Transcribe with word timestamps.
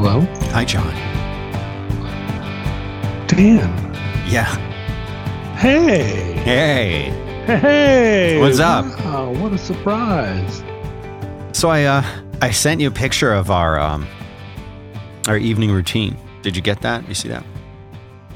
Hello? 0.00 0.20
Hi, 0.52 0.64
John. 0.64 0.94
Dan. 3.26 3.68
Yeah. 4.28 4.44
Hey. 5.56 6.34
Hey. 6.34 7.10
Hey. 7.46 8.38
What's 8.40 8.60
up? 8.60 8.84
Wow, 9.00 9.32
what 9.32 9.52
a 9.52 9.58
surprise. 9.58 10.62
So 11.50 11.68
I 11.70 11.82
uh 11.82 12.04
I 12.40 12.52
sent 12.52 12.80
you 12.80 12.86
a 12.86 12.92
picture 12.92 13.32
of 13.32 13.50
our 13.50 13.80
um 13.80 14.06
our 15.26 15.36
evening 15.36 15.72
routine. 15.72 16.16
Did 16.42 16.54
you 16.54 16.62
get 16.62 16.80
that? 16.82 17.08
You 17.08 17.14
see 17.14 17.28
that? 17.30 17.44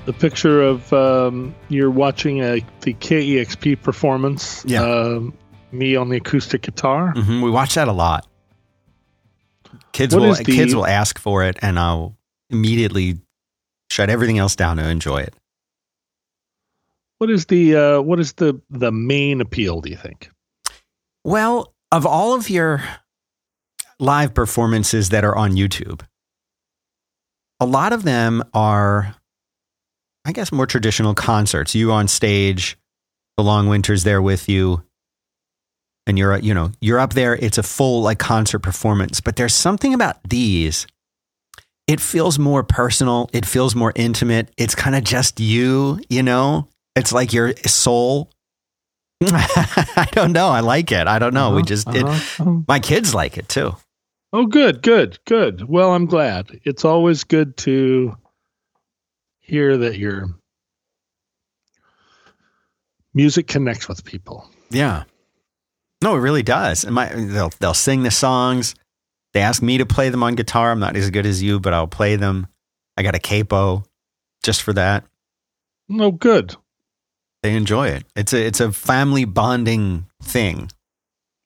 The 0.06 0.12
picture 0.15 0.62
of 0.62 0.92
um, 0.92 1.55
you're 1.69 1.92
watching 1.92 2.41
a, 2.41 2.59
the 2.80 2.95
KEXP 2.95 3.80
performance. 3.83 4.65
Yeah. 4.66 4.83
Um, 4.83 5.33
me 5.70 5.95
on 5.95 6.09
the 6.09 6.16
acoustic 6.16 6.62
guitar. 6.62 7.12
hmm 7.12 7.41
We 7.41 7.51
watch 7.51 7.77
that 7.77 7.87
a 7.87 7.92
lot. 7.92 8.27
Kids 9.92 10.14
What 10.14 10.23
will 10.23 10.34
the- 10.34 10.45
kids 10.45 10.74
will 10.74 10.87
ask 10.87 11.19
for 11.19 11.45
it, 11.45 11.59
and 11.62 11.78
I'll 11.78 12.16
immediately 12.50 13.19
shut 13.91 14.09
everything 14.09 14.38
else 14.38 14.56
down 14.56 14.78
to 14.78 14.88
enjoy 14.88 15.19
it. 15.19 15.34
What 17.19 17.30
is 17.30 17.46
the 17.46 17.77
uh, 17.77 18.00
what 18.00 18.19
is 18.19 18.33
the 18.33 18.60
the 18.70 18.91
main 18.91 19.41
appeal? 19.41 19.80
Do 19.80 19.91
you 19.91 19.97
think? 19.97 20.30
Well, 21.24 21.73
of 21.92 22.05
all 22.05 22.34
of 22.34 22.50
your 22.50 22.83
live 24.00 24.34
performances 24.34 25.10
that 25.10 25.24
are 25.24 25.36
on 25.36 25.52
YouTube, 25.52 26.00
a 27.61 27.66
lot 27.66 27.92
of 27.92 28.02
them 28.02 28.42
are, 28.55 29.14
I 30.24 30.33
guess, 30.33 30.50
more 30.50 30.66
traditional 30.66 31.14
concerts. 31.14 31.77
You 31.77 31.92
on 31.92 32.09
stage, 32.09 32.77
the 33.36 33.45
Long 33.45 33.69
Winter's 33.69 34.02
there 34.02 34.20
with 34.20 34.48
you, 34.48 34.83
and 36.06 36.19
you're, 36.19 36.37
you 36.38 36.52
know, 36.55 36.73
you're 36.80 36.98
up 36.98 37.15
there. 37.15 37.34
It's 37.37 37.59
a 37.59 37.62
full 37.62 38.02
like 38.02 38.19
concert 38.19 38.61
performance. 38.61 39.20
But 39.20 39.36
there's 39.36 39.55
something 39.55 39.95
about 39.95 40.17
these. 40.28 40.86
It 41.86 42.00
feels 42.00 42.39
more 42.39 42.62
personal. 42.62 43.28
It 43.33 43.45
feels 43.45 43.75
more 43.75 43.92
intimate. 43.97 44.50
It's 44.56 44.75
kind 44.75 44.95
of 44.97 45.05
just 45.05 45.41
you, 45.41 46.00
you 46.08 46.23
know. 46.23 46.69
It's 46.97 47.12
like 47.12 47.33
your 47.33 47.55
soul. 47.67 48.30
I 49.23 50.08
don't 50.12 50.33
know. 50.33 50.48
I 50.48 50.61
like 50.61 50.91
it. 50.92 51.06
I 51.06 51.19
don't 51.19 51.34
know. 51.34 51.50
we 51.50 51.58
Uh-huh, 51.58 51.67
just 51.67 51.89
it, 51.89 52.05
uh-huh, 52.05 52.42
uh-huh. 52.42 52.61
my 52.69 52.80
kids 52.80 53.14
like 53.14 53.36
it 53.39 53.48
too. 53.48 53.77
Oh, 54.33 54.47
good, 54.47 54.83
good, 54.83 55.19
good. 55.27 55.69
Well, 55.69 55.92
I'm 55.92 56.06
glad. 56.06 56.58
It's 56.64 56.84
always 56.84 57.23
good 57.25 57.56
to 57.58 58.17
hear 59.41 59.77
that 59.77 59.98
your 59.98 60.28
music 63.14 63.47
connects 63.47 63.89
with 63.89 64.05
people. 64.05 64.48
Yeah. 64.70 65.05
No, 66.03 66.17
it 66.17 66.20
really 66.20 66.42
does. 66.42 66.84
And 66.84 66.95
my 66.95 67.08
they'll 67.08 67.53
they'll 67.61 67.75
sing 67.75 68.03
the 68.03 68.11
songs. 68.11 68.75
They 69.33 69.41
ask 69.41 69.62
me 69.62 69.78
to 69.78 69.86
play 69.86 70.11
them 70.11 70.22
on 70.22 70.34
guitar. 70.34 70.70
I'm 70.70 70.81
not 70.81 70.97
as 70.97 71.11
good 71.11 71.25
as 71.25 71.42
you, 71.42 71.61
but 71.61 71.72
I'll 71.72 71.86
play 71.86 72.17
them. 72.17 72.48
I 72.97 73.03
got 73.03 73.14
a 73.14 73.19
capo 73.19 73.84
just 74.42 74.62
for 74.62 74.73
that. 74.75 75.05
No 75.89 76.11
good. 76.11 76.56
They 77.42 77.55
enjoy 77.56 77.89
it. 77.89 78.05
It's 78.14 78.33
a 78.33 78.45
it's 78.45 78.61
a 78.61 78.73
family 78.73 79.25
bonding 79.25 80.06
thing. 80.23 80.70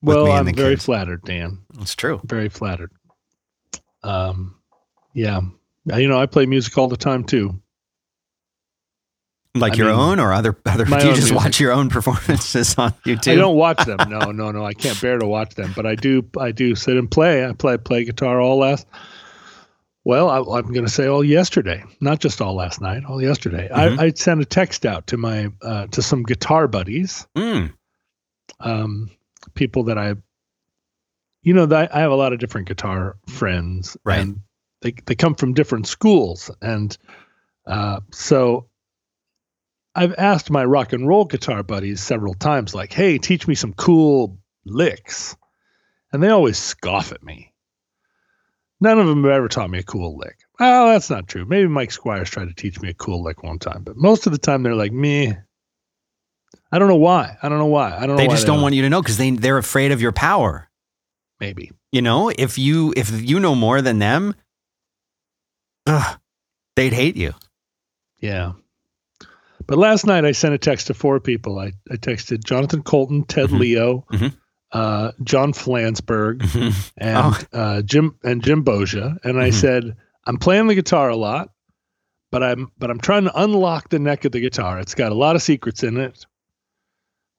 Well, 0.01 0.31
I'm 0.31 0.45
very 0.53 0.75
kids. 0.75 0.85
flattered, 0.85 1.23
Dan. 1.23 1.59
It's 1.79 1.95
true. 1.95 2.21
Very 2.23 2.49
flattered. 2.49 2.91
Um, 4.03 4.55
yeah. 5.13 5.41
You 5.85 6.07
know, 6.07 6.19
I 6.19 6.27
play 6.27 6.45
music 6.45 6.77
all 6.77 6.87
the 6.87 6.97
time 6.97 7.23
too. 7.23 7.59
Like 9.59 9.73
I 9.73 9.77
your 9.77 9.87
mean, 9.91 9.99
own 9.99 10.19
or 10.19 10.33
other 10.33 10.57
other 10.65 10.85
do 10.85 10.91
you 10.93 10.99
just 10.99 11.17
music. 11.31 11.35
watch 11.35 11.59
your 11.59 11.71
own 11.71 11.89
performances 11.89 12.75
on 12.77 12.91
YouTube? 13.05 13.33
I 13.33 13.35
don't 13.35 13.55
watch 13.57 13.85
them. 13.85 13.97
No, 14.09 14.31
no, 14.31 14.51
no. 14.51 14.65
I 14.65 14.73
can't 14.73 14.99
bear 15.01 15.17
to 15.17 15.25
watch 15.27 15.55
them. 15.55 15.73
But 15.75 15.85
I 15.85 15.95
do. 15.95 16.23
I 16.39 16.51
do 16.51 16.75
sit 16.75 16.97
and 16.97 17.09
play. 17.09 17.45
I 17.45 17.53
play 17.53 17.77
play 17.77 18.03
guitar 18.05 18.39
all 18.41 18.57
last. 18.59 18.87
Well, 20.03 20.29
I, 20.29 20.37
I'm 20.37 20.71
going 20.71 20.85
to 20.85 20.89
say 20.91 21.07
all 21.07 21.21
yesterday, 21.23 21.83
not 21.99 22.19
just 22.19 22.41
all 22.41 22.55
last 22.55 22.79
night. 22.79 23.03
All 23.03 23.21
yesterday, 23.21 23.67
Mhm. 23.69 23.99
I, 23.99 24.05
I 24.05 24.11
sent 24.11 24.39
a 24.41 24.45
text 24.45 24.85
out 24.85 25.07
to 25.07 25.17
my 25.17 25.49
uh, 25.61 25.87
to 25.87 26.01
some 26.01 26.23
guitar 26.23 26.67
buddies, 26.69 27.27
Mm, 27.35 27.73
um, 28.61 29.09
people 29.53 29.83
that 29.83 29.97
I, 29.97 30.15
you 31.41 31.53
know, 31.53 31.65
that 31.65 31.93
I 31.93 31.99
have 31.99 32.11
a 32.11 32.15
lot 32.15 32.31
of 32.31 32.39
different 32.39 32.67
guitar 32.69 33.17
friends, 33.27 33.97
Right. 34.05 34.19
And 34.19 34.39
they 34.81 34.93
they 35.07 35.15
come 35.15 35.35
from 35.35 35.53
different 35.53 35.87
schools, 35.87 36.51
and 36.61 36.97
uh, 37.65 37.99
so 38.11 38.67
I've 39.97 40.13
asked 40.19 40.51
my 40.51 40.63
rock 40.63 40.93
and 40.93 41.07
roll 41.07 41.25
guitar 41.25 41.63
buddies 41.63 42.01
several 42.01 42.35
times, 42.35 42.75
like, 42.75 42.93
"Hey, 42.93 43.17
teach 43.17 43.47
me 43.47 43.55
some 43.55 43.73
cool 43.73 44.37
licks," 44.63 45.35
and 46.13 46.21
they 46.21 46.29
always 46.29 46.59
scoff 46.59 47.11
at 47.11 47.23
me. 47.23 47.51
None 48.79 48.99
of 48.99 49.07
them 49.07 49.23
have 49.23 49.33
ever 49.33 49.47
taught 49.47 49.71
me 49.71 49.79
a 49.79 49.83
cool 49.83 50.15
lick. 50.15 50.37
Oh, 50.59 50.89
that's 50.89 51.09
not 51.09 51.27
true. 51.27 51.45
Maybe 51.45 51.67
Mike 51.67 51.91
Squires 51.91 52.29
tried 52.29 52.47
to 52.47 52.53
teach 52.53 52.79
me 52.79 52.89
a 52.89 52.93
cool 52.93 53.23
lick 53.23 53.41
one 53.41 53.57
time, 53.57 53.81
but 53.83 53.97
most 53.97 54.27
of 54.27 54.31
the 54.31 54.37
time 54.37 54.61
they're 54.61 54.75
like, 54.75 54.91
"Me." 54.91 55.33
I 56.71 56.77
don't 56.77 56.89
know 56.89 56.95
why. 56.95 57.35
I 57.41 57.49
don't 57.49 57.57
know 57.57 57.65
why. 57.65 57.95
I 57.97 58.01
don't 58.01 58.09
know. 58.09 58.17
they 58.17 58.27
just 58.27 58.45
don't 58.45 58.61
want 58.61 58.75
you 58.75 58.83
to 58.83 58.89
know 58.91 59.01
because 59.01 59.17
they 59.17 59.31
they're 59.31 59.57
afraid 59.57 59.91
of 59.91 59.99
your 59.99 60.11
power. 60.11 60.69
Maybe. 61.39 61.71
You 61.91 62.03
know, 62.03 62.29
if 62.29 62.59
you 62.59 62.93
if 62.95 63.09
you 63.09 63.39
know 63.39 63.55
more 63.55 63.81
than 63.81 63.97
them, 63.97 64.35
ugh, 65.87 66.19
they'd 66.75 66.93
hate 66.93 67.17
you. 67.17 67.33
Yeah. 68.19 68.53
But 69.67 69.77
last 69.77 70.05
night 70.05 70.25
I 70.25 70.31
sent 70.31 70.53
a 70.53 70.57
text 70.57 70.87
to 70.87 70.93
four 70.93 71.19
people. 71.19 71.59
I, 71.59 71.73
I 71.91 71.95
texted 71.95 72.43
Jonathan 72.43 72.83
Coulton, 72.83 73.23
Ted 73.25 73.49
Mhm. 73.49 73.59
Leo, 73.59 74.05
Mhm. 74.11 74.33
uh, 74.71 75.11
John 75.23 75.51
Flansburgh, 75.53 76.41
and 76.97 77.17
Oh. 77.17 77.39
uh, 77.53 77.81
Jim 77.81 78.15
and 78.23 78.41
Jim 78.43 78.63
Boggia, 78.63 79.17
and 79.23 79.39
I 79.41 79.49
Mhm. 79.49 79.53
said 79.53 79.95
I'm 80.25 80.37
playing 80.37 80.67
the 80.67 80.75
guitar 80.75 81.09
a 81.09 81.15
lot, 81.15 81.51
but 82.31 82.43
I'm 82.43 82.71
but 82.77 82.89
I'm 82.89 82.99
trying 82.99 83.25
to 83.25 83.41
unlock 83.41 83.89
the 83.89 83.99
neck 83.99 84.25
of 84.25 84.31
the 84.31 84.39
guitar. 84.41 84.79
It's 84.79 84.95
got 84.95 85.11
a 85.11 85.15
lot 85.15 85.35
of 85.35 85.41
secrets 85.41 85.83
in 85.83 85.97
it. 85.97 86.25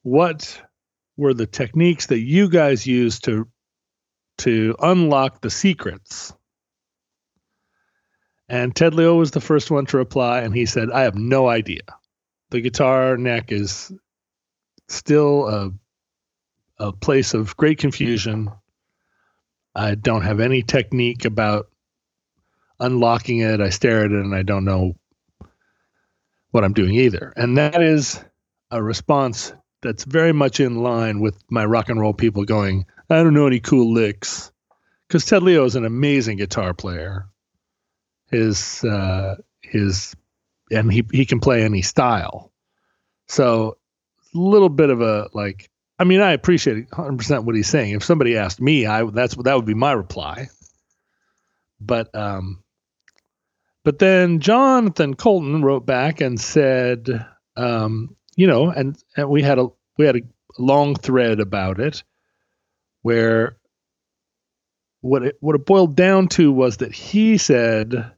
What 0.02 0.60
were 1.16 1.34
the 1.34 1.46
techniques 1.46 2.06
that 2.06 2.20
you 2.20 2.48
guys 2.50 2.86
used 2.86 3.24
to 3.24 3.48
to 4.38 4.76
unlock 4.80 5.40
the 5.40 5.50
secrets? 5.50 6.32
And 8.48 8.74
Ted 8.74 8.94
Leo 8.94 9.16
was 9.16 9.32
the 9.32 9.40
first 9.40 9.70
one 9.70 9.84
to 9.86 9.96
reply, 9.98 10.40
and 10.40 10.54
he 10.54 10.64
said, 10.64 10.90
"I 10.90 11.02
have 11.02 11.16
no 11.16 11.48
idea. 11.48 11.80
The 12.50 12.60
guitar 12.60 13.16
neck 13.16 13.52
is 13.52 13.92
still 14.88 15.48
a 15.48 15.72
a 16.78 16.92
place 16.92 17.34
of 17.34 17.56
great 17.56 17.78
confusion. 17.78 18.50
I 19.74 19.96
don't 19.96 20.22
have 20.22 20.40
any 20.40 20.62
technique 20.62 21.24
about 21.24 21.68
unlocking 22.80 23.38
it. 23.38 23.60
I 23.60 23.70
stare 23.70 24.04
at 24.04 24.12
it 24.12 24.12
and 24.12 24.34
I 24.34 24.42
don't 24.42 24.64
know 24.64 24.94
what 26.50 26.64
I'm 26.64 26.72
doing 26.72 26.94
either. 26.94 27.32
And 27.36 27.58
that 27.58 27.82
is 27.82 28.22
a 28.70 28.82
response 28.82 29.52
that's 29.82 30.04
very 30.04 30.32
much 30.32 30.60
in 30.60 30.82
line 30.82 31.20
with 31.20 31.36
my 31.50 31.64
rock 31.64 31.88
and 31.88 32.00
roll 32.00 32.14
people 32.14 32.44
going, 32.44 32.86
I 33.10 33.22
don't 33.22 33.34
know 33.34 33.46
any 33.46 33.60
cool 33.60 33.92
licks. 33.92 34.52
Because 35.06 35.24
Ted 35.24 35.42
Leo 35.42 35.64
is 35.64 35.74
an 35.76 35.84
amazing 35.84 36.36
guitar 36.36 36.74
player. 36.74 37.26
His 38.30 38.84
uh 38.84 39.36
his 39.62 40.14
and 40.70 40.92
he 40.92 41.04
he 41.12 41.26
can 41.26 41.40
play 41.40 41.62
any 41.62 41.82
style. 41.82 42.52
So 43.26 43.78
a 44.34 44.38
little 44.38 44.68
bit 44.68 44.90
of 44.90 45.00
a 45.00 45.28
like 45.32 45.70
I 45.98 46.04
mean, 46.04 46.20
I 46.20 46.32
appreciate 46.32 46.90
100% 46.90 47.44
what 47.44 47.56
he's 47.56 47.66
saying. 47.66 47.94
If 47.94 48.04
somebody 48.04 48.36
asked 48.36 48.60
me, 48.60 48.86
I 48.86 49.04
that's 49.04 49.34
that 49.36 49.54
would 49.54 49.66
be 49.66 49.74
my 49.74 49.92
reply. 49.92 50.48
But 51.80 52.14
um 52.14 52.62
but 53.84 53.98
then 53.98 54.40
Jonathan 54.40 55.14
Coulton 55.14 55.62
wrote 55.62 55.86
back 55.86 56.20
and 56.20 56.40
said 56.40 57.26
um 57.56 58.16
you 58.36 58.46
know, 58.46 58.70
and, 58.70 58.96
and 59.16 59.28
we 59.28 59.42
had 59.42 59.58
a 59.58 59.68
we 59.96 60.06
had 60.06 60.16
a 60.16 60.22
long 60.58 60.94
thread 60.94 61.40
about 61.40 61.80
it 61.80 62.04
where 63.02 63.56
what 65.00 65.22
it 65.22 65.36
what 65.40 65.54
it 65.56 65.66
boiled 65.66 65.96
down 65.96 66.28
to 66.28 66.52
was 66.52 66.78
that 66.78 66.92
he 66.92 67.38
said 67.38 68.12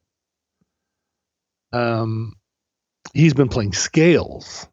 um 1.73 2.35
he's 3.15 3.35
been 3.35 3.49
playing 3.49 3.73
scales. 3.73 4.69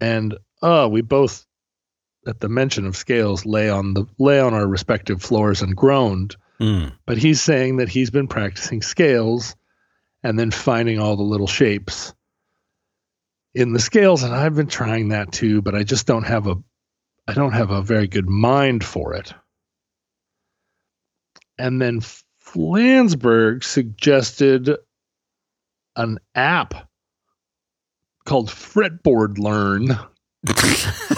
And 0.00 0.36
oh 0.62 0.88
we 0.88 1.02
both 1.02 1.46
at 2.26 2.40
the 2.40 2.48
mention 2.48 2.86
of 2.86 2.96
scales 2.96 3.46
lay 3.46 3.70
on 3.70 3.94
the 3.94 4.06
lay 4.18 4.40
on 4.40 4.54
our 4.54 4.66
respective 4.66 5.22
floors 5.22 5.62
and 5.62 5.76
groaned. 5.76 6.36
Mm. 6.58 6.92
but 7.04 7.18
he's 7.18 7.42
saying 7.42 7.76
that 7.76 7.90
he's 7.90 8.08
been 8.08 8.28
practicing 8.28 8.80
scales 8.80 9.54
and 10.22 10.38
then 10.38 10.50
finding 10.50 10.98
all 10.98 11.14
the 11.14 11.22
little 11.22 11.46
shapes 11.46 12.14
in 13.54 13.74
the 13.74 13.78
scales. 13.78 14.22
And 14.22 14.34
I've 14.34 14.54
been 14.54 14.66
trying 14.66 15.10
that 15.10 15.32
too 15.32 15.60
but 15.60 15.74
I 15.74 15.82
just 15.82 16.06
don't 16.06 16.26
have 16.26 16.46
a 16.46 16.56
I 17.28 17.34
don't 17.34 17.52
have 17.52 17.70
a 17.70 17.82
very 17.82 18.06
good 18.06 18.28
mind 18.28 18.84
for 18.84 19.14
it. 19.14 19.34
And 21.58 21.80
then 21.80 22.00
Flansburgh 22.00 23.64
suggested 23.64 24.70
an 25.96 26.18
app 26.34 26.85
called 28.26 28.48
Fretboard 28.48 29.38
Learn 29.38 29.98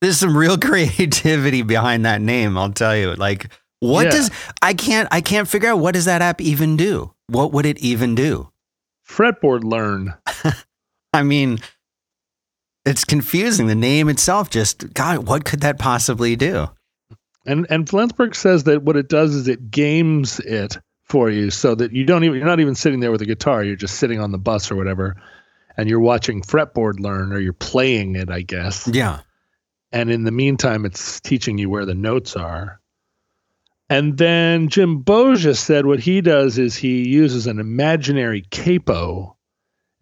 There's 0.00 0.18
some 0.18 0.36
real 0.36 0.58
creativity 0.60 1.62
behind 1.62 2.04
that 2.04 2.20
name, 2.20 2.56
I'll 2.56 2.72
tell 2.72 2.96
you. 2.96 3.14
Like 3.14 3.50
What 3.80 4.04
Yeah. 4.06 4.10
does 4.12 4.30
I 4.62 4.74
can't 4.74 5.08
I 5.10 5.20
can't 5.20 5.48
figure 5.48 5.70
out 5.70 5.78
what 5.78 5.94
does 5.94 6.04
that 6.04 6.22
app 6.22 6.40
even 6.40 6.76
do? 6.76 7.12
What 7.28 7.52
would 7.52 7.66
it 7.66 7.78
even 7.78 8.14
do? 8.14 8.50
Fretboard 9.08 9.64
learn. 9.64 10.14
I 11.12 11.22
mean, 11.22 11.58
it's 12.84 13.04
confusing. 13.04 13.66
The 13.66 13.74
name 13.74 14.08
itself 14.08 14.50
just 14.50 14.92
God, 14.94 15.26
what 15.26 15.44
could 15.44 15.60
that 15.60 15.78
possibly 15.78 16.36
do? 16.36 16.68
And 17.44 17.66
and 17.70 17.86
Flansburgh 17.86 18.34
says 18.34 18.64
that 18.64 18.82
what 18.82 18.96
it 18.96 19.08
does 19.08 19.34
is 19.34 19.48
it 19.48 19.70
games 19.70 20.38
it 20.40 20.76
for 21.04 21.30
you 21.30 21.50
so 21.50 21.74
that 21.76 21.92
you 21.92 22.04
don't 22.04 22.24
even 22.24 22.36
you're 22.36 22.46
not 22.46 22.60
even 22.60 22.74
sitting 22.74 23.00
there 23.00 23.12
with 23.12 23.22
a 23.22 23.26
guitar, 23.26 23.62
you're 23.64 23.76
just 23.76 23.98
sitting 23.98 24.20
on 24.20 24.30
the 24.32 24.38
bus 24.38 24.70
or 24.70 24.76
whatever 24.76 25.16
and 25.76 25.88
you're 25.88 26.00
watching 26.00 26.42
fretboard 26.42 27.00
learn 27.00 27.32
or 27.32 27.38
you're 27.40 27.52
playing 27.52 28.16
it, 28.16 28.30
I 28.30 28.42
guess. 28.42 28.88
Yeah. 28.88 29.20
And 29.92 30.10
in 30.10 30.24
the 30.24 30.32
meantime 30.32 30.84
it's 30.84 31.20
teaching 31.20 31.58
you 31.58 31.70
where 31.70 31.86
the 31.86 31.94
notes 31.94 32.36
are. 32.36 32.80
And 33.88 34.18
then 34.18 34.68
Jim 34.68 35.02
Boggia 35.02 35.54
said 35.54 35.86
what 35.86 36.00
he 36.00 36.20
does 36.20 36.58
is 36.58 36.74
he 36.76 37.06
uses 37.08 37.46
an 37.46 37.60
imaginary 37.60 38.42
capo 38.50 39.36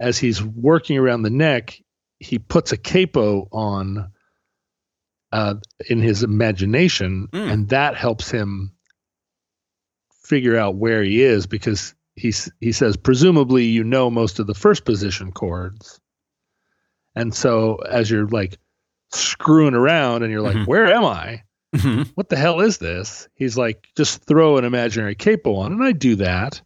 as 0.01 0.19
he's 0.19 0.43
working 0.43 0.97
around 0.99 1.23
the 1.23 1.31
neck, 1.31 1.81
he 2.19 2.39
puts 2.39 2.73
a 2.73 2.77
capo 2.77 3.47
on 3.53 4.11
uh, 5.33 5.55
in 5.91 6.01
his 6.01 6.23
imagination, 6.23 7.29
Mm. 7.33 7.53
and 7.53 7.69
that 7.71 7.97
helps 7.97 8.31
him 8.31 8.73
figure 10.23 10.57
out 10.57 10.77
where 10.77 11.03
he 11.03 11.23
is 11.23 11.47
because 11.47 11.95
he's 12.17 12.51
he 12.61 12.73
says 12.73 12.97
presumably 12.97 13.65
you 13.65 13.83
know 13.85 14.11
most 14.11 14.39
of 14.39 14.47
the 14.47 14.55
first 14.55 14.85
position 14.85 15.33
chords, 15.33 16.01
and 17.15 17.35
so 17.35 17.77
as 17.89 18.11
you're 18.11 18.27
like 18.29 18.59
screwing 19.13 19.75
around 19.75 20.23
and 20.23 20.33
you're 20.33 20.41
like, 20.43 20.57
Mhm. 20.57 20.67
where 20.67 20.87
am 20.87 21.05
I? 21.05 21.43
Mhm. 21.75 22.09
what 22.15 22.29
the 22.29 22.37
hell 22.37 22.61
is 22.61 22.79
this? 22.79 23.29
He's 23.35 23.57
like, 23.57 23.87
just 23.97 24.25
throw 24.25 24.59
an 24.59 24.65
imaginary 24.65 25.15
capo 25.17 25.57
on. 25.57 25.73
And 25.73 25.83
I 25.85 25.93
do 25.93 26.15
that. 26.17 26.61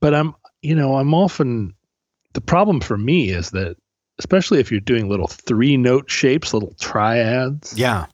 But 0.00 0.14
I'm, 0.14 0.34
you 0.62 0.74
know, 0.74 0.96
I'm 0.96 1.12
often, 1.14 1.74
the 2.32 2.40
problem 2.40 2.80
for 2.80 2.96
me 2.98 3.28
is 3.30 3.50
that, 3.50 3.76
especially 4.18 4.60
if 4.60 4.70
you're 4.70 4.80
doing 4.80 5.08
little 5.10 5.26
three 5.28 5.76
note 5.76 6.10
shapes, 6.10 6.52
little 6.54 6.74
triads, 6.80 7.74
Yeah. 7.78 8.06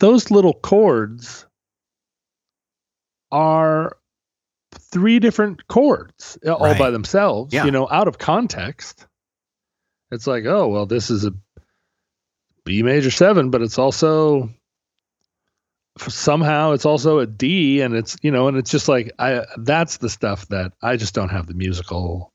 those 0.00 0.30
little 0.30 0.54
chords 0.54 1.46
are 3.30 3.96
three 4.92 5.18
different 5.18 5.66
chords 5.68 6.38
uh, 6.46 6.52
all 6.52 6.66
Right. 6.66 6.78
by 6.78 6.90
themselves, 6.90 7.52
Yeah. 7.52 7.64
you 7.64 7.70
know, 7.70 7.88
out 7.90 8.06
of 8.08 8.18
context. 8.18 9.06
It's 10.10 10.26
like, 10.26 10.44
oh, 10.44 10.68
well, 10.68 10.86
this 10.86 11.10
is 11.10 11.24
a 11.24 11.32
B 12.64 12.82
major 12.82 13.10
seven, 13.10 13.50
but 13.50 13.62
it's 13.62 13.78
also 13.78 14.50
somehow 16.08 16.72
it's 16.72 16.86
also 16.86 17.18
a 17.18 17.26
D 17.26 17.80
and 17.80 17.94
it's, 17.94 18.16
you 18.22 18.30
know, 18.30 18.48
and 18.48 18.56
it's 18.56 18.70
just 18.70 18.88
like, 18.88 19.12
I, 19.18 19.44
that's 19.58 19.98
the 19.98 20.08
stuff 20.08 20.46
that 20.48 20.72
I 20.82 20.96
just 20.96 21.14
don't 21.14 21.28
have 21.30 21.46
the 21.46 21.54
musical 21.54 22.32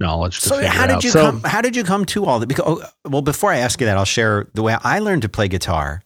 knowledge 0.00 0.40
to 0.40 0.48
So 0.48 0.66
how 0.66 0.86
did 0.86 0.96
out. 0.96 1.04
you 1.04 1.10
So- 1.10 1.22
come? 1.22 1.42
How 1.44 1.60
did 1.60 1.76
you 1.76 1.84
come 1.84 2.04
to 2.06 2.24
all 2.26 2.40
that? 2.40 2.46
Because 2.48 2.64
oh, 2.66 2.84
well, 3.08 3.22
before 3.22 3.50
I 3.52 3.58
ask 3.58 3.80
you 3.80 3.86
that, 3.86 3.96
I'll 3.96 4.04
share 4.04 4.48
the 4.54 4.62
way 4.62 4.76
I 4.82 4.98
learned 4.98 5.22
to 5.22 5.28
play 5.28 5.48
guitar. 5.48 6.02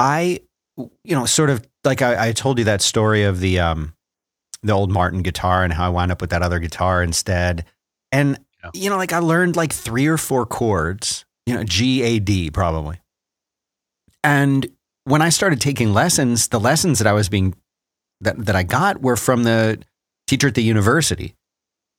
I, 0.00 0.40
you 0.76 1.16
know, 1.16 1.26
sort 1.26 1.50
of 1.50 1.66
like 1.84 2.02
I, 2.02 2.28
I 2.28 2.32
told 2.32 2.58
you 2.58 2.64
that 2.64 2.82
story 2.82 3.24
of 3.24 3.40
the 3.40 3.58
um, 3.60 3.94
the 4.62 4.72
old 4.72 4.90
Martin 4.90 5.22
guitar 5.22 5.64
and 5.64 5.72
how 5.72 5.86
I 5.86 5.88
wound 5.90 6.12
up 6.12 6.20
with 6.20 6.30
that 6.30 6.42
other 6.42 6.58
guitar 6.58 7.02
instead. 7.02 7.64
And 8.12 8.38
Yeah. 8.64 8.70
you 8.74 8.90
know, 8.90 8.96
like 8.96 9.12
I 9.12 9.18
learned 9.18 9.56
like 9.56 9.72
three 9.72 10.06
or 10.06 10.18
four 10.18 10.44
chords, 10.46 11.24
you 11.46 11.54
know, 11.54 11.64
G 11.64 12.02
A 12.02 12.18
D 12.18 12.50
probably. 12.50 13.00
And 14.24 14.66
when 15.04 15.22
I 15.22 15.28
started 15.28 15.60
taking 15.60 15.92
lessons, 15.92 16.48
the 16.48 16.60
lessons 16.60 16.98
that 16.98 17.06
I 17.06 17.12
was 17.12 17.28
being 17.28 17.54
that 18.20 18.46
that 18.46 18.56
I 18.56 18.62
got 18.64 19.00
were 19.00 19.16
from 19.16 19.44
the 19.44 19.80
teacher 20.26 20.48
at 20.48 20.54
the 20.54 20.62
university 20.62 21.34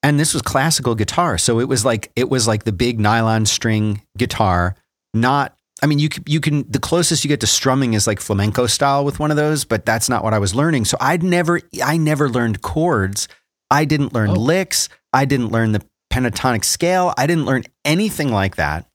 and 0.03 0.19
this 0.19 0.33
was 0.33 0.41
classical 0.43 0.93
guitar 0.93 1.37
so 1.37 1.59
it 1.59 1.67
was 1.67 1.83
like 1.83 2.11
it 2.15 2.29
was 2.29 2.47
like 2.47 2.63
the 2.63 2.71
big 2.71 2.99
nylon 2.99 3.43
string 3.45 4.03
guitar 4.17 4.75
not 5.15 5.55
i 5.81 5.85
mean 5.85 5.99
you 5.99 6.09
can, 6.09 6.23
you 6.27 6.39
can 6.39 6.69
the 6.69 6.79
closest 6.79 7.23
you 7.23 7.27
get 7.27 7.39
to 7.39 7.47
strumming 7.47 7.93
is 7.93 8.07
like 8.07 8.19
flamenco 8.19 8.67
style 8.67 9.03
with 9.05 9.19
one 9.19 9.31
of 9.31 9.37
those 9.37 9.65
but 9.65 9.85
that's 9.85 10.09
not 10.09 10.23
what 10.23 10.33
i 10.33 10.39
was 10.39 10.53
learning 10.55 10.85
so 10.85 10.97
i'd 10.99 11.23
never 11.23 11.61
i 11.83 11.97
never 11.97 12.29
learned 12.29 12.61
chords 12.61 13.27
i 13.71 13.85
didn't 13.85 14.13
learn 14.13 14.31
Oh. 14.31 14.33
licks 14.33 14.89
i 15.13 15.25
didn't 15.25 15.51
learn 15.51 15.71
the 15.71 15.83
pentatonic 16.11 16.63
scale 16.63 17.13
i 17.17 17.27
didn't 17.27 17.45
learn 17.45 17.63
anything 17.85 18.31
like 18.31 18.55
that 18.55 18.87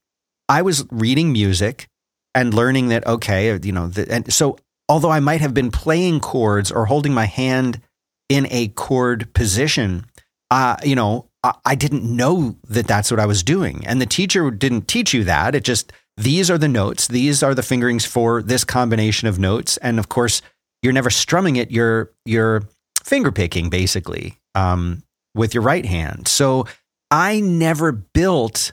i 0.49 0.63
was 0.63 0.85
reading 0.91 1.33
music 1.33 1.89
and 2.35 2.53
learning 2.55 2.89
that 2.89 3.07
okay 3.07 3.59
you 3.63 3.73
know 3.73 3.87
the, 3.89 4.11
and 4.11 4.33
so 4.33 4.57
although 4.89 5.11
i 5.11 5.21
might 5.21 5.41
have 5.41 5.55
been 5.55 5.71
playing 5.71 6.21
chords 6.21 6.73
or 6.73 6.87
holding 6.87 7.15
my 7.15 7.27
hand 7.27 7.81
in 8.29 8.47
a 8.51 8.69
chord 8.69 9.33
position 9.35 10.05
uh, 10.51 10.77
you 10.85 10.95
know, 10.95 11.29
I, 11.43 11.55
I 11.65 11.75
didn't 11.75 12.05
know 12.05 12.57
that 12.69 12.87
that's 12.87 13.11
what 13.11 13.19
I 13.19 13.27
was 13.27 13.43
doing. 13.43 13.85
And 13.87 14.01
the 14.01 14.07
teacher 14.07 14.49
didn't 14.53 14.87
teach 14.87 15.13
you 15.13 15.25
that. 15.25 15.55
It 15.57 15.65
just, 15.65 15.91
these 16.17 16.51
are 16.51 16.59
the 16.59 16.69
notes, 16.69 17.09
these 17.09 17.43
are 17.43 17.55
the 17.55 17.63
fingerings 17.63 18.07
for 18.07 18.43
this 18.43 18.65
combination 18.65 19.29
of 19.29 19.39
notes. 19.39 19.77
And 19.79 19.99
of 19.99 20.09
course, 20.09 20.43
you're 20.83 20.93
never 20.93 21.11
strumming 21.11 21.57
it, 21.57 21.71
you're, 21.71 22.13
you're 22.25 22.63
finger 23.03 23.33
picking 23.33 23.71
basically 23.71 24.39
um, 24.55 25.03
with 25.35 25.55
your 25.55 25.63
right 25.63 25.85
hand. 25.85 26.29
So 26.29 26.67
I 27.11 27.41
never 27.41 27.93
built 27.93 28.73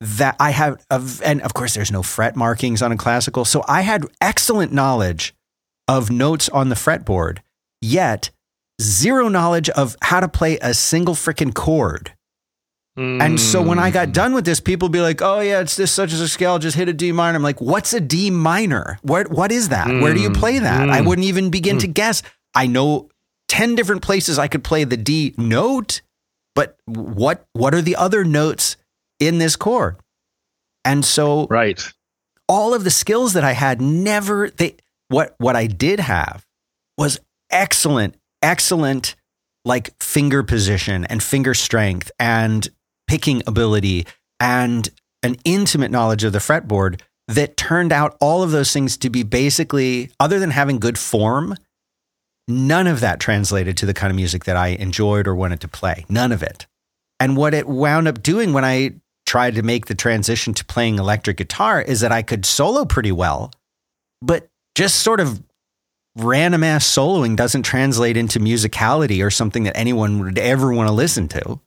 that. 0.00 0.36
I 0.40 0.50
have, 0.50 0.84
and 1.24 1.40
of 1.42 1.54
course, 1.54 1.74
there's 1.74 1.92
no 1.92 2.02
fret 2.02 2.36
markings 2.36 2.82
on 2.82 2.92
a 2.92 2.96
classical. 2.96 3.44
So 3.44 3.64
I 3.68 3.82
had 3.82 4.06
excellent 4.20 4.72
knowledge 4.72 5.34
of 5.88 6.10
notes 6.10 6.48
on 6.48 6.68
the 6.68 6.74
fretboard, 6.74 7.38
yet 7.80 8.30
zero 8.80 9.28
knowledge 9.28 9.68
of 9.70 9.96
how 10.02 10.20
to 10.20 10.28
play 10.28 10.58
a 10.60 10.74
single 10.74 11.14
freaking 11.14 11.54
chord. 11.54 12.12
And 12.94 13.40
so 13.40 13.62
when 13.62 13.78
I 13.78 13.90
got 13.90 14.08
Mm. 14.08 14.12
done 14.12 14.34
with 14.34 14.44
this, 14.44 14.60
people 14.60 14.88
be 14.90 15.00
like, 15.00 15.22
"Oh 15.22 15.40
yeah, 15.40 15.60
it's 15.60 15.76
this 15.76 15.90
such 15.90 16.12
as 16.12 16.20
a 16.20 16.28
scale. 16.28 16.58
Just 16.58 16.76
hit 16.76 16.88
a 16.88 16.92
D 16.92 17.10
minor." 17.10 17.36
I'm 17.36 17.42
like, 17.42 17.60
"What's 17.60 17.94
a 17.94 18.00
D 18.00 18.30
minor? 18.30 18.98
What 19.02 19.30
what 19.30 19.50
is 19.50 19.70
that? 19.70 19.86
Where 20.00 20.12
do 20.12 20.20
you 20.20 20.28
Mm, 20.30 20.34
play 20.34 20.58
that?" 20.58 20.90
I 20.90 21.00
mm, 21.00 21.06
wouldn't 21.06 21.26
even 21.26 21.48
begin 21.50 21.78
to 21.78 21.86
guess. 21.86 22.22
I 22.54 22.66
know 22.66 23.08
ten 23.48 23.74
different 23.74 24.02
places 24.02 24.38
I 24.38 24.46
could 24.48 24.62
play 24.62 24.84
the 24.84 24.98
D 24.98 25.34
note, 25.38 26.02
but 26.54 26.76
what 26.84 27.46
what 27.54 27.74
are 27.74 27.80
the 27.80 27.96
other 27.96 28.24
notes 28.24 28.76
in 29.18 29.38
this 29.38 29.56
chord? 29.56 29.96
And 30.84 31.02
so 31.02 31.46
right. 31.48 31.80
all 32.48 32.74
of 32.74 32.84
the 32.84 32.90
skills 32.90 33.32
that 33.32 33.44
I 33.44 33.52
had 33.52 33.80
never 33.80 34.50
they 34.50 34.76
what 35.08 35.34
what 35.38 35.56
I 35.56 35.66
did 35.66 35.98
have 36.00 36.44
was 36.98 37.18
excellent 37.50 38.16
excellent 38.42 39.14
like 39.64 39.94
finger 40.02 40.42
position 40.42 41.04
and 41.06 41.22
finger 41.22 41.54
strength 41.54 42.10
and 42.18 42.68
picking 43.12 43.42
ability 43.46 44.06
and 44.40 44.88
an 45.22 45.36
intimate 45.44 45.90
knowledge 45.90 46.24
of 46.24 46.32
the 46.32 46.38
fretboard 46.38 46.98
that 47.28 47.58
turned 47.58 47.92
out 47.92 48.16
all 48.22 48.42
of 48.42 48.52
those 48.52 48.72
things 48.72 48.96
to 48.96 49.10
be 49.10 49.22
basically 49.22 50.10
other 50.18 50.38
than 50.38 50.50
having 50.50 50.78
good 50.78 50.96
form 50.96 51.54
none 52.48 52.86
of 52.86 53.00
that 53.00 53.20
translated 53.20 53.76
to 53.76 53.84
the 53.84 53.92
kind 53.92 54.10
of 54.10 54.16
music 54.16 54.44
that 54.46 54.56
I 54.56 54.68
enjoyed 54.68 55.28
or 55.28 55.34
wanted 55.34 55.60
to 55.60 55.68
play 55.68 56.06
none 56.08 56.32
of 56.32 56.42
it 56.42 56.66
and 57.20 57.36
what 57.36 57.52
it 57.52 57.68
wound 57.68 58.08
up 58.08 58.22
doing 58.22 58.54
when 58.54 58.64
I 58.64 58.94
tried 59.26 59.56
to 59.56 59.62
make 59.62 59.84
the 59.86 59.94
transition 59.94 60.54
to 60.54 60.64
playing 60.64 60.98
electric 60.98 61.36
guitar 61.36 61.82
is 61.82 62.00
that 62.00 62.12
I 62.12 62.22
could 62.22 62.46
solo 62.46 62.86
pretty 62.86 63.12
well, 63.12 63.52
but 64.22 64.48
just 64.74 65.00
sort 65.00 65.20
of 65.20 65.42
random 66.16 66.64
ass 66.64 66.86
soloing 66.86 67.36
doesn't 67.36 67.64
translate 67.64 68.16
into 68.16 68.40
musicality 68.40 69.22
or 69.22 69.30
something 69.30 69.64
that 69.64 69.76
anyone 69.76 70.18
would 70.20 70.38
ever 70.38 70.72
want 70.72 70.88
to 70.88 70.94
listen 70.94 71.28
to. 71.28 71.60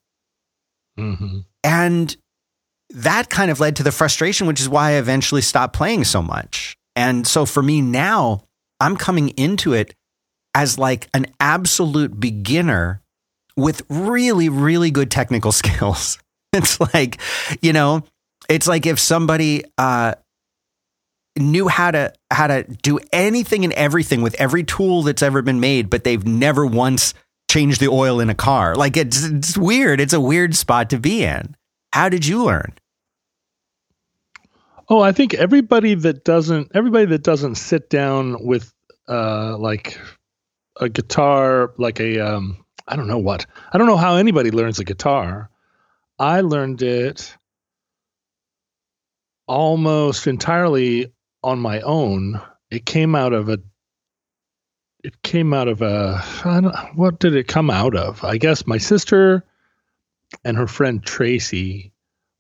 Hmm 0.98 1.40
And 1.64 2.16
that 2.92 3.30
kind 3.30 3.52
of 3.52 3.60
led 3.60 3.78
to 3.78 3.84
the 3.84 3.92
frustration, 3.92 4.48
which 4.48 4.62
is 4.62 4.70
why 4.70 4.92
I 4.92 4.94
eventually 4.94 5.42
stopped 5.42 5.76
playing 5.76 6.04
so 6.04 6.22
much. 6.22 6.78
And 6.96 7.28
so 7.28 7.46
for 7.46 7.62
me 7.62 7.82
now, 7.82 8.44
I'm 8.80 8.96
coming 8.96 9.30
into 9.30 9.74
it 9.74 9.94
as 10.54 10.78
like 10.80 11.10
an 11.14 11.28
absolute 11.40 12.20
beginner 12.20 13.02
with 13.58 13.82
really, 13.90 14.50
really 14.50 14.92
good 14.92 15.12
technical 15.12 15.52
skills. 15.52 16.18
It's 16.54 16.80
like, 16.80 17.20
you 17.62 17.74
know, 17.74 18.04
it's 18.48 18.68
like 18.68 18.86
if 18.86 18.98
somebody 19.00 19.66
uh, 19.78 20.16
knew 21.38 21.68
how 21.68 21.92
to 21.92 22.14
how 22.32 22.48
to 22.48 22.64
do 22.64 23.00
anything 23.12 23.66
and 23.66 23.74
everything 23.74 24.22
with 24.22 24.36
every 24.36 24.64
tool 24.64 25.04
that's 25.04 25.22
ever 25.22 25.42
been 25.42 25.60
made, 25.60 25.90
but 25.90 26.04
they've 26.06 26.26
never 26.26 26.66
once 26.66 27.14
changed 27.50 27.80
the 27.80 27.88
oil 27.88 28.20
in 28.20 28.30
a 28.30 28.36
car. 28.36 28.76
Like 28.76 28.98
it's 28.98 29.24
it's 29.24 29.58
weird. 29.58 30.00
It's 30.00 30.14
a 30.14 30.20
weird 30.20 30.56
spot 30.56 30.90
to 30.92 31.00
be 31.00 31.24
in. 31.24 31.56
How 31.94 32.10
did 32.10 32.26
you 32.26 32.44
learn? 32.44 32.74
Oh, 34.90 35.02
I 35.02 35.12
think 35.12 35.34
everybody 35.34 35.96
that 35.96 36.24
doesn't 36.24 36.72
everybody 36.76 37.06
that 37.06 37.24
doesn't 37.24 37.56
sit 37.56 37.90
down 37.90 38.44
with 38.46 38.74
uh 39.08 39.58
like 39.58 40.00
a 40.80 40.90
guitar 40.90 41.74
like 41.78 42.00
a 42.00 42.20
um 42.20 42.66
I 42.88 42.96
don't 42.96 43.08
know 43.08 43.18
what. 43.18 43.46
I 43.74 43.78
don't 43.78 43.88
know 43.88 43.98
how 43.98 44.16
anybody 44.16 44.52
learns 44.52 44.80
a 44.80 44.84
guitar. 44.84 45.50
I 46.20 46.42
learned 46.42 46.82
it 46.82 47.36
almost 49.48 50.28
entirely 50.28 51.12
on 51.44 51.60
my 51.60 51.82
own. 51.82 52.42
It 52.70 52.86
came 52.86 53.16
out 53.16 53.34
of 53.34 53.50
a 53.50 53.60
it 55.06 55.22
came 55.22 55.54
out 55.54 55.68
of 55.68 55.84
a 55.84 56.24
I 56.44 56.62
don't, 56.62 56.76
what 56.96 57.20
did 57.20 57.36
it 57.36 57.48
come 57.48 57.70
out 57.70 57.96
of? 57.96 58.24
I 58.24 58.38
guess 58.38 58.66
my 58.66 58.80
sister 58.80 59.46
and 60.44 60.58
her 60.58 60.66
friend 60.66 61.04
Tracy 61.04 61.94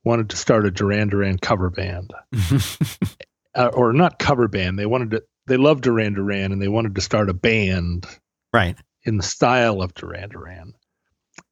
wanted 0.03 0.31
to 0.31 0.35
start 0.35 0.65
a 0.65 0.71
Duran 0.71 1.09
Duran 1.09 1.37
cover 1.37 1.69
band, 1.69 2.11
uh, 3.55 3.69
or 3.71 3.93
not 3.93 4.17
cover 4.17 4.47
band. 4.47 4.79
They 4.79 4.87
wanted 4.87 5.11
to. 5.11 5.23
They 5.45 5.57
loved 5.57 5.83
Duran 5.83 6.15
Duran, 6.15 6.51
and 6.51 6.59
they 6.59 6.67
wanted 6.67 6.95
to 6.95 7.01
start 7.01 7.29
a 7.29 7.35
band, 7.35 8.07
right, 8.51 8.75
in 9.03 9.17
the 9.17 9.23
style 9.23 9.83
of 9.83 9.93
Duran 9.93 10.29
Duran. 10.29 10.73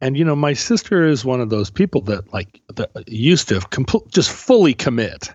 And 0.01 0.17
you 0.17 0.25
know, 0.25 0.36
my 0.36 0.53
sister 0.53 1.05
is 1.05 1.24
one 1.24 1.41
of 1.41 1.51
those 1.51 1.70
people 1.70 2.01
that 2.03 2.34
like 2.34 2.60
that 2.74 2.89
used 3.08 3.50
to 3.50 3.60
compl- 3.60 4.12
just 4.12 4.32
fully 4.32 4.74
commit 4.74 5.29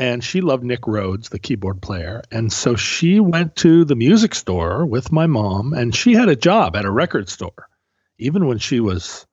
and 0.00 0.24
she 0.24 0.40
loved 0.40 0.64
Nick 0.64 0.86
Rhodes, 0.86 1.28
the 1.28 1.38
keyboard 1.38 1.82
player. 1.82 2.22
And 2.30 2.50
so 2.50 2.74
she 2.74 3.20
went 3.20 3.54
to 3.56 3.84
the 3.84 3.94
music 3.94 4.34
store 4.34 4.86
with 4.86 5.12
my 5.12 5.26
mom, 5.26 5.74
and 5.74 5.94
she 5.94 6.14
had 6.14 6.30
a 6.30 6.34
job 6.34 6.74
at 6.74 6.86
a 6.86 6.90
record 6.90 7.28
store, 7.28 7.68
even 8.18 8.46
when 8.46 8.56
she 8.56 8.80
was 8.80 9.26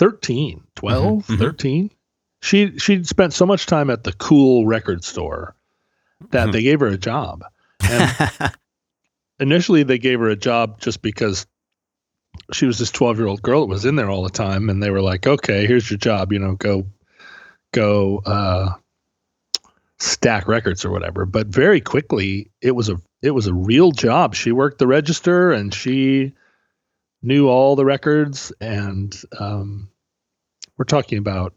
13, 0.00 0.64
12, 0.74 1.04
mm-hmm, 1.04 1.36
13. 1.36 1.84
Mm-hmm. 1.84 1.94
She 2.42 2.78
she'd 2.80 3.06
spent 3.06 3.32
so 3.32 3.46
much 3.46 3.66
time 3.66 3.90
at 3.90 4.02
the 4.02 4.12
cool 4.12 4.66
record 4.66 5.04
store 5.04 5.54
that 6.30 6.42
mm-hmm. 6.42 6.50
they 6.50 6.62
gave 6.64 6.80
her 6.80 6.88
a 6.88 6.98
job. 6.98 7.44
And 7.80 8.52
initially 9.38 9.84
they 9.84 9.98
gave 9.98 10.18
her 10.18 10.30
a 10.30 10.36
job 10.36 10.80
just 10.80 11.00
because 11.00 11.46
she 12.52 12.66
was 12.66 12.80
this 12.80 12.90
12 12.90 13.18
year 13.18 13.28
old 13.28 13.42
girl 13.42 13.60
that 13.60 13.72
was 13.72 13.84
in 13.84 13.94
there 13.94 14.10
all 14.10 14.24
the 14.24 14.30
time 14.30 14.68
and 14.68 14.82
they 14.82 14.90
were 14.90 15.02
like 15.02 15.26
okay 15.26 15.66
here's 15.66 15.90
your 15.90 15.98
job 15.98 16.32
you 16.32 16.38
know 16.38 16.54
go 16.54 16.86
go 17.72 18.22
uh, 18.24 18.72
stack 20.02 20.48
records 20.48 20.84
or 20.84 20.90
whatever. 20.90 21.24
But 21.24 21.46
very 21.46 21.80
quickly, 21.80 22.50
it 22.60 22.72
was 22.72 22.88
a 22.88 23.00
it 23.22 23.30
was 23.30 23.46
a 23.46 23.54
real 23.54 23.92
job. 23.92 24.34
She 24.34 24.50
worked 24.50 24.78
the 24.78 24.86
register 24.86 25.52
and 25.52 25.72
she 25.72 26.32
knew 27.22 27.48
all 27.48 27.76
the 27.76 27.84
records. 27.84 28.52
And 28.60 29.16
um, 29.38 29.90
we're 30.76 30.86
talking 30.86 31.18
about 31.18 31.54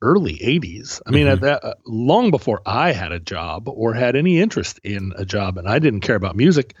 early 0.00 0.34
80s. 0.34 1.02
I 1.04 1.10
mean, 1.10 1.26
mm-hmm. 1.26 1.44
that, 1.44 1.64
uh, 1.64 1.74
long 1.84 2.30
before 2.30 2.62
I 2.64 2.92
had 2.92 3.10
a 3.10 3.18
job 3.18 3.68
or 3.68 3.94
had 3.94 4.14
any 4.14 4.40
interest 4.40 4.78
in 4.84 5.12
a 5.16 5.24
job, 5.24 5.58
and 5.58 5.68
I 5.68 5.80
didn't 5.80 6.02
care 6.02 6.14
about 6.14 6.36
music 6.36 6.76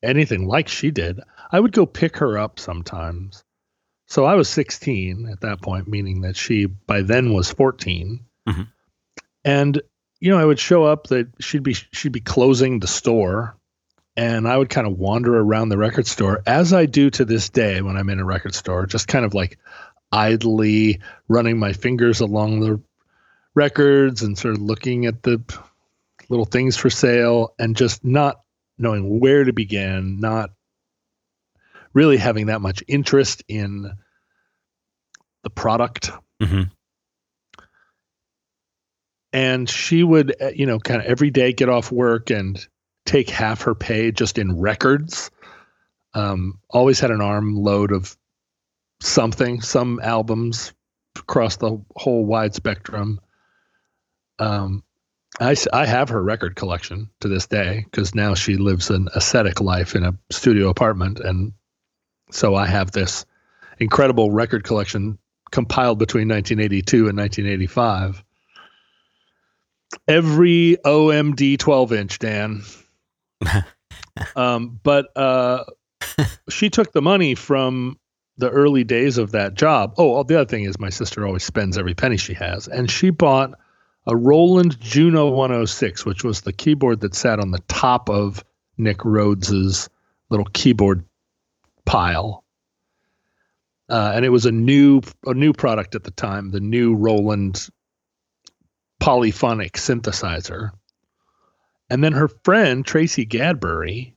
anything 0.00 0.46
like 0.46 0.68
she 0.68 0.92
did. 0.92 1.18
I 1.50 1.58
would 1.58 1.72
go 1.72 1.86
pick 1.86 2.18
her 2.18 2.38
up 2.38 2.60
sometimes. 2.60 3.42
So 4.06 4.26
I 4.26 4.34
was 4.34 4.48
16 4.50 5.28
at 5.32 5.40
that 5.40 5.60
point, 5.60 5.88
meaning 5.88 6.20
that 6.20 6.36
she 6.36 6.66
by 6.66 7.02
then 7.02 7.32
was 7.32 7.50
14. 7.50 8.20
Mm-hmm 8.46 8.62
and 9.44 9.80
you 10.20 10.30
know, 10.30 10.38
I 10.38 10.44
would 10.44 10.58
show 10.58 10.84
up 10.84 11.08
that 11.08 11.28
she'd 11.40 11.62
be 11.62 11.74
she'd 11.74 12.12
be 12.12 12.20
closing 12.20 12.80
the 12.80 12.86
store, 12.86 13.56
and 14.16 14.48
I 14.48 14.56
would 14.56 14.70
kind 14.70 14.86
of 14.86 14.98
wander 14.98 15.38
around 15.38 15.68
the 15.68 15.76
record 15.76 16.06
store 16.06 16.42
as 16.46 16.72
I 16.72 16.86
do 16.86 17.10
to 17.10 17.26
this 17.26 17.50
day 17.50 17.82
when 17.82 17.96
I'm 17.96 18.08
in 18.08 18.20
a 18.20 18.24
record 18.24 18.54
store, 18.54 18.86
just 18.86 19.06
kind 19.06 19.26
of 19.26 19.34
like 19.34 19.58
idly 20.10 21.00
running 21.28 21.58
my 21.58 21.74
fingers 21.74 22.20
along 22.20 22.60
the 22.60 22.80
records 23.54 24.22
and 24.22 24.38
sort 24.38 24.54
of 24.54 24.62
looking 24.62 25.06
at 25.06 25.22
the 25.22 25.42
little 26.30 26.46
things 26.46 26.76
for 26.76 26.88
sale 26.88 27.52
and 27.58 27.76
just 27.76 28.02
not 28.02 28.40
knowing 28.78 29.20
where 29.20 29.44
to 29.44 29.52
begin, 29.52 30.20
not 30.20 30.50
really 31.92 32.16
having 32.16 32.46
that 32.46 32.60
much 32.60 32.82
interest 32.88 33.44
in 33.46 33.92
the 35.42 35.50
product. 35.50 36.10
Mm-hmm 36.40 36.62
and 39.34 39.68
she 39.68 40.04
would 40.04 40.40
uh, 40.40 40.50
you 40.54 40.64
know 40.64 40.78
kind 40.78 41.02
of 41.02 41.06
every 41.06 41.30
day 41.30 41.52
get 41.52 41.68
off 41.68 41.92
work 41.92 42.30
and 42.30 42.66
take 43.04 43.28
half 43.28 43.62
her 43.62 43.74
pay 43.74 44.12
just 44.12 44.38
in 44.38 44.58
records. 44.58 45.30
Um, 46.14 46.60
always 46.70 47.00
had 47.00 47.10
an 47.10 47.20
armload 47.20 47.92
of 47.92 48.16
something 49.00 49.60
some 49.60 50.00
albums 50.02 50.72
across 51.18 51.56
the 51.56 51.82
whole 51.96 52.24
wide 52.24 52.54
spectrum. 52.54 53.20
Um, 54.38 54.84
I, 55.40 55.56
I 55.72 55.84
have 55.84 56.10
her 56.10 56.22
record 56.22 56.54
collection 56.54 57.10
to 57.20 57.28
this 57.28 57.48
day 57.48 57.84
because 57.84 58.14
now 58.14 58.34
she 58.34 58.56
lives 58.56 58.90
an 58.90 59.08
ascetic 59.14 59.60
life 59.60 59.96
in 59.96 60.04
a 60.04 60.16
studio 60.30 60.68
apartment. 60.68 61.18
And 61.18 61.52
so 62.30 62.54
i 62.54 62.66
have 62.66 62.92
this 62.92 63.26
incredible 63.80 64.30
record 64.30 64.62
collection 64.62 65.18
compiled 65.50 65.98
between 65.98 66.28
1982 66.28 67.08
and 67.08 67.18
1985 67.18 68.24
every 70.08 70.76
OMD 70.84 71.58
12 71.58 71.92
inch, 71.92 72.18
Dan. 72.18 72.62
um, 74.36 74.80
but 74.82 75.16
uh, 75.16 75.64
she 76.48 76.70
took 76.70 76.92
the 76.92 77.02
money 77.02 77.34
from 77.34 77.98
the 78.36 78.50
early 78.50 78.84
days 78.84 79.18
of 79.18 79.32
that 79.32 79.54
job. 79.54 79.94
Oh, 79.98 80.22
the 80.22 80.36
other 80.36 80.48
thing 80.48 80.64
is 80.64 80.78
my 80.78 80.90
sister 80.90 81.26
always 81.26 81.44
spends 81.44 81.78
every 81.78 81.94
penny 81.94 82.16
she 82.16 82.34
has, 82.34 82.68
and 82.68 82.90
she 82.90 83.10
bought 83.10 83.52
a 84.06 84.16
Roland 84.16 84.78
Juno 84.80 85.30
106, 85.30 86.04
which 86.04 86.24
was 86.24 86.42
the 86.42 86.52
keyboard 86.52 87.00
that 87.00 87.14
sat 87.14 87.40
on 87.40 87.52
the 87.52 87.62
top 87.68 88.10
of 88.10 88.44
Nick 88.76 89.04
Rhodes's 89.04 89.88
little 90.30 90.46
keyboard 90.46 91.04
pile. 91.84 92.44
Uh, 93.88 94.12
and 94.14 94.24
it 94.24 94.30
was 94.30 94.46
a 94.46 94.52
new 94.52 95.02
a 95.26 95.34
new 95.34 95.52
product 95.52 95.94
at 95.94 96.04
the 96.04 96.10
time, 96.10 96.50
the 96.50 96.60
new 96.60 96.94
Roland 96.94 97.68
polyphonic 99.00 99.72
synthesizer. 99.74 100.70
And 101.90 102.02
then 102.02 102.12
her 102.12 102.28
friend, 102.28 102.84
Tracy 102.84 103.26
Gadbury, 103.26 104.14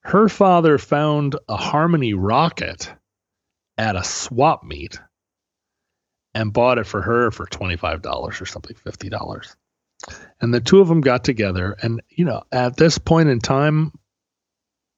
her 0.00 0.28
father 0.28 0.78
found 0.78 1.36
a 1.48 1.56
Harmony 1.56 2.14
Rocket 2.14 2.92
at 3.78 3.96
a 3.96 4.04
swap 4.04 4.64
meet 4.64 5.00
and 6.34 6.52
bought 6.52 6.78
it 6.78 6.86
for 6.86 7.02
her 7.02 7.30
for 7.30 7.46
$25 7.46 8.40
or 8.40 8.46
something, 8.46 8.76
$50. 8.76 9.56
And 10.40 10.52
the 10.52 10.60
two 10.60 10.80
of 10.80 10.88
them 10.88 11.00
got 11.00 11.24
together. 11.24 11.76
And, 11.82 12.02
you 12.10 12.24
know, 12.24 12.42
at 12.52 12.76
this 12.76 12.98
point 12.98 13.28
in 13.28 13.40
time, 13.40 13.92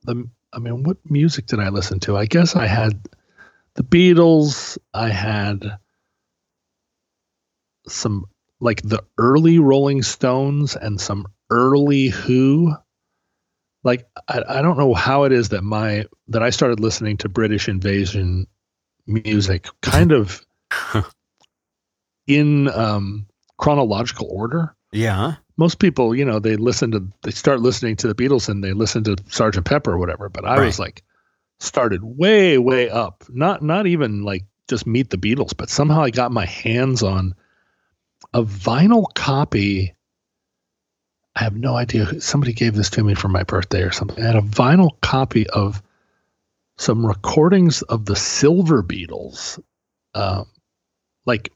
the, 0.02 0.28
I 0.52 0.58
mean, 0.58 0.82
what 0.82 0.98
music 1.04 1.46
did 1.46 1.60
I 1.60 1.68
listen 1.68 2.00
to? 2.00 2.16
I 2.16 2.26
guess 2.26 2.56
I 2.56 2.66
had 2.66 3.08
the 3.74 3.84
Beatles, 3.84 4.78
I 4.92 5.08
had 5.08 5.78
some 7.86 8.26
like 8.60 8.82
the 8.82 9.04
early 9.18 9.58
Rolling 9.58 10.02
Stones 10.02 10.76
and 10.76 11.00
some 11.00 11.26
early 11.50 12.08
Who. 12.08 12.74
Like 13.84 14.08
I, 14.28 14.42
I 14.48 14.62
don't 14.62 14.78
know 14.78 14.94
how 14.94 15.24
it 15.24 15.32
is 15.32 15.50
that 15.50 15.62
my 15.62 16.06
that 16.28 16.42
I 16.42 16.50
started 16.50 16.80
listening 16.80 17.16
to 17.18 17.28
British 17.28 17.68
invasion 17.68 18.46
music 19.06 19.68
kind 19.80 20.12
of 20.12 20.44
in 22.26 22.68
um, 22.68 23.26
chronological 23.56 24.28
order. 24.30 24.74
Yeah. 24.92 25.34
Most 25.56 25.80
people, 25.80 26.14
you 26.14 26.24
know, 26.24 26.38
they 26.38 26.56
listen 26.56 26.90
to 26.92 27.06
they 27.22 27.30
start 27.30 27.60
listening 27.60 27.96
to 27.96 28.08
the 28.08 28.14
Beatles 28.14 28.48
and 28.48 28.62
they 28.62 28.72
listen 28.72 29.04
to 29.04 29.16
Sergeant 29.28 29.66
Pepper 29.66 29.92
or 29.92 29.98
whatever. 29.98 30.28
But 30.28 30.44
I 30.44 30.58
right. 30.58 30.66
was 30.66 30.78
like 30.78 31.02
started 31.60 32.02
way, 32.02 32.58
way 32.58 32.90
up. 32.90 33.24
Not 33.28 33.62
not 33.62 33.86
even 33.86 34.22
like 34.22 34.44
just 34.68 34.86
meet 34.86 35.10
the 35.10 35.16
Beatles, 35.16 35.56
but 35.56 35.70
somehow 35.70 36.02
I 36.02 36.10
got 36.10 36.30
my 36.30 36.46
hands 36.46 37.02
on 37.02 37.34
a 38.32 38.42
vinyl 38.42 39.12
copy. 39.14 39.94
I 41.34 41.44
have 41.44 41.56
no 41.56 41.76
idea. 41.76 42.20
Somebody 42.20 42.52
gave 42.52 42.74
this 42.74 42.90
to 42.90 43.04
me 43.04 43.14
for 43.14 43.28
my 43.28 43.44
birthday 43.44 43.82
or 43.82 43.92
something. 43.92 44.22
I 44.22 44.26
had 44.26 44.36
a 44.36 44.42
vinyl 44.42 45.00
copy 45.00 45.48
of 45.48 45.82
some 46.76 47.04
recordings 47.04 47.82
of 47.82 48.04
the 48.04 48.16
Silver 48.16 48.82
Beetles, 48.82 49.58
uh, 50.14 50.44
like 51.26 51.52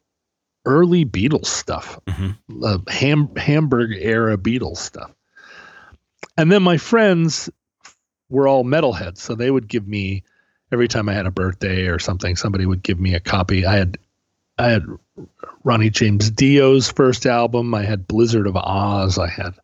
early 0.64 1.04
Beatles 1.04 1.46
stuff, 1.46 1.98
mm-hmm. 2.06 2.64
uh, 2.64 2.78
Ham- 2.88 3.34
Hamburg 3.36 3.90
era 3.98 4.36
Beatles 4.36 4.78
stuff. 4.78 5.12
And 6.36 6.50
then 6.50 6.62
my 6.62 6.76
friends 6.76 7.50
were 8.28 8.48
all 8.48 8.64
metalheads, 8.64 9.18
so 9.18 9.34
they 9.34 9.50
would 9.50 9.68
give 9.68 9.86
me 9.86 10.24
every 10.72 10.88
time 10.88 11.08
I 11.08 11.12
had 11.12 11.26
a 11.26 11.30
birthday 11.30 11.86
or 11.86 11.98
something. 11.98 12.36
Somebody 12.36 12.66
would 12.66 12.82
give 12.82 12.98
me 12.98 13.14
a 13.14 13.20
copy. 13.20 13.66
I 13.66 13.76
had 13.76 13.98
I 14.58 14.70
had 14.70 14.86
Ronnie 15.64 15.90
James 15.90 16.30
Dio's 16.30 16.90
first 16.90 17.26
album. 17.26 17.74
I 17.74 17.82
had 17.82 18.06
Blizzard 18.06 18.46
of 18.46 18.54
Ozz. 18.54 19.18
I 19.18 19.28
had. 19.28 19.54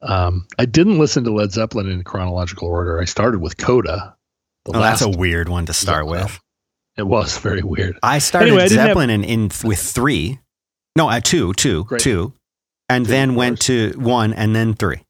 Um, 0.00 0.46
I 0.58 0.64
didn't 0.64 0.98
listen 0.98 1.24
to 1.24 1.32
Led 1.32 1.50
Zeppelin 1.50 1.88
in 1.88 2.04
chronological 2.04 2.68
order. 2.68 3.00
I 3.00 3.04
started 3.04 3.40
with 3.40 3.56
Coda. 3.56 4.14
Oh, 4.66 4.80
that's 4.80 5.02
a 5.02 5.08
weird 5.08 5.48
one 5.48 5.66
to 5.66 5.72
start 5.72 6.06
with. 6.06 6.38
It 6.96 7.06
was 7.06 7.38
very 7.38 7.62
weird. 7.62 7.98
I 8.02 8.18
started 8.18 8.48
anyway, 8.48 8.64
I 8.64 8.68
Zeppelin 8.68 9.08
have... 9.08 9.22
in, 9.22 9.24
in 9.24 9.50
with 9.64 9.78
three. 9.78 10.40
No, 10.96 11.08
uh, 11.08 11.20
two, 11.20 11.52
two, 11.54 11.84
Great. 11.84 12.00
two, 12.00 12.34
and 12.88 13.04
two, 13.04 13.10
then 13.10 13.34
went 13.34 13.60
to 13.62 13.92
one 13.96 14.32
and 14.32 14.54
then 14.54 14.74
three. 14.74 15.04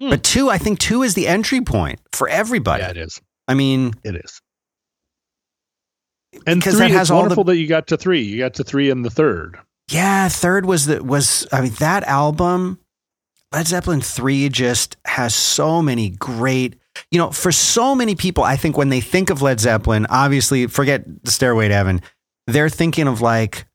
Hmm. 0.00 0.10
But 0.10 0.22
two, 0.22 0.48
I 0.48 0.58
think 0.58 0.78
two 0.78 1.02
is 1.02 1.14
the 1.14 1.26
entry 1.26 1.60
point 1.60 2.00
for 2.12 2.28
everybody. 2.28 2.82
Yeah, 2.82 2.90
it 2.90 2.96
is. 2.96 3.20
I 3.48 3.54
mean, 3.54 3.94
it 4.04 4.14
is. 4.14 4.40
And 6.46 6.60
because 6.60 6.78
that 6.78 6.90
has 6.90 7.10
wonderful 7.10 7.44
the, 7.44 7.52
that 7.52 7.58
you 7.58 7.66
got 7.66 7.86
to 7.88 7.96
three. 7.96 8.22
You 8.22 8.38
got 8.38 8.54
to 8.54 8.64
three 8.64 8.90
in 8.90 9.02
the 9.02 9.10
third. 9.10 9.58
Yeah, 9.90 10.28
third 10.28 10.66
was 10.66 10.86
the 10.86 11.02
was 11.02 11.46
I 11.52 11.62
mean 11.62 11.72
that 11.78 12.04
album. 12.04 12.78
Led 13.52 13.66
Zeppelin 13.66 14.00
3 14.00 14.48
just 14.48 14.96
has 15.04 15.34
so 15.34 15.82
many 15.82 16.10
great, 16.10 16.76
you 17.10 17.18
know, 17.18 17.32
for 17.32 17.50
so 17.50 17.96
many 17.96 18.14
people, 18.14 18.44
I 18.44 18.54
think 18.54 18.76
when 18.76 18.90
they 18.90 19.00
think 19.00 19.28
of 19.28 19.42
Led 19.42 19.58
Zeppelin, 19.58 20.06
obviously 20.08 20.68
forget 20.68 21.02
the 21.24 21.32
Stairway 21.32 21.66
to 21.66 21.74
Heaven, 21.74 22.00
they're 22.46 22.68
thinking 22.68 23.08
of 23.08 23.20
like 23.20 23.66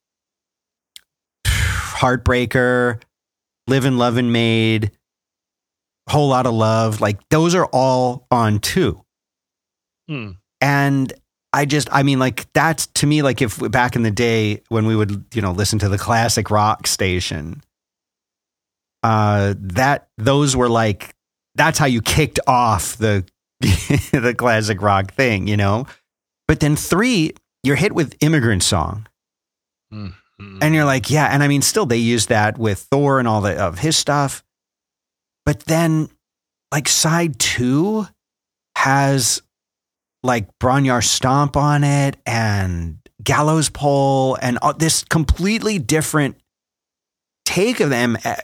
Heartbreaker, 1.45 3.01
Livin' 3.67 3.97
Lovin' 3.97 4.31
Maid, 4.31 4.91
Whole 6.09 6.29
Lot 6.29 6.45
of 6.45 6.53
Love. 6.53 7.01
Like 7.01 7.27
those 7.29 7.53
are 7.53 7.65
all 7.65 8.27
on 8.31 8.59
two. 8.59 9.03
Hmm. 10.07 10.31
And 10.61 11.11
I 11.55 11.63
just, 11.63 11.87
I 11.91 12.03
mean, 12.03 12.19
like 12.19 12.51
that's 12.51 12.87
to 12.87 13.07
me, 13.07 13.21
like 13.21 13.41
if 13.41 13.57
back 13.71 13.95
in 13.95 14.03
the 14.03 14.11
day 14.11 14.61
when 14.67 14.85
we 14.85 14.95
would, 14.95 15.23
you 15.33 15.41
know, 15.41 15.51
listen 15.51 15.79
to 15.79 15.87
the 15.87 15.97
classic 15.97 16.51
rock 16.51 16.85
station, 16.85 17.63
uh, 19.03 19.53
that 19.57 20.09
those 20.17 20.53
were 20.53 20.67
like, 20.67 21.15
that's 21.55 21.79
how 21.79 21.85
you 21.85 22.01
kicked 22.01 22.39
off 22.45 22.97
the, 22.97 23.25
the 23.61 24.35
classic 24.37 24.81
rock 24.81 25.13
thing, 25.13 25.47
you 25.47 25.55
know? 25.55 25.87
But 26.47 26.59
then 26.59 26.75
three, 26.75 27.31
you're 27.63 27.77
hit 27.77 27.93
with 27.95 28.17
immigrant 28.19 28.61
song. 28.61 29.07
Mhm. 29.93 30.13
And 30.61 30.75
you're 30.75 30.83
like, 30.83 31.09
yeah. 31.09 31.27
And 31.27 31.41
I 31.41 31.47
mean, 31.47 31.61
still 31.61 31.85
they 31.85 31.95
use 31.95 32.25
that 32.25 32.57
with 32.57 32.79
Thor 32.91 33.19
and 33.19 33.27
all 33.29 33.39
the 33.39 33.55
of 33.57 33.79
his 33.79 33.95
stuff. 33.95 34.43
But 35.45 35.61
then 35.61 36.09
like 36.73 36.89
side 36.89 37.39
two 37.39 38.07
has 38.75 39.41
like 40.25 40.47
Bron-Y-Aur 40.59 41.01
Stomp 41.01 41.55
on 41.55 41.83
it 41.83 42.17
and 42.25 42.97
Gallows 43.23 43.69
Pole 43.69 44.37
and 44.41 44.57
this 44.77 45.03
completely 45.03 45.79
different 45.79 46.37
take 47.45 47.79
of 47.79 47.89
them. 47.89 48.17
Uh, 48.25 48.35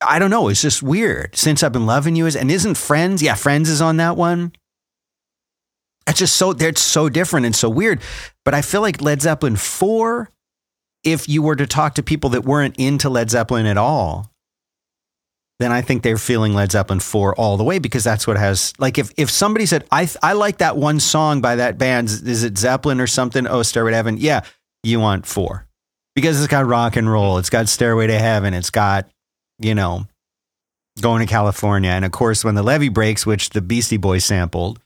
I 0.00 0.18
don't 0.18 0.30
know. 0.30 0.48
It's 0.48 0.62
just 0.62 0.82
weird. 0.82 1.36
Since 1.36 1.62
I've 1.62 1.72
been 1.72 1.86
loving 1.86 2.16
you 2.16 2.26
is 2.26 2.36
and 2.36 2.50
isn't 2.50 2.76
Friends? 2.76 3.22
Yeah, 3.22 3.34
Friends 3.34 3.68
is 3.68 3.80
on 3.80 3.96
that 3.98 4.16
one. 4.16 4.52
It's 6.06 6.18
just 6.18 6.36
so 6.36 6.52
they're 6.52 6.74
so 6.76 7.08
different 7.08 7.46
and 7.46 7.56
so 7.56 7.68
weird. 7.68 8.00
But 8.44 8.54
I 8.54 8.62
feel 8.62 8.80
like 8.80 9.02
Led 9.02 9.22
Zeppelin 9.22 9.56
4, 9.56 10.30
if 11.02 11.28
you 11.28 11.42
were 11.42 11.56
to 11.56 11.66
talk 11.66 11.94
to 11.94 12.02
people 12.02 12.30
that 12.30 12.44
weren't 12.44 12.76
into 12.76 13.08
Led 13.10 13.30
Zeppelin 13.30 13.66
at 13.66 13.76
all, 13.76 14.30
then 15.58 15.72
I 15.72 15.80
think 15.80 16.02
they're 16.02 16.18
feeling 16.18 16.54
Led 16.54 16.72
Zeppelin 16.72 17.00
4 17.00 17.34
all 17.34 17.56
the 17.56 17.64
way 17.64 17.78
because 17.78 18.04
that's 18.04 18.26
what 18.26 18.36
has 18.36 18.72
like 18.78 18.98
if 18.98 19.10
if 19.16 19.30
somebody 19.30 19.66
said 19.66 19.86
I 19.90 20.08
I 20.22 20.34
like 20.34 20.58
that 20.58 20.76
one 20.76 21.00
song 21.00 21.40
by 21.40 21.56
that 21.56 21.78
band 21.78 22.08
is 22.08 22.44
it 22.44 22.58
Zeppelin 22.58 23.00
or 23.00 23.06
something? 23.06 23.46
Oh 23.46 23.62
Stairway 23.62 23.92
to 23.92 23.96
Heaven. 23.96 24.16
Yeah 24.18 24.42
you 24.82 25.00
want 25.00 25.26
4 25.26 25.66
because 26.14 26.38
it's 26.38 26.50
got 26.50 26.66
rock 26.66 26.96
and 26.96 27.10
roll 27.10 27.38
it's 27.38 27.50
got 27.50 27.68
Stairway 27.68 28.06
to 28.06 28.18
Heaven 28.18 28.54
it's 28.54 28.70
got 28.70 29.08
you 29.58 29.74
know 29.74 30.06
going 31.00 31.26
to 31.26 31.30
California 31.30 31.90
and 31.90 32.04
of 32.04 32.12
course 32.12 32.44
when 32.44 32.54
the 32.54 32.62
levee 32.62 32.88
breaks 32.88 33.24
which 33.26 33.50
the 33.50 33.62
Beastie 33.62 33.96
Boys 33.96 34.24
sampled. 34.24 34.80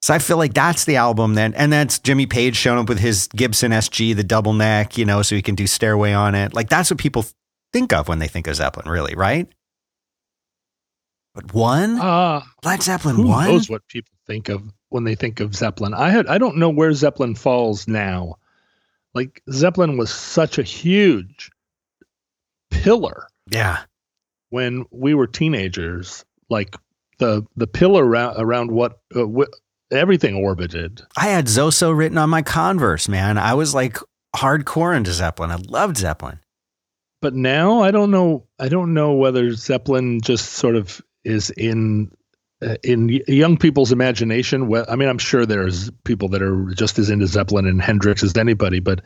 So 0.00 0.14
I 0.14 0.20
feel 0.20 0.36
like 0.36 0.54
that's 0.54 0.84
the 0.84 0.96
album 0.96 1.34
then 1.34 1.54
and 1.54 1.72
that's 1.72 1.98
Jimmy 1.98 2.26
Page 2.26 2.56
showing 2.56 2.78
up 2.78 2.88
with 2.88 3.00
his 3.00 3.28
Gibson 3.28 3.72
SG 3.72 4.16
the 4.16 4.24
double 4.24 4.54
neck 4.54 4.96
you 4.96 5.04
know 5.04 5.20
so 5.20 5.36
he 5.36 5.42
can 5.42 5.54
do 5.54 5.66
Stairway 5.66 6.12
on 6.12 6.34
it. 6.34 6.54
Like 6.54 6.70
that's 6.70 6.90
what 6.90 6.98
people 6.98 7.26
think 7.72 7.92
of 7.92 8.08
when 8.08 8.18
they 8.18 8.28
think 8.28 8.46
of 8.46 8.56
Zeppelin, 8.56 8.88
really, 8.88 9.14
right? 9.14 9.46
But 11.34 11.52
one, 11.54 11.98
Ah, 12.00 12.46
Led 12.64 12.82
Zeppelin 12.82 13.16
who 13.16 13.28
one. 13.28 13.46
knows 13.48 13.70
what 13.70 13.86
people 13.88 14.14
think 14.26 14.48
of 14.48 14.62
when 14.88 15.04
they 15.04 15.14
think 15.14 15.40
of 15.40 15.54
Zeppelin? 15.54 15.94
I 15.94 16.10
had 16.10 16.26
I 16.26 16.38
don't 16.38 16.56
know 16.56 16.70
where 16.70 16.92
Zeppelin 16.92 17.34
falls 17.34 17.86
now. 17.86 18.36
Like 19.14 19.42
Zeppelin 19.50 19.96
was 19.96 20.10
such 20.12 20.58
a 20.58 20.62
huge 20.62 21.50
pillar 22.70 23.26
Yeah, 23.50 23.78
when 24.50 24.84
we 24.90 25.14
were 25.14 25.26
teenagers. 25.26 26.24
Like 26.50 26.76
the 27.18 27.44
the 27.56 27.66
pillar 27.66 28.04
around 28.06 28.36
around 28.38 28.70
what 28.72 29.00
uh, 29.14 29.24
wh- 29.26 29.92
everything 29.94 30.34
orbited. 30.36 31.02
I 31.16 31.28
had 31.28 31.46
Zoso 31.46 31.96
written 31.96 32.18
on 32.18 32.30
my 32.30 32.42
Converse, 32.42 33.08
man. 33.08 33.38
I 33.38 33.54
was 33.54 33.74
like 33.74 33.98
hardcore 34.34 34.96
into 34.96 35.12
Zeppelin. 35.12 35.50
I 35.50 35.56
loved 35.56 35.98
Zeppelin. 35.98 36.40
But 37.20 37.34
now 37.34 37.82
I 37.82 37.90
don't 37.90 38.10
know. 38.10 38.46
I 38.58 38.68
don't 38.68 38.94
know 38.94 39.14
whether 39.14 39.52
Zeppelin 39.52 40.20
just 40.20 40.52
sort 40.52 40.76
of 40.76 41.00
is 41.24 41.50
in 41.50 42.12
uh, 42.62 42.76
in 42.82 43.08
young 43.26 43.56
people's 43.56 43.92
imagination. 43.92 44.68
Well, 44.68 44.84
I 44.88 44.96
mean, 44.96 45.08
I'm 45.08 45.18
sure 45.18 45.46
there's 45.46 45.90
people 46.04 46.28
that 46.30 46.42
are 46.42 46.66
just 46.74 46.98
as 46.98 47.10
into 47.10 47.26
Zeppelin 47.26 47.66
and 47.66 47.82
Hendrix 47.82 48.22
as 48.22 48.36
anybody, 48.36 48.80
but 48.80 49.00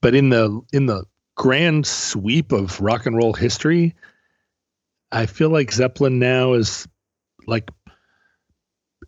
but 0.00 0.14
in 0.14 0.28
the 0.28 0.60
in 0.72 0.86
the 0.86 1.04
grand 1.36 1.86
sweep 1.86 2.52
of 2.52 2.80
rock 2.80 3.06
and 3.06 3.16
roll 3.16 3.32
history, 3.32 3.94
I 5.10 5.26
feel 5.26 5.50
like 5.50 5.72
Zeppelin 5.72 6.18
now 6.18 6.52
is 6.54 6.86
like 7.46 7.70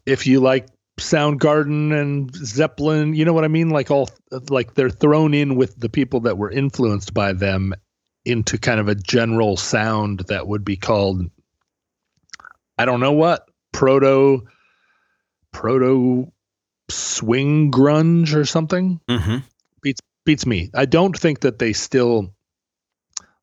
if 0.07 0.27
you 0.27 0.41
like 0.41 0.69
Soundgarden 0.99 1.99
and 1.99 2.35
Zeppelin, 2.35 3.15
you 3.15 3.25
know 3.25 3.33
what 3.33 3.45
I 3.45 3.49
mean? 3.49 3.71
Like 3.71 3.91
all 3.91 4.09
like 4.49 4.75
they're 4.75 4.91
thrown 4.91 5.35
in 5.35 5.57
with 5.57 5.79
the 5.79 5.89
people 5.89 6.21
that 6.21 6.39
were 6.39 6.51
influenced 6.51 7.13
by 7.15 7.33
them 7.33 7.75
into 8.25 8.59
kind 8.59 8.79
of 8.81 8.89
a 8.89 8.95
general 8.95 9.57
sound 9.57 10.21
that 10.29 10.47
would 10.47 10.65
be 10.65 10.77
called 10.77 11.29
I 12.79 12.85
don't 12.85 13.01
know 13.01 13.13
what 13.13 13.49
proto 13.73 14.47
proto 15.53 16.31
swing 16.89 17.71
grunge 17.71 18.35
or 18.35 18.45
something 18.45 19.01
Mm-hmm. 19.09 19.39
beats 20.25 20.47
me. 20.47 20.71
I 20.75 20.85
don't 20.85 21.19
think 21.19 21.41
that 21.41 21.59
they 21.59 21.73
still 21.73 22.33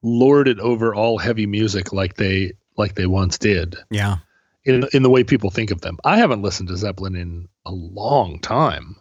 lord 0.02 0.48
it 0.48 0.60
over 0.60 0.96
all 0.96 1.18
heavy 1.18 1.46
music 1.46 1.92
like 1.92 2.16
they 2.16 2.54
like 2.78 2.96
they 2.96 3.06
once 3.06 3.38
did 3.38 3.76
Yeah. 3.92 4.18
in 4.64 4.86
in 4.94 5.04
the 5.04 5.10
way 5.10 5.24
people 5.26 5.50
think 5.50 5.72
of 5.72 5.82
them. 5.82 5.98
I 6.06 6.18
haven't 6.18 6.42
listened 6.42 6.70
to 6.70 6.78
Zeppelin 6.78 7.16
in 7.16 7.50
a 7.66 7.72
long 7.72 8.40
time. 8.40 8.96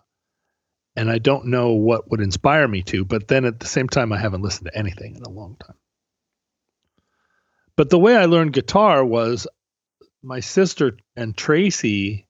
And 0.98 1.08
I 1.08 1.18
don't 1.18 1.46
know 1.46 1.74
what 1.74 2.10
would 2.10 2.20
inspire 2.20 2.66
me 2.66 2.82
to, 2.82 3.04
but 3.04 3.28
then 3.28 3.44
at 3.44 3.60
the 3.60 3.66
same 3.66 3.88
time 3.88 4.12
I 4.12 4.18
haven't 4.18 4.42
listened 4.42 4.66
to 4.66 4.76
anything 4.76 5.14
in 5.14 5.22
a 5.22 5.28
long 5.28 5.54
time. 5.54 5.76
But 7.76 7.88
the 7.88 8.00
way 8.00 8.16
I 8.16 8.24
learned 8.24 8.52
guitar 8.52 9.04
was 9.04 9.46
my 10.24 10.40
sister 10.40 10.96
and 11.14 11.36
Tracy 11.36 12.26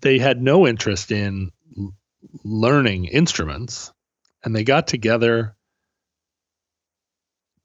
they 0.00 0.18
had 0.18 0.42
no 0.42 0.66
interest 0.66 1.12
in 1.12 1.52
learning 2.42 3.04
instruments 3.04 3.92
and 4.42 4.54
they 4.54 4.64
got 4.64 4.88
together 4.88 5.54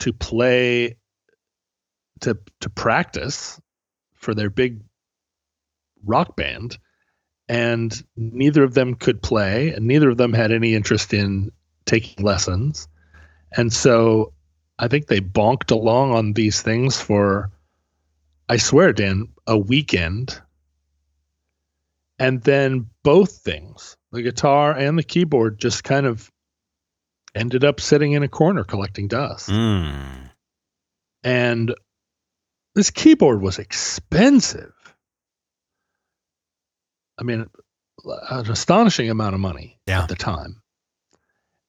to 0.02 0.14
play 0.14 0.98
to 2.22 2.38
to 2.62 2.70
practice 2.70 3.60
for 4.14 4.36
their 4.36 4.52
big 4.52 4.84
rock 6.06 6.36
band 6.36 6.78
and 7.50 8.04
neither 8.16 8.64
of 8.64 8.74
them 8.74 8.96
could 8.96 9.22
play 9.22 9.70
and 9.72 9.86
neither 9.86 10.10
of 10.10 10.18
them 10.18 10.34
had 10.34 10.52
any 10.52 10.74
interest 10.74 11.14
in 11.14 11.52
taking 11.86 12.24
lessons 12.24 12.88
and 13.56 13.74
so 13.74 14.32
i 14.80 14.88
think 14.88 15.08
they 15.08 15.20
bonked 15.20 15.72
along 15.72 16.14
on 16.14 16.34
these 16.34 16.62
things 16.62 17.00
for 17.02 17.52
i 18.50 18.56
swear 18.58 18.94
dan 18.94 19.28
a 19.48 19.58
weekend 19.58 20.42
and 22.20 22.42
then 22.44 22.90
both 23.04 23.32
things 23.40 23.98
the 24.12 24.22
guitar 24.22 24.72
and 24.72 24.98
the 24.98 25.04
keyboard 25.04 25.60
just 25.60 25.84
kind 25.84 26.06
of 26.06 26.32
ended 27.36 27.66
up 27.66 27.82
sitting 27.82 28.14
in 28.14 28.24
a 28.24 28.28
corner 28.30 28.64
collecting 28.64 29.08
dust 29.08 29.50
Mm. 29.50 30.30
and 31.24 31.74
this 32.76 32.90
keyboard 32.90 33.42
was 33.42 33.60
expensive. 33.60 34.74
I 37.20 37.24
mean, 37.24 37.48
an 38.06 38.52
astonishing 38.52 39.10
amount 39.10 39.36
of 39.36 39.42
money 39.42 39.80
Yeah. 39.88 40.04
at 40.04 40.10
the 40.10 40.16
time. 40.16 40.62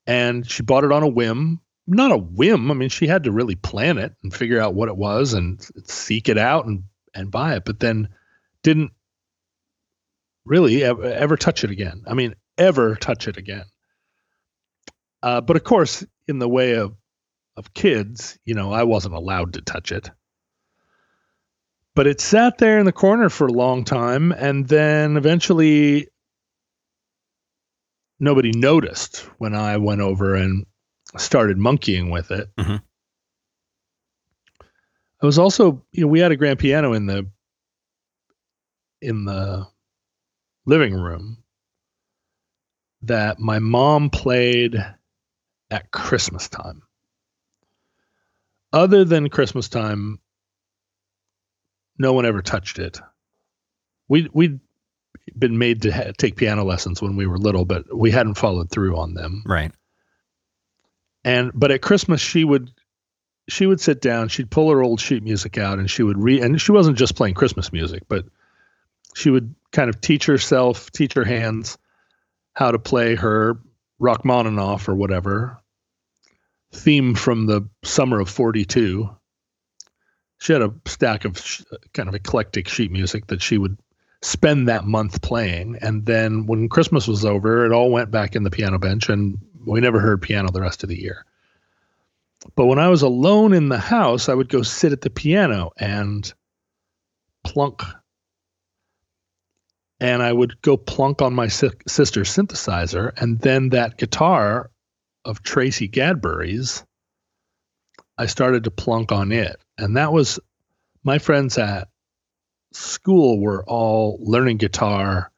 And 0.07 0.49
she 0.49 0.63
bought 0.63 0.85
it 0.85 0.93
on 0.93 1.03
a 1.03 1.09
whim. 1.09 1.61
Not 1.87 2.13
a 2.13 2.17
whim. 2.17 2.71
I 2.71 2.75
mean, 2.75 2.89
she 2.89 3.07
had 3.07 3.25
to 3.25 3.33
really 3.33 3.55
plan 3.57 3.99
it 3.99 4.15
and 4.23 4.33
figure 4.35 4.61
out 4.61 4.75
what 4.75 4.89
it 4.89 4.97
was 4.97 5.35
and 5.35 5.61
seek 5.87 6.29
it 6.29 6.39
out 6.39 6.67
and, 6.67 6.85
and 7.15 7.31
buy 7.31 7.57
it, 7.57 7.65
but 7.65 7.79
then 7.81 8.09
didn't 8.63 8.93
really 10.47 10.83
ever, 10.83 11.05
ever 11.05 11.37
touch 11.37 11.65
it 11.65 11.71
again. 11.71 12.03
I 12.07 12.15
mean, 12.15 12.35
ever 12.59 12.95
touch 12.97 13.29
it 13.29 13.37
again. 13.37 13.65
Uh, 15.23 15.41
but 15.41 15.57
of 15.57 15.65
course, 15.65 16.05
in 16.29 16.39
the 16.39 16.49
way 16.49 16.75
of 16.75 16.95
of 17.57 17.73
kids, 17.73 18.37
you 18.45 18.55
know, 18.55 18.73
I 18.73 18.83
wasn't 18.83 19.15
allowed 19.15 19.53
to 19.53 19.61
touch 19.61 19.93
it. 19.93 20.11
But 21.95 22.07
it 22.09 22.21
sat 22.21 22.59
there 22.59 22.79
in 22.79 22.87
the 22.87 22.93
corner 22.93 23.29
for 23.29 23.47
a 23.47 23.53
long 23.53 23.85
time, 23.85 24.33
and 24.33 24.67
then 24.67 25.17
eventually 25.17 26.09
nobody 28.19 28.51
noticed 28.53 29.19
when 29.39 29.55
I 29.55 29.77
went 29.77 30.01
over 30.01 30.35
and 30.35 30.67
started 31.17 31.57
monkeying 31.57 32.11
with 32.11 32.31
it. 32.33 32.49
Mhm. 32.59 32.83
I 35.23 35.27
was 35.27 35.39
also, 35.39 35.85
you 35.93 36.03
know, 36.03 36.09
we 36.09 36.21
had 36.21 36.33
a 36.33 36.37
grand 36.37 36.59
piano 36.59 36.93
in 36.93 37.07
the 37.07 37.31
in 39.01 39.25
the 39.25 39.67
living 40.67 40.95
room 40.95 41.43
that 43.03 43.39
my 43.39 43.59
mom 43.59 44.11
played 44.11 44.77
at 45.71 45.91
Christmas 45.91 46.49
time 46.49 46.83
other 48.73 49.05
than 49.05 49.29
Christmas 49.29 49.69
time, 49.69 50.19
no 51.99 52.13
one 52.13 52.27
ever 52.27 52.43
touched 52.43 52.79
it. 52.79 53.01
We 54.09 54.29
we'd 54.33 54.61
been 55.37 55.59
made 55.59 55.83
to 55.83 55.93
ha- 55.93 56.13
take 56.17 56.37
piano 56.37 56.65
lessons 56.65 57.01
when 57.01 57.17
we 57.17 57.27
were 57.27 57.39
little, 57.39 57.65
but 57.65 57.97
we 57.97 58.11
hadn't 58.11 58.35
followed 58.35 58.71
through 58.71 58.97
on 58.97 59.15
them. 59.15 59.43
Right. 59.47 59.73
And 61.25 61.53
but 61.55 61.71
at 61.71 61.83
Christmas 61.83 62.21
she 62.21 62.45
would 62.45 62.71
she 63.49 63.67
would 63.67 63.81
sit 63.81 64.01
down, 64.01 64.29
she'd 64.29 64.51
pull 64.51 64.71
her 64.71 64.83
old 64.83 65.01
sheet 65.01 65.23
music 65.23 65.59
out 65.59 65.79
and 65.79 65.91
she 65.91 66.03
would 66.03 66.19
read 66.19 66.43
and 66.43 66.61
she 66.61 66.73
wasn't 66.73 66.99
just 66.99 67.17
playing 67.17 67.35
Christmas 67.35 67.73
music, 67.73 68.03
but 68.09 68.27
she 69.15 69.31
would 69.31 69.55
kind 69.71 69.89
of 69.89 70.01
teach 70.01 70.27
herself, 70.27 70.91
teach 70.91 71.15
her 71.15 71.25
hands 71.25 71.79
how 72.53 72.71
to 72.71 72.79
play 72.79 73.15
her 73.15 73.59
Rachmaninoff 73.99 74.89
or 74.89 74.95
whatever 74.95 75.63
theme 76.75 77.15
from 77.15 77.47
the 77.47 77.69
summer 77.83 78.21
of 78.21 78.29
42. 78.29 79.09
She 80.45 80.53
had 80.53 80.61
a 80.61 80.75
stack 80.85 81.25
of 81.25 81.39
sh- 81.39 81.63
kind 81.95 82.07
of 82.07 82.15
eclectic 82.15 82.69
sheet 82.69 82.93
music 82.93 83.29
that 83.29 83.41
she 83.41 83.57
would 83.57 83.79
spend 84.21 84.69
that 84.69 84.85
month 84.85 85.23
playing. 85.23 85.79
And 85.81 86.05
then 86.05 86.45
when 86.45 86.69
Christmas 86.69 87.09
was 87.09 87.25
over, 87.25 87.65
it 87.65 87.73
all 87.73 87.91
went 87.91 88.11
back 88.11 88.37
in 88.37 88.43
the 88.43 88.51
piano 88.51 88.79
bench 88.79 89.09
and 89.09 89.39
we 89.65 89.81
never 89.81 90.01
heard 90.01 90.21
piano 90.21 90.51
the 90.51 90.61
rest 90.61 90.83
of 90.83 90.91
the 90.91 91.01
year. 91.01 91.25
But 92.57 92.67
when 92.67 92.79
I 92.79 92.89
was 92.89 93.01
alone 93.01 93.55
in 93.55 93.71
the 93.71 93.79
house, 93.79 94.29
I 94.29 94.35
would 94.35 94.51
go 94.51 94.61
sit 94.61 94.93
at 94.93 95.01
the 95.01 95.09
piano 95.09 95.71
and 95.79 96.31
plunk. 97.43 97.83
And 99.99 100.23
I 100.23 100.31
would 100.31 100.61
go 100.61 100.77
plunk 100.77 101.23
on 101.23 101.33
my 101.33 101.49
si- 101.49 101.71
sister's 101.89 102.29
synthesizer. 102.29 103.13
And 103.17 103.41
then 103.41 103.71
that 103.71 103.97
guitar 103.97 104.71
of 105.25 105.43
Tracy 105.43 105.89
Gadbury's, 105.89 106.85
I 108.17 108.27
started 108.27 108.65
to 108.65 108.71
plunk 108.71 109.13
on 109.13 109.33
it. 109.33 109.57
And 109.79 109.97
that 109.97 110.13
was 110.13 110.39
my 111.03 111.19
friends 111.19 111.59
at 111.59 111.89
school 112.73 113.41
were 113.41 113.65
all 113.65 114.19
learning 114.21 114.59
guitar 114.59 115.31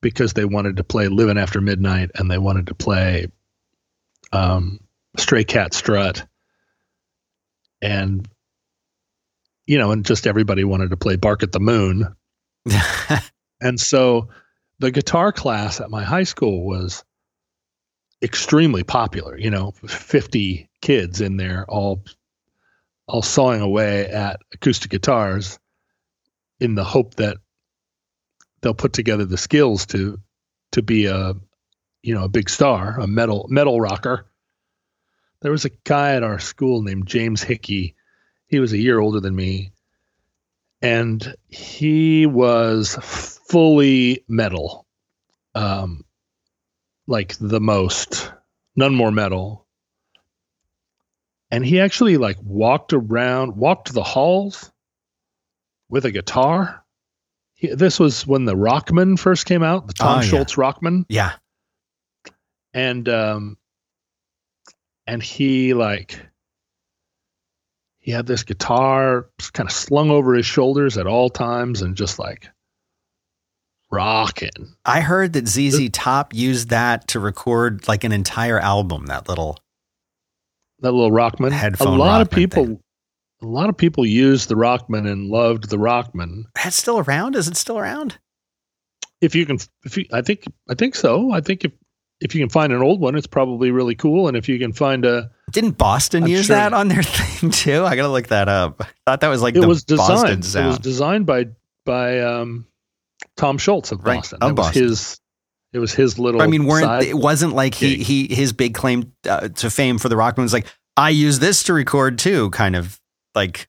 because 0.00 0.32
they 0.32 0.44
wanted 0.44 0.76
to 0.76 0.84
play 0.84 1.08
Living 1.08 1.38
After 1.38 1.60
Midnight 1.60 2.10
and 2.14 2.30
they 2.30 2.38
wanted 2.38 2.68
to 2.68 2.74
play 2.74 3.28
um, 4.32 4.80
Stray 5.16 5.44
Cat 5.44 5.74
Strut. 5.74 6.26
And, 7.82 8.28
you 9.66 9.78
know, 9.78 9.92
and 9.92 10.04
just 10.04 10.26
everybody 10.26 10.64
wanted 10.64 10.90
to 10.90 10.96
play 10.96 11.16
Bark 11.16 11.42
at 11.42 11.52
the 11.52 11.60
Moon. 11.60 12.14
and 13.60 13.78
so 13.78 14.28
the 14.78 14.90
guitar 14.90 15.32
class 15.32 15.80
at 15.80 15.90
my 15.90 16.04
high 16.04 16.24
school 16.24 16.64
was 16.64 17.04
extremely 18.22 18.82
popular, 18.82 19.38
you 19.38 19.50
know, 19.50 19.72
50 19.86 20.68
kids 20.80 21.20
in 21.20 21.36
there 21.36 21.64
all 21.68 22.04
all 23.06 23.22
sawing 23.22 23.60
away 23.60 24.06
at 24.06 24.40
acoustic 24.52 24.90
guitars 24.90 25.58
in 26.60 26.76
the 26.76 26.84
hope 26.84 27.14
that 27.16 27.38
they'll 28.60 28.72
put 28.72 28.92
together 28.92 29.24
the 29.24 29.36
skills 29.36 29.86
to 29.86 30.20
to 30.72 30.82
be 30.82 31.06
a 31.06 31.34
you 32.02 32.14
know 32.14 32.24
a 32.24 32.28
big 32.28 32.48
star, 32.48 33.00
a 33.00 33.06
metal 33.06 33.46
metal 33.48 33.80
rocker. 33.80 34.26
There 35.40 35.50
was 35.50 35.64
a 35.64 35.70
guy 35.84 36.14
at 36.14 36.22
our 36.22 36.38
school 36.38 36.82
named 36.82 37.06
James 37.06 37.42
Hickey. 37.42 37.96
He 38.46 38.60
was 38.60 38.72
a 38.72 38.78
year 38.78 38.98
older 38.98 39.20
than 39.20 39.34
me, 39.34 39.72
and 40.82 41.34
he 41.48 42.26
was 42.26 42.96
fully 43.02 44.24
metal, 44.28 44.86
um, 45.54 46.04
like 47.10 47.36
the 47.38 47.60
most, 47.60 48.32
none 48.76 48.94
more 48.94 49.10
metal 49.10 49.66
and 51.50 51.64
he 51.64 51.80
actually 51.80 52.16
like 52.16 52.36
walked 52.42 52.92
around, 52.92 53.56
walked 53.56 53.92
the 53.92 54.02
halls 54.02 54.70
with 55.88 56.04
a 56.04 56.10
guitar. 56.10 56.84
He, 57.54 57.68
this 57.74 57.98
was 57.98 58.26
when 58.26 58.44
the 58.44 58.54
Rockman 58.54 59.18
first 59.18 59.46
came 59.46 59.62
out, 59.62 59.86
the 59.86 59.92
Tom 59.92 60.18
Oh, 60.18 60.22
yeah. 60.22 60.30
Scholz 60.30 60.56
Rockman, 60.56 61.04
yeah. 61.08 61.32
and 62.72 63.08
um, 63.08 63.58
and 65.06 65.22
he 65.22 65.74
like 65.74 66.24
he 67.98 68.12
had 68.12 68.26
this 68.26 68.44
guitar 68.44 69.28
kind 69.52 69.68
of 69.68 69.74
slung 69.74 70.10
over 70.10 70.34
his 70.34 70.46
shoulders 70.46 70.96
at 70.96 71.06
all 71.06 71.28
times, 71.28 71.82
and 71.82 71.96
just 71.96 72.18
like 72.18 72.48
rocking. 73.90 74.74
I 74.84 75.00
heard 75.00 75.32
that 75.34 75.48
ZZ 75.48 75.88
Top 75.92 76.34
used 76.34 76.68
that 76.70 77.08
to 77.08 77.20
record 77.20 77.86
like 77.88 78.04
an 78.04 78.12
entire 78.12 78.58
album, 78.58 79.06
that 79.06 79.28
little 79.28 79.58
That 80.80 80.92
little 80.92 81.10
Rockman. 81.10 81.52
Headphone 81.52 81.88
a 81.88 81.96
lot 81.96 82.20
of 82.20 82.30
people, 82.30 82.64
thing. 82.66 82.80
a 83.42 83.46
lot 83.46 83.68
of 83.68 83.76
people 83.76 84.06
used 84.06 84.48
the 84.48 84.54
Rockman 84.54 85.10
and 85.10 85.28
loved 85.28 85.68
the 85.70 85.76
Rockman. 85.76 86.44
That's 86.54 86.76
still 86.76 86.98
around? 87.00 87.36
Is 87.36 87.48
it 87.48 87.56
still 87.56 87.78
around? 87.78 88.18
if 89.22 89.34
you 89.34 89.44
can 89.44 89.58
if 89.84 89.98
you 89.98 90.06
i 90.14 90.22
think 90.22 90.44
i 90.70 90.74
think 90.74 90.94
so 90.94 91.30
i 91.30 91.42
think 91.42 91.62
if 91.62 91.72
if 92.22 92.34
you 92.34 92.40
can 92.40 92.48
find 92.48 92.72
an 92.72 92.80
old 92.80 93.02
one 93.02 93.14
it's 93.14 93.26
probably 93.26 93.70
really 93.70 93.94
cool 93.94 94.28
and 94.28 94.34
if 94.34 94.48
you 94.48 94.58
can 94.58 94.72
find 94.72 95.04
a 95.04 95.30
Didn't 95.52 95.72
Boston 95.76 96.22
I'm 96.22 96.30
use 96.30 96.46
sure- 96.46 96.56
that 96.56 96.72
on 96.72 96.88
their 96.88 97.02
thing 97.18 97.50
too? 97.50 97.84
I 97.84 97.96
gotta 97.96 98.08
look 98.08 98.28
that 98.28 98.48
up. 98.48 98.80
I 98.80 98.86
thought 99.04 99.20
that 99.20 99.28
was 99.28 99.42
like 99.42 99.56
it 99.56 99.66
was 99.66 99.84
Boston 99.84 100.40
designed 100.40 100.44
sound. 100.46 100.64
it 100.64 100.68
was 100.68 100.78
designed 100.78 101.26
by 101.26 101.48
by 101.84 102.20
um 102.20 102.66
tom 103.40 103.58
scholz 103.58 103.90
of 103.90 104.04
Right, 104.04 104.16
boston 104.16 104.38
of 104.42 104.50
it 104.50 104.56
was 104.56 104.66
Boston. 104.66 104.82
his 104.82 105.20
it 105.72 105.78
was 105.78 105.94
his 105.94 106.18
little 106.18 106.42
I 106.42 106.46
mean, 106.46 106.66
weren't 106.66 107.02
it 107.04 107.16
wasn't 107.16 107.54
like 107.54 107.74
he 107.74 107.96
he 107.96 108.26
his 108.32 108.52
big 108.52 108.74
claim 108.74 109.12
uh, 109.28 109.48
to 109.48 109.70
fame 109.70 109.98
for 109.98 110.08
the 110.08 110.16
Rockman 110.16 110.42
was 110.42 110.52
like 110.52 110.66
I 110.96 111.10
use 111.10 111.38
this 111.38 111.62
to 111.64 111.72
record 111.72 112.18
too, 112.18 112.50
kind 112.50 112.76
of 112.76 113.00
like 113.34 113.68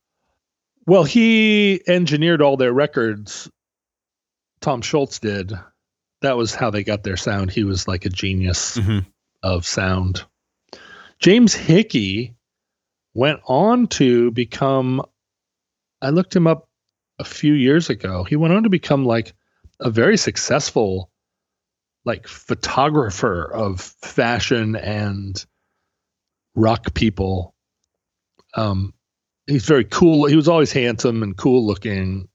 well 0.87 1.03
he 1.03 1.81
engineered 1.87 2.41
all 2.41 2.57
their 2.57 2.73
records 2.73 3.49
tom 4.61 4.81
scholz 4.81 5.19
did 5.19 5.53
that 6.21 6.37
was 6.37 6.53
how 6.55 6.69
they 6.69 6.83
got 6.83 7.03
their 7.03 7.17
sound 7.17 7.51
he 7.51 7.63
was 7.63 7.87
like 7.87 8.05
a 8.05 8.09
genius 8.09 8.77
mhm. 8.77 9.05
of 9.43 9.65
sound. 9.65 10.23
James 11.19 11.53
Hickey 11.53 12.35
went 13.13 13.39
on 13.45 13.87
to 13.87 14.31
become, 14.31 15.03
I 16.01 16.09
looked 16.09 16.35
him 16.35 16.47
up 16.47 16.67
a 17.19 17.23
few 17.23 17.53
years 17.53 17.89
ago. 17.89 18.23
He 18.23 18.35
went 18.35 18.53
on 18.53 18.63
to 18.63 18.69
become 18.69 19.05
like 19.05 19.33
a 19.81 19.89
very 19.89 20.17
successful, 20.17 21.09
like 22.05 22.27
photographer 22.27 23.51
of 23.51 23.81
fashion 23.81 24.75
and 24.75 25.43
rock 26.55 26.93
people. 26.93 27.55
Um, 28.53 28.93
he's 29.47 29.65
very 29.65 29.85
cool. 29.85 30.25
He 30.25 30.35
was 30.35 30.47
always 30.47 30.71
handsome 30.71 31.23
and 31.23 31.35
cool 31.35 31.65
looking, 31.65 32.27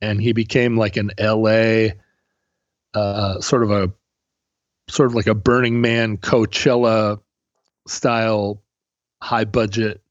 and 0.00 0.20
he 0.20 0.32
became 0.32 0.76
like 0.76 0.96
an 0.96 1.10
LA, 1.18 1.88
uh, 2.94 3.40
sort 3.40 3.64
of 3.64 3.70
a 3.70 3.92
sort 4.88 5.08
of 5.08 5.14
like 5.14 5.26
a 5.26 5.34
Burning 5.34 5.80
Man 5.80 6.16
Coachella 6.18 7.20
style 7.88 8.62
high 9.20 9.44
budget 9.44 10.02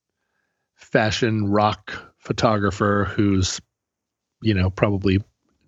fashion 0.75 1.47
rock 1.47 2.13
photographer 2.17 3.05
who's 3.15 3.61
you 4.41 4.53
know 4.53 4.69
probably 4.69 5.19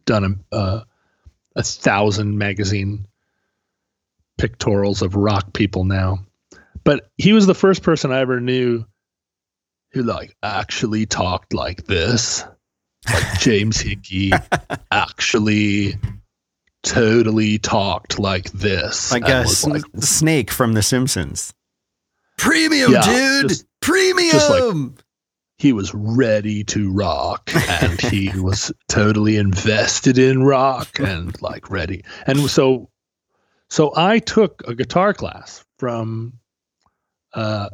done 0.06 0.44
a 0.52 0.56
uh, 0.56 0.84
a 1.56 1.64
thousand 1.64 2.38
magazine 2.38 3.08
pictorials 4.40 5.02
of 5.02 5.16
rock 5.16 5.54
people 5.54 5.86
now 5.86 6.20
but 6.84 7.10
he 7.18 7.34
was 7.34 7.46
the 7.48 7.56
first 7.56 7.84
person 7.84 8.12
I 8.12 8.20
ever 8.20 8.40
knew 8.42 8.86
who 9.92 10.04
like 10.04 10.36
actually 10.44 11.06
talked 11.06 11.54
like 11.54 11.86
this 11.86 12.44
like 13.12 13.24
James 13.40 13.80
Hickey 13.80 14.32
actually 14.92 15.96
totally 16.84 17.58
talked 17.60 18.20
like 18.20 18.52
this 18.52 19.12
like 19.14 19.24
and 19.24 19.46
a 19.46 19.48
sn- 19.48 19.72
like 19.72 19.84
snake 20.00 20.52
from 20.52 20.74
The 20.74 20.84
Simpsons. 20.84 21.54
Premium, 22.38 22.92
Yeah, 22.92 23.02
dude. 23.42 23.50
just- 23.50 23.66
Premium. 23.82 24.32
just 24.32 24.50
like- 24.50 25.05
he 25.58 25.74
was 25.74 25.94
ready 25.94 26.64
to 26.66 26.92
rock 26.92 27.50
and 27.54 28.00
he 28.02 28.30
was 28.40 28.72
totally 28.88 29.38
invested 29.38 30.18
in 30.18 30.44
rock 30.44 31.00
and 31.00 31.42
like 31.42 31.70
ready. 31.70 32.04
And 32.28 32.50
so 32.50 32.90
so 33.70 33.92
i 33.96 34.20
took 34.20 34.64
a 34.68 34.76
guitar 34.76 35.14
class 35.14 35.64
from 35.78 36.34
uh 37.34 37.70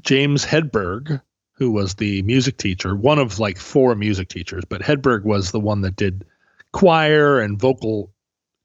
james 0.00 0.44
hedberg 0.44 1.20
who 1.52 1.70
was 1.70 1.94
the 1.94 2.22
music 2.22 2.56
teacher 2.56 2.94
one 2.94 3.18
of 3.18 3.38
like 3.38 3.58
four 3.58 3.94
music 3.94 4.28
teachers 4.28 4.64
but 4.68 4.80
hedberg 4.80 5.24
was 5.24 5.50
the 5.50 5.60
one 5.60 5.82
that 5.82 5.96
did 5.96 6.24
choir 6.72 7.40
and 7.40 7.60
vocal 7.60 8.12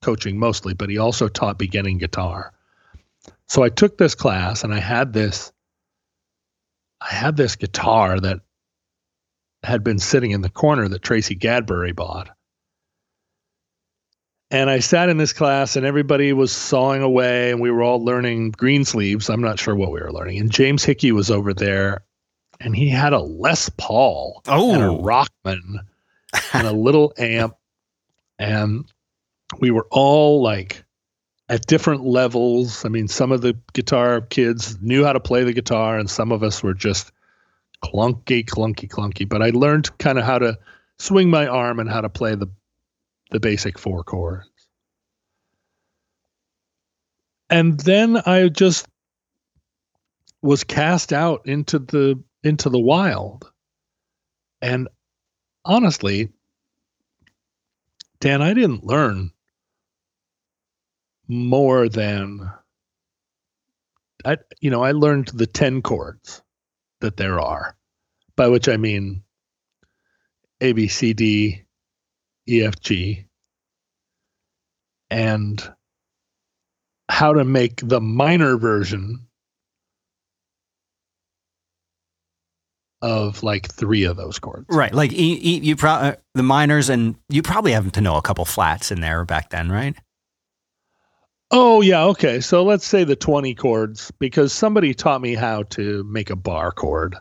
coaching 0.02 0.38
mostly 0.38 0.74
but 0.74 0.89
he 0.89 0.98
also 0.98 1.28
taught 1.28 1.60
beginning 1.60 1.98
guitar. 1.98 2.54
So 3.48 3.63
i 3.63 3.70
took 3.70 3.98
this 3.98 4.15
class 4.15 4.63
and 4.63 4.74
i 4.74 4.80
had 4.80 5.13
this 5.13 5.52
I 7.02 7.14
had 7.14 7.36
this 7.36 7.56
guitar 7.56 8.20
that 8.20 8.40
had 9.64 9.84
been 9.84 10.00
sitting 10.00 10.32
in 10.32 10.42
the 10.42 10.50
corner 10.50 10.88
that 10.88 11.02
Tracy 11.02 11.36
Gadbury 11.36 11.96
bought. 11.96 12.30
and 14.50 14.70
I 14.70 14.80
sat 14.80 15.08
in 15.10 15.18
this 15.18 15.32
class, 15.34 15.76
and 15.78 15.86
everybody 15.86 16.34
was 16.34 16.52
sawing 16.52 17.02
away, 17.02 17.52
and 17.52 17.62
we 17.62 17.72
were 17.72 17.84
all 17.84 18.04
learning 18.04 18.52
green 18.52 18.84
sleeves. 18.84 19.30
I'm 19.30 19.42
not 19.42 19.60
sure 19.60 19.76
what 19.76 19.92
we 19.92 20.02
were 20.02 20.12
learning. 20.12 20.40
And 20.40 20.52
James 20.52 20.84
Hickey 20.84 21.12
was 21.14 21.32
over 21.32 21.54
there, 21.54 22.04
and 22.60 22.76
he 22.76 22.90
had 22.90 23.14
a 23.14 23.20
Les 23.22 23.70
Paul 23.78 24.42
Oh. 24.48 24.74
and 24.74 24.84
a 24.84 24.88
oh. 24.88 25.02
Rockman 25.02 25.80
and 26.54 26.68
a 26.68 26.72
little 26.74 27.14
amp, 27.18 27.54
and 28.40 28.92
we 29.60 29.72
were 29.72 29.88
all 29.90 30.42
like 30.42 30.84
at 31.52 31.68
different 31.68 32.06
levels. 32.06 32.86
I 32.86 32.90
mean, 32.90 33.10
some 33.10 33.34
of 33.34 33.42
the 33.42 33.58
guitar 33.74 34.22
kids 34.22 34.82
knew 34.82 35.04
how 35.04 35.12
to 35.12 35.20
play 35.20 35.44
the 35.44 35.52
guitar, 35.52 36.00
and 36.00 36.10
some 36.10 36.32
of 36.32 36.44
us 36.44 36.64
were 36.64 36.74
just 36.74 37.12
clunky, 37.84 38.46
clunky, 38.46 38.88
clunky. 38.88 39.28
But 39.28 39.44
I 39.44 39.50
learned 39.50 39.96
kind 39.98 40.18
of 40.18 40.24
how 40.24 40.40
to 40.40 40.58
swing 40.98 41.30
my 41.30 41.46
arm 41.46 41.80
and 41.80 41.90
how 41.90 42.02
to 42.02 42.10
play 42.10 42.36
the 42.36 42.48
the 43.32 43.42
basic 43.42 43.78
four 43.78 44.04
chords. 44.04 44.50
And 47.50 47.78
then 47.82 48.18
I 48.26 48.48
just 48.48 48.88
was 50.42 50.64
cast 50.64 51.12
out 51.12 51.46
into 51.46 51.80
the 51.80 52.24
into 52.46 52.70
the 52.70 52.80
wild. 52.80 53.52
And 54.62 54.88
honestly, 55.66 56.30
Dan, 58.22 58.42
I 58.42 58.54
didn't 58.54 58.86
learn 58.86 59.32
more 61.32 61.88
than 61.88 62.52
I 64.26 64.38
you 64.60 64.70
know, 64.70 64.84
I 64.84 64.91
learned 64.91 65.30
the 65.30 65.48
10 65.48 65.82
chords 65.82 66.44
that 67.00 67.17
there 67.17 67.39
are. 67.39 67.76
By 68.36 68.50
which 68.50 68.67
I 68.67 68.78
mean 68.78 69.24
A 70.60 70.74
B 70.74 70.88
C 70.88 71.13
D 71.13 71.63
E 72.50 72.63
F 72.63 72.80
G 72.80 73.26
and 75.10 75.74
how 77.10 77.34
to 77.34 77.44
make 77.44 77.82
the 77.84 78.02
minor 78.02 78.58
version 78.58 79.28
of 83.02 83.44
like 83.44 83.70
three 83.72 84.04
of 84.04 84.15
those 84.17 84.39
chords. 84.39 84.65
Right. 84.70 84.94
Like 84.94 85.12
e, 85.12 85.60
you 85.60 85.76
pro- 85.76 85.91
uh, 85.91 86.15
the 86.36 86.44
minors 86.44 86.89
and 86.89 87.15
you 87.30 87.41
probably 87.41 87.72
have 87.74 87.91
to 87.91 88.02
know 88.02 88.15
a 88.15 88.22
couple 88.22 88.46
flats 88.46 88.91
in 88.91 89.02
there 89.02 89.26
back 89.26 89.50
then, 89.50 89.72
right? 89.72 89.96
Oh 91.52 91.82
yeah, 91.82 92.06
okay. 92.06 92.40
So 92.40 92.64
let's 92.64 92.86
say 92.86 93.04
the 93.04 93.16
20 93.16 93.56
chords 93.56 94.12
because 94.20 94.54
somebody 94.54 94.94
taught 94.94 95.22
me 95.22 95.36
how 95.36 95.64
to 95.64 96.04
make 96.06 96.30
a 96.30 96.36
bar 96.36 96.72
chord, 96.72 97.18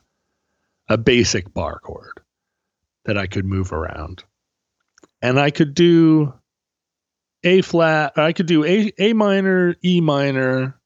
a 0.89 0.97
basic 0.97 1.53
bar 1.53 1.81
chord 1.81 2.21
that 3.07 3.19
I 3.19 3.27
could 3.27 3.45
move 3.45 3.73
around. 3.73 4.23
And 5.21 5.39
I 5.39 5.51
could 5.51 5.75
do 5.75 6.33
A 7.43 7.63
flat, 7.63 8.13
I 8.17 8.33
could 8.33 8.47
do 8.47 8.65
A 8.65 8.93
A 8.99 9.13
minor, 9.15 9.75
E 9.85 10.01
minor, 10.01 10.81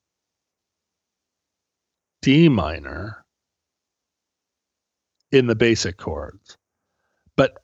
D 2.23 2.49
minor 2.49 3.25
in 5.33 5.47
the 5.47 5.55
basic 5.55 5.99
chords. 5.99 6.57
But 7.37 7.59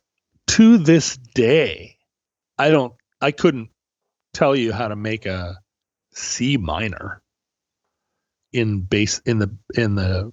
to 0.47 0.77
this 0.77 1.17
day, 1.17 1.97
I 2.59 2.69
don't 2.69 2.93
I 3.19 3.31
couldn't 3.31 3.69
tell 4.33 4.55
you 4.55 4.71
how 4.73 4.87
to 4.87 4.95
make 4.95 5.25
a 5.25 5.60
C 6.13 6.57
minor 6.57 7.21
in 8.51 8.81
base 8.81 9.19
in 9.25 9.39
the 9.39 9.55
in 9.75 9.95
the 9.95 10.31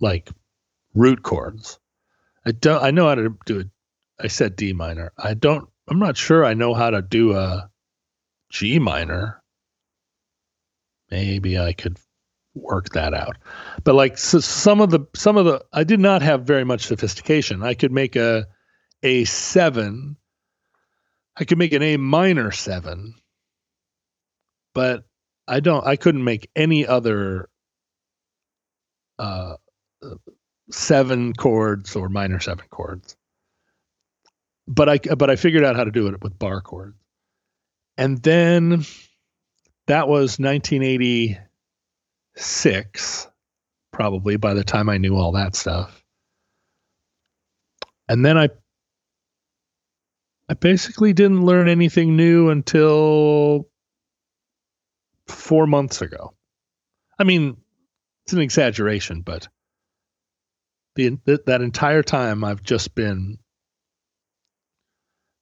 like 0.00 0.30
root 0.94 1.22
chords. 1.22 1.78
I 2.44 2.52
don't 2.52 2.82
I 2.82 2.90
know 2.90 3.08
how 3.08 3.14
to 3.14 3.36
do 3.46 3.60
it. 3.60 3.68
I 4.20 4.28
said 4.28 4.56
D 4.56 4.72
minor. 4.72 5.12
I 5.18 5.34
don't 5.34 5.68
I'm 5.88 5.98
not 5.98 6.16
sure 6.16 6.44
I 6.44 6.54
know 6.54 6.74
how 6.74 6.90
to 6.90 7.02
do 7.02 7.34
a 7.34 7.70
G 8.50 8.78
minor. 8.78 9.42
Maybe 11.10 11.58
I 11.58 11.72
could 11.72 11.98
work 12.54 12.90
that 12.90 13.14
out. 13.14 13.36
But 13.84 13.94
like 13.94 14.18
so 14.18 14.40
some 14.40 14.80
of 14.80 14.90
the 14.90 15.06
some 15.14 15.36
of 15.36 15.44
the 15.44 15.64
I 15.72 15.84
did 15.84 16.00
not 16.00 16.22
have 16.22 16.44
very 16.44 16.64
much 16.64 16.86
sophistication. 16.86 17.62
I 17.62 17.74
could 17.74 17.92
make 17.92 18.16
a 18.16 18.46
a 19.02 19.24
7 19.24 20.16
I 21.38 21.44
could 21.44 21.58
make 21.58 21.74
an 21.74 21.82
A 21.82 21.96
minor 21.98 22.50
7 22.50 23.14
but 24.76 25.04
I 25.48 25.58
don't. 25.60 25.86
I 25.86 25.96
couldn't 25.96 26.22
make 26.22 26.50
any 26.54 26.86
other 26.86 27.48
uh, 29.18 29.56
seven 30.70 31.32
chords 31.32 31.96
or 31.96 32.10
minor 32.10 32.40
seven 32.40 32.66
chords. 32.68 33.16
But 34.68 34.90
I 34.90 34.98
but 34.98 35.30
I 35.30 35.36
figured 35.36 35.64
out 35.64 35.76
how 35.76 35.84
to 35.84 35.90
do 35.90 36.08
it 36.08 36.22
with 36.22 36.38
bar 36.38 36.60
chords, 36.60 36.98
and 37.96 38.22
then 38.22 38.84
that 39.86 40.08
was 40.08 40.38
1986, 40.38 43.28
probably 43.92 44.36
by 44.36 44.52
the 44.52 44.64
time 44.64 44.90
I 44.90 44.98
knew 44.98 45.16
all 45.16 45.32
that 45.32 45.56
stuff. 45.56 46.04
And 48.10 48.26
then 48.26 48.36
I 48.36 48.50
I 50.50 50.54
basically 50.54 51.14
didn't 51.14 51.46
learn 51.46 51.66
anything 51.66 52.14
new 52.14 52.50
until 52.50 53.70
four 55.28 55.66
months 55.66 56.02
ago. 56.02 56.34
I 57.18 57.24
mean, 57.24 57.56
it's 58.24 58.32
an 58.32 58.40
exaggeration, 58.40 59.22
but 59.22 59.48
the 60.96 61.18
that 61.46 61.60
entire 61.60 62.02
time 62.02 62.42
I've 62.42 62.62
just 62.62 62.94
been 62.94 63.38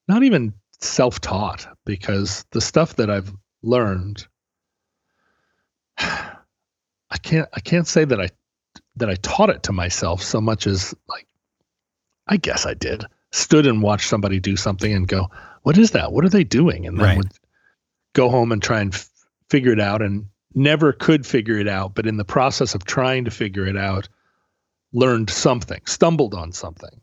not 0.09 0.23
even 0.23 0.53
self-taught 0.81 1.66
because 1.87 2.44
the 2.51 2.61
stuff 2.61 2.97
that 2.97 3.09
I've 3.09 3.33
learned 3.62 4.27
I 5.99 7.18
can't 7.23 7.49
I 7.53 7.61
can't 7.61 7.87
say 7.87 8.05
that 8.05 8.20
I 8.20 8.29
that 8.97 9.09
I 9.09 9.14
taught 9.16 9.51
it 9.51 9.62
to 9.64 9.73
myself 9.73 10.23
so 10.23 10.40
much 10.40 10.66
as 10.66 10.94
like 11.09 11.27
I 12.27 12.37
guess 12.37 12.66
I 12.66 12.75
did. 12.75 13.05
Stood 13.33 13.66
and 13.66 13.83
watched 13.83 14.09
somebody 14.09 14.40
do 14.40 14.57
something 14.57 14.92
and 14.92 15.09
go, 15.09 15.29
"What 15.62 15.77
is 15.77 15.90
that? 15.92 16.12
What 16.12 16.25
are 16.25 16.29
they 16.29 16.44
doing?" 16.44 16.87
And 16.87 16.99
then 16.99 17.05
Right. 17.05 17.16
would 17.16 17.33
go 18.14 18.29
home 18.31 18.53
and 18.53 18.62
try 18.62 18.81
and 18.81 18.94
figure 19.50 19.72
it 19.72 19.80
out 19.80 20.02
and 20.02 20.26
never 20.54 20.92
could 20.92 21.26
figure 21.26 21.59
it 21.59 21.68
out, 21.68 21.94
but 21.94 22.07
in 22.07 22.16
the 22.16 22.24
process 22.24 22.74
of 22.74 22.85
trying 22.85 23.24
to 23.24 23.30
figure 23.30 23.66
it 23.66 23.76
out, 23.76 24.09
learned 24.92 25.30
something, 25.30 25.80
stumbled 25.87 26.35
on 26.35 26.52
something, 26.52 27.00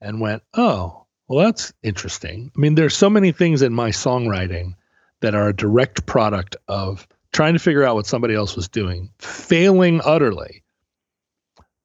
and 0.00 0.20
went, 0.20 0.42
"Oh, 0.54 1.06
well, 1.28 1.44
that's 1.44 1.72
interesting." 1.82 2.50
I 2.56 2.58
mean, 2.58 2.74
there's 2.74 2.96
so 2.96 3.10
many 3.10 3.32
things 3.32 3.62
in 3.62 3.72
my 3.74 3.90
songwriting 3.90 4.74
that 5.20 5.34
are 5.34 5.48
a 5.48 5.56
direct 5.56 6.06
product 6.06 6.56
of 6.66 7.06
trying 7.32 7.52
to 7.52 7.58
figure 7.58 7.84
out 7.84 7.94
what 7.94 8.06
somebody 8.06 8.34
else 8.34 8.56
was 8.56 8.68
doing, 8.68 9.10
failing 9.18 10.00
utterly, 10.04 10.64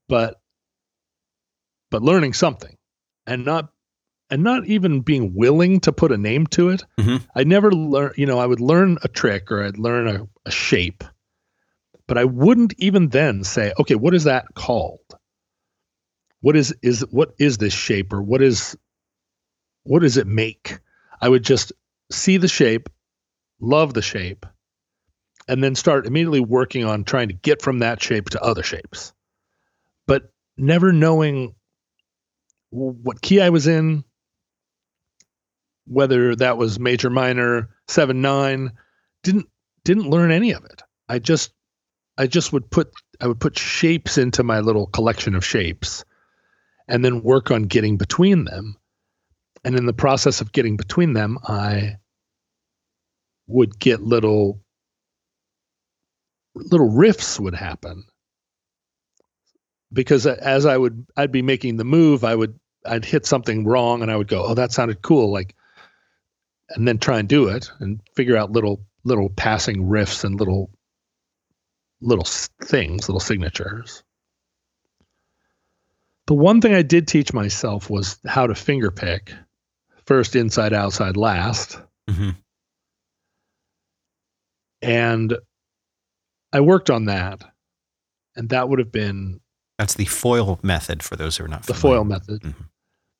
but 0.07 0.41
but 1.91 2.01
learning 2.01 2.33
something, 2.33 2.77
and 3.27 3.45
not 3.45 3.71
and 4.35 4.43
not 4.43 4.65
even 4.65 4.99
being 4.99 5.33
willing 5.33 5.79
to 5.79 5.93
put 5.93 6.11
a 6.11 6.17
name 6.17 6.45
to 6.45 6.67
it. 6.67 6.83
Mhm. 6.99 7.25
I 7.33 7.45
never 7.45 7.71
learn, 7.71 8.11
you 8.17 8.25
know, 8.25 8.37
I 8.37 8.45
would 8.45 8.59
learn 8.59 8.97
a 9.01 9.07
trick 9.07 9.49
or 9.49 9.63
I'd 9.63 9.77
learn 9.77 10.09
a, 10.09 10.27
a 10.45 10.51
shape, 10.51 11.05
but 12.05 12.17
I 12.17 12.25
wouldn't 12.25 12.73
even 12.77 13.07
then 13.07 13.45
say, 13.45 13.71
okay, 13.79 13.95
what 13.95 14.13
is 14.13 14.25
that 14.25 14.53
called? 14.53 14.99
What 16.41 16.57
is 16.57 16.75
is 16.81 16.99
what 17.11 17.33
is 17.39 17.59
this 17.59 17.71
shape 17.71 18.11
or 18.11 18.21
what 18.21 18.41
is 18.41 18.75
what 19.83 20.01
does 20.01 20.17
it 20.17 20.27
make? 20.27 20.79
I 21.21 21.29
would 21.29 21.45
just 21.45 21.71
see 22.11 22.35
the 22.35 22.49
shape, 22.49 22.89
love 23.61 23.93
the 23.93 24.01
shape, 24.01 24.45
and 25.47 25.63
then 25.63 25.75
start 25.75 26.05
immediately 26.05 26.41
working 26.41 26.83
on 26.83 27.05
trying 27.05 27.29
to 27.29 27.33
get 27.33 27.61
from 27.61 27.79
that 27.79 28.03
shape 28.03 28.31
to 28.31 28.43
other 28.43 28.63
shapes. 28.63 29.13
But 30.07 30.29
never 30.57 30.91
knowing 30.91 31.55
what 32.69 33.21
key 33.21 33.39
I 33.39 33.49
was 33.49 33.65
in, 33.67 34.03
whether 35.87 36.35
that 36.35 36.57
was 36.57 36.79
major, 36.79 37.09
minor, 37.09 37.69
seven, 37.87 38.21
nine, 38.21 38.71
didn't 39.23 39.47
didn't 39.83 40.09
learn 40.09 40.31
any 40.31 40.51
of 40.51 40.65
it. 40.65 40.81
I 41.07 41.19
just 41.19 41.53
I 42.17 42.27
just 42.27 42.53
would 42.53 42.69
put 42.69 42.91
I 43.21 43.27
would 43.27 43.39
put 43.39 43.57
shapes 43.57 44.17
into 44.17 44.43
my 44.43 44.59
little 44.59 44.87
collection 44.87 45.35
of 45.35 45.45
shapes 45.45 46.03
and 46.87 47.03
then 47.03 47.23
work 47.23 47.51
on 47.51 47.63
getting 47.63 47.97
between 47.97 48.45
them. 48.45 48.77
And 49.63 49.75
in 49.75 49.85
the 49.85 49.93
process 49.93 50.41
of 50.41 50.51
getting 50.51 50.77
between 50.77 51.13
them, 51.13 51.39
I 51.43 51.97
would 53.47 53.79
get 53.79 54.01
little 54.01 54.61
little 56.55 56.89
riffs 56.89 57.39
would 57.39 57.55
happen 57.55 58.05
because 59.91 60.25
as 60.25 60.65
I 60.65 60.77
would 60.77 61.05
I'd 61.17 61.31
be 61.31 61.41
making 61.41 61.77
the 61.77 61.83
move, 61.83 62.23
I 62.23 62.35
would 62.35 62.59
I'd 62.85 63.05
hit 63.05 63.25
something 63.25 63.65
wrong 63.65 64.01
and 64.01 64.11
I 64.11 64.15
would 64.15 64.27
go, 64.27 64.45
"Oh, 64.45 64.53
that 64.53 64.71
sounded 64.71 65.01
cool." 65.01 65.31
Like 65.31 65.55
and 66.69 66.87
then 66.87 66.97
try 66.97 67.19
and 67.19 67.27
do 67.27 67.47
it 67.47 67.71
and 67.79 67.99
figure 68.15 68.37
out 68.37 68.51
little 68.51 68.85
little 69.03 69.29
passing 69.29 69.83
riffs 69.83 70.23
and 70.23 70.39
little 70.39 70.71
little 72.01 72.25
things, 72.63 73.07
little 73.07 73.19
signatures. 73.19 74.03
The 76.27 76.33
one 76.33 76.59
thing 76.59 76.73
I 76.73 76.81
did 76.81 77.07
teach 77.07 77.33
myself 77.33 77.89
was 77.89 78.17
how 78.25 78.47
to 78.47 78.55
finger 78.55 78.89
pick 78.89 79.31
first 80.05 80.35
inside 80.35 80.73
outside 80.73 81.17
last 81.17 81.79
Mm-hmm. 82.09 82.29
And 84.81 85.37
I 86.53 86.61
worked 86.61 86.89
on 86.89 87.05
that. 87.05 87.41
And 88.35 88.49
that 88.49 88.69
would 88.69 88.79
have 88.79 88.91
been 88.91 89.39
That's 89.77 89.95
the 89.95 90.05
foil 90.05 90.59
method 90.61 91.01
for 91.03 91.15
those 91.15 91.37
who 91.37 91.45
are 91.45 91.47
not 91.47 91.65
the 91.65 91.73
foil 91.73 92.03
method. 92.03 92.41
Mhm. 92.41 92.69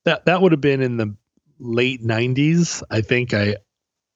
That 0.03 0.25
that 0.25 0.41
would 0.41 0.51
have 0.51 0.61
been 0.61 0.81
in 0.81 0.97
the 0.97 1.15
late 1.59 2.03
90s. 2.03 2.83
I 2.89 3.01
think 3.01 3.33
I 3.33 3.57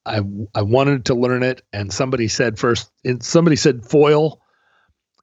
I 0.06 0.22
I 0.56 0.62
wanted 0.62 1.06
to 1.06 1.16
learn 1.16 1.44
it 1.44 1.62
and 1.74 1.92
somebody 1.94 2.28
said 2.28 2.58
first 2.58 2.92
and 3.04 3.24
somebody 3.24 3.56
said 3.56 3.86
foil 3.86 4.42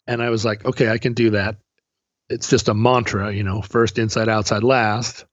and 0.06 0.22
I 0.22 0.30
was 0.30 0.44
like, 0.44 0.64
"Okay, 0.64 0.88
I 0.88 0.98
can 0.98 1.14
do 1.14 1.30
that." 1.30 1.56
It's 2.28 2.48
just 2.48 2.68
a 2.68 2.74
mantra, 2.74 3.32
you 3.32 3.42
know, 3.42 3.62
first 3.62 3.98
inside 3.98 4.28
outside 4.28 4.62
last. 4.62 5.24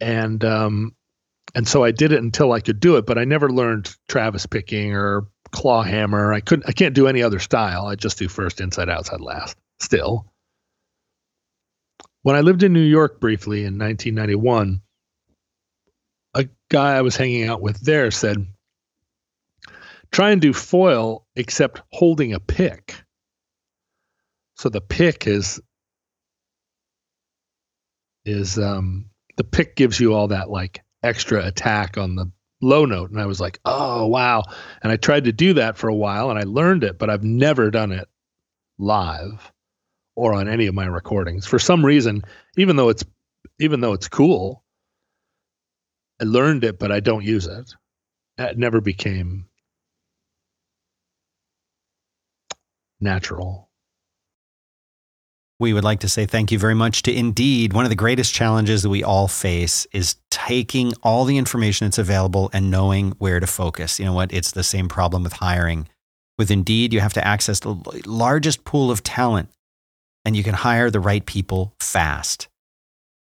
And 0.00 0.44
um 0.44 0.94
and 1.54 1.66
so 1.66 1.82
I 1.84 1.90
did 1.90 2.12
it 2.12 2.22
until 2.22 2.52
I 2.52 2.60
could 2.60 2.80
do 2.80 2.96
it, 2.96 3.06
but 3.06 3.18
I 3.18 3.24
never 3.24 3.50
learned 3.50 3.94
Travis 4.08 4.46
picking 4.46 4.94
or 4.94 5.26
claw 5.52 5.82
hammer. 5.82 6.32
I 6.32 6.40
couldn't 6.40 6.68
I 6.68 6.72
can't 6.72 6.94
do 6.94 7.08
any 7.08 7.22
other 7.22 7.38
style. 7.38 7.86
I 7.86 7.94
just 7.96 8.18
do 8.18 8.28
first 8.28 8.60
inside 8.60 8.88
outside 8.88 9.20
last 9.20 9.56
still. 9.80 10.32
When 12.22 12.36
I 12.36 12.40
lived 12.40 12.62
in 12.62 12.72
New 12.72 12.80
York 12.80 13.20
briefly 13.20 13.60
in 13.60 13.78
1991, 13.78 14.82
a 16.36 16.48
guy 16.68 16.94
I 16.94 17.02
was 17.02 17.16
hanging 17.16 17.48
out 17.48 17.62
with 17.62 17.80
there 17.80 18.10
said, 18.10 18.46
try 20.12 20.30
and 20.30 20.40
do 20.40 20.52
foil 20.52 21.26
except 21.34 21.82
holding 21.92 22.34
a 22.34 22.40
pick. 22.40 22.94
So 24.56 24.68
the 24.68 24.80
pick 24.80 25.26
is 25.26 25.60
is 28.24 28.58
um 28.58 29.06
the 29.36 29.44
pick 29.44 29.76
gives 29.76 30.00
you 30.00 30.14
all 30.14 30.28
that 30.28 30.50
like 30.50 30.82
extra 31.02 31.44
attack 31.46 31.96
on 31.98 32.16
the 32.16 32.30
low 32.60 32.84
note 32.84 33.10
and 33.10 33.20
I 33.20 33.26
was 33.26 33.40
like, 33.40 33.60
"Oh, 33.64 34.06
wow." 34.06 34.42
And 34.82 34.90
I 34.90 34.96
tried 34.96 35.24
to 35.24 35.32
do 35.32 35.54
that 35.54 35.76
for 35.76 35.88
a 35.88 35.94
while 35.94 36.30
and 36.30 36.38
I 36.38 36.42
learned 36.42 36.84
it, 36.84 36.98
but 36.98 37.10
I've 37.10 37.24
never 37.24 37.70
done 37.70 37.92
it 37.92 38.08
live 38.78 39.52
or 40.16 40.34
on 40.34 40.48
any 40.48 40.66
of 40.66 40.74
my 40.74 40.86
recordings. 40.86 41.46
For 41.46 41.58
some 41.58 41.84
reason, 41.84 42.24
even 42.56 42.76
though 42.76 42.88
it's 42.88 43.04
even 43.58 43.80
though 43.80 43.92
it's 43.92 44.08
cool, 44.08 44.64
I 46.20 46.24
learned 46.24 46.64
it, 46.64 46.78
but 46.78 46.90
I 46.90 47.00
don't 47.00 47.24
use 47.24 47.46
it. 47.46 47.74
It 48.38 48.58
never 48.58 48.80
became 48.80 49.46
natural. 53.00 53.68
We 55.58 55.72
would 55.72 55.84
like 55.84 56.00
to 56.00 56.08
say 56.08 56.26
thank 56.26 56.52
you 56.52 56.58
very 56.58 56.74
much 56.74 57.02
to 57.02 57.14
Indeed. 57.14 57.72
One 57.72 57.84
of 57.84 57.88
the 57.88 57.94
greatest 57.94 58.34
challenges 58.34 58.82
that 58.82 58.90
we 58.90 59.02
all 59.02 59.26
face 59.26 59.86
is 59.92 60.16
taking 60.30 60.92
all 61.02 61.24
the 61.24 61.38
information 61.38 61.86
that's 61.86 61.98
available 61.98 62.50
and 62.52 62.70
knowing 62.70 63.12
where 63.12 63.40
to 63.40 63.46
focus. 63.46 63.98
You 63.98 64.04
know 64.04 64.12
what? 64.12 64.34
It's 64.34 64.52
the 64.52 64.62
same 64.62 64.88
problem 64.88 65.22
with 65.22 65.32
hiring. 65.32 65.88
With 66.38 66.50
Indeed, 66.50 66.92
you 66.92 67.00
have 67.00 67.14
to 67.14 67.26
access 67.26 67.60
the 67.60 67.74
largest 68.04 68.64
pool 68.64 68.90
of 68.90 69.02
talent 69.02 69.48
and 70.26 70.36
you 70.36 70.42
can 70.42 70.54
hire 70.54 70.90
the 70.90 71.00
right 71.00 71.24
people 71.24 71.74
fast. 71.80 72.48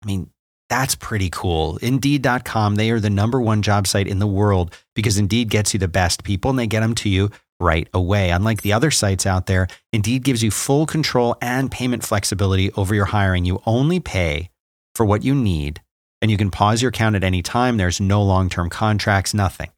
I 0.04 0.06
mean, 0.06 0.30
that's 0.70 0.94
pretty 0.94 1.28
cool. 1.30 1.76
Indeed.com, 1.78 2.76
they 2.76 2.90
are 2.90 3.00
the 3.00 3.10
number 3.10 3.40
one 3.40 3.60
job 3.60 3.86
site 3.86 4.06
in 4.06 4.20
the 4.20 4.26
world 4.26 4.74
because 4.94 5.18
Indeed 5.18 5.50
gets 5.50 5.74
you 5.74 5.80
the 5.80 5.88
best 5.88 6.24
people 6.24 6.48
and 6.48 6.58
they 6.58 6.68
get 6.68 6.80
them 6.80 6.94
to 6.94 7.08
you 7.08 7.30
right 7.58 7.88
away. 7.92 8.30
Unlike 8.30 8.62
the 8.62 8.72
other 8.72 8.90
sites 8.90 9.26
out 9.26 9.46
there, 9.46 9.66
Indeed 9.92 10.22
gives 10.22 10.42
you 10.42 10.50
full 10.50 10.86
control 10.86 11.36
and 11.42 11.70
payment 11.70 12.04
flexibility 12.04 12.72
over 12.72 12.94
your 12.94 13.06
hiring. 13.06 13.44
You 13.44 13.60
only 13.66 13.98
pay 14.00 14.48
for 14.94 15.04
what 15.04 15.24
you 15.24 15.34
need 15.34 15.82
and 16.22 16.30
you 16.30 16.36
can 16.36 16.50
pause 16.50 16.80
your 16.80 16.90
account 16.90 17.16
at 17.16 17.24
any 17.24 17.42
time. 17.42 17.76
There's 17.76 18.00
no 18.00 18.22
long 18.22 18.48
term 18.48 18.70
contracts, 18.70 19.34
nothing. 19.34 19.70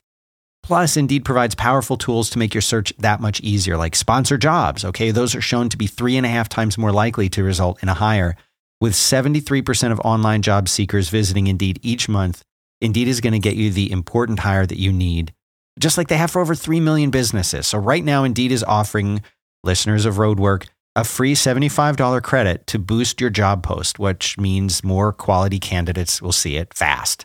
Plus, 0.62 0.96
Indeed 0.96 1.24
provides 1.24 1.54
powerful 1.54 1.96
tools 1.96 2.30
to 2.30 2.38
make 2.38 2.54
your 2.54 2.60
search 2.60 2.92
that 2.98 3.20
much 3.20 3.40
easier, 3.40 3.76
like 3.76 3.96
sponsor 3.96 4.36
jobs. 4.36 4.84
Okay, 4.84 5.10
those 5.10 5.34
are 5.34 5.40
shown 5.40 5.68
to 5.70 5.76
be 5.76 5.86
three 5.86 6.16
and 6.16 6.26
a 6.26 6.28
half 6.28 6.48
times 6.48 6.78
more 6.78 6.92
likely 6.92 7.28
to 7.30 7.42
result 7.42 7.82
in 7.82 7.88
a 7.88 7.94
hire. 7.94 8.36
With 8.82 8.94
73% 8.94 9.92
of 9.92 10.00
online 10.00 10.42
job 10.42 10.68
seekers 10.68 11.08
visiting 11.08 11.46
Indeed 11.46 11.78
each 11.82 12.08
month, 12.08 12.42
Indeed 12.80 13.06
is 13.06 13.20
going 13.20 13.32
to 13.32 13.38
get 13.38 13.54
you 13.54 13.70
the 13.70 13.92
important 13.92 14.40
hire 14.40 14.66
that 14.66 14.76
you 14.76 14.92
need, 14.92 15.32
just 15.78 15.96
like 15.96 16.08
they 16.08 16.16
have 16.16 16.32
for 16.32 16.42
over 16.42 16.56
3 16.56 16.80
million 16.80 17.10
businesses. 17.10 17.68
So, 17.68 17.78
right 17.78 18.02
now, 18.02 18.24
Indeed 18.24 18.50
is 18.50 18.64
offering 18.64 19.22
listeners 19.62 20.04
of 20.04 20.16
Roadwork 20.16 20.66
a 20.96 21.04
free 21.04 21.34
$75 21.34 22.24
credit 22.24 22.66
to 22.66 22.80
boost 22.80 23.20
your 23.20 23.30
job 23.30 23.62
post, 23.62 24.00
which 24.00 24.36
means 24.36 24.82
more 24.82 25.12
quality 25.12 25.60
candidates 25.60 26.20
will 26.20 26.32
see 26.32 26.56
it 26.56 26.74
fast. 26.74 27.24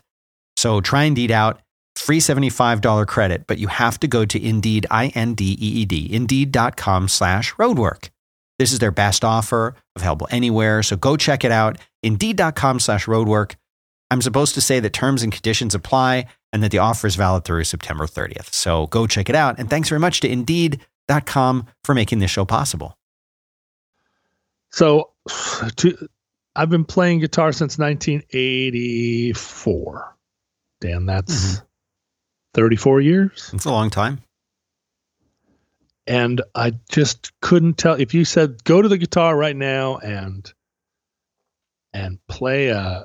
So, 0.56 0.80
try 0.80 1.10
Indeed 1.10 1.32
out 1.32 1.60
free 1.96 2.20
$75 2.20 3.08
credit, 3.08 3.48
but 3.48 3.58
you 3.58 3.66
have 3.66 3.98
to 3.98 4.06
go 4.06 4.24
to 4.24 4.40
Indeed, 4.40 4.86
I-N-D-E-E-D, 4.92 6.08
indeed.com 6.14 7.08
slash 7.08 7.52
roadwork. 7.56 8.10
This 8.58 8.72
is 8.72 8.80
their 8.80 8.90
best 8.90 9.24
offer, 9.24 9.74
available 9.96 10.26
anywhere, 10.30 10.82
so 10.82 10.96
go 10.96 11.16
check 11.16 11.44
it 11.44 11.52
out, 11.52 11.78
indeed.com 12.02 12.80
slash 12.80 13.06
roadwork. 13.06 13.54
I'm 14.10 14.20
supposed 14.22 14.54
to 14.54 14.60
say 14.60 14.80
that 14.80 14.92
terms 14.92 15.22
and 15.22 15.32
conditions 15.32 15.74
apply 15.74 16.26
and 16.52 16.62
that 16.62 16.70
the 16.70 16.78
offer 16.78 17.06
is 17.06 17.14
valid 17.14 17.44
through 17.44 17.64
September 17.64 18.06
30th. 18.06 18.52
So 18.52 18.86
go 18.88 19.06
check 19.06 19.28
it 19.28 19.34
out. 19.36 19.58
And 19.58 19.68
thanks 19.70 19.88
very 19.90 20.00
much 20.00 20.20
to 20.20 20.28
indeed.com 20.28 21.66
for 21.84 21.94
making 21.94 22.18
this 22.20 22.30
show 22.30 22.44
possible. 22.46 22.96
So, 24.70 25.10
to, 25.76 26.08
I've 26.56 26.70
been 26.70 26.84
playing 26.84 27.20
guitar 27.20 27.52
since 27.52 27.78
1984. 27.78 30.16
Dan, 30.80 31.06
that's 31.06 31.58
Mhm. 31.58 31.62
34 32.54 33.00
years. 33.00 33.50
It's 33.52 33.64
a 33.64 33.70
long 33.70 33.90
time. 33.90 34.20
And 36.08 36.40
I 36.54 36.72
just 36.90 37.32
couldn't 37.42 37.76
tell 37.76 37.94
if 38.00 38.14
you 38.14 38.24
said 38.24 38.64
go 38.64 38.80
to 38.80 38.88
the 38.88 38.96
guitar 38.96 39.36
right 39.36 39.54
now 39.54 39.98
and 39.98 40.50
and 41.92 42.18
play 42.28 42.68
a 42.68 43.04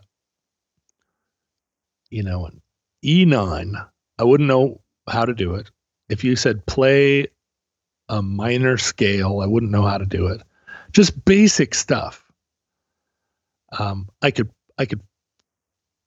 you 2.10 2.24
know 2.24 2.46
an 2.46 2.62
E9, 3.04 3.90
I 4.20 4.24
wouldn't 4.24 4.48
know 4.48 4.80
how 5.10 5.26
to 5.26 5.34
do 5.34 5.56
it. 5.56 5.70
If 6.08 6.24
you 6.24 6.38
said 6.38 6.66
play 6.66 7.28
a 8.08 8.22
minor 8.22 8.78
scale, 8.78 9.42
I 9.42 9.48
wouldn't 9.48 9.72
know 9.72 9.84
how 9.84 9.98
to 9.98 10.06
do 10.06 10.28
it. 10.28 10.42
Just 10.94 11.26
basic 11.26 11.76
stuff. 11.76 12.24
Um, 13.78 14.08
I 14.22 14.32
could 14.32 14.50
I 14.78 14.86
could 14.86 15.02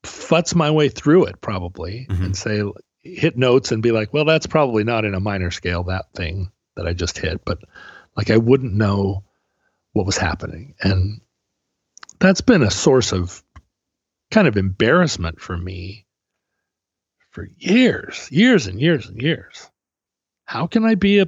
futz 0.05 0.55
my 0.55 0.71
way 0.71 0.89
through 0.89 1.25
it 1.25 1.41
probably 1.43 2.07
Mhm. 2.09 2.25
and 2.25 2.37
say 2.37 2.63
hit 3.03 3.37
notes 3.37 3.71
and 3.71 3.83
be 3.83 3.93
like, 3.93 4.15
well, 4.15 4.25
that's 4.25 4.47
probably 4.47 4.83
not 4.85 5.05
in 5.05 5.15
a 5.15 5.21
minor 5.21 5.51
scale 5.51 5.83
that 5.85 6.07
thing 6.15 6.51
that 6.77 6.87
I 6.87 6.93
just 6.93 7.19
hit, 7.19 7.45
but 7.45 7.59
like 8.17 8.31
I 8.31 8.37
wouldn't 8.37 8.75
know 8.75 9.25
what 9.93 10.07
was 10.07 10.17
happening, 10.19 10.75
and 10.81 11.21
that's 12.19 12.41
been 12.41 12.63
a 12.63 12.71
source 12.71 13.13
of 13.13 13.43
kind 14.31 14.49
of 14.49 14.57
embarrassment 14.57 15.41
for 15.41 15.57
me 15.57 16.07
for 17.31 17.49
years, 17.59 18.29
years 18.31 18.67
and 18.67 18.81
years 18.81 19.09
and 19.09 19.21
years. 19.21 19.71
How 20.45 20.67
can 20.67 20.85
I 20.85 20.95
be 20.95 21.19
a 21.21 21.27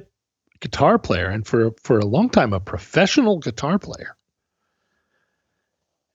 guitar 0.59 0.97
player 0.97 1.27
and 1.27 1.45
for 1.45 1.71
for 1.83 1.99
a 1.99 2.05
long 2.05 2.29
time 2.29 2.53
a 2.53 2.59
professional 2.59 3.39
guitar 3.39 3.79
player 3.79 4.15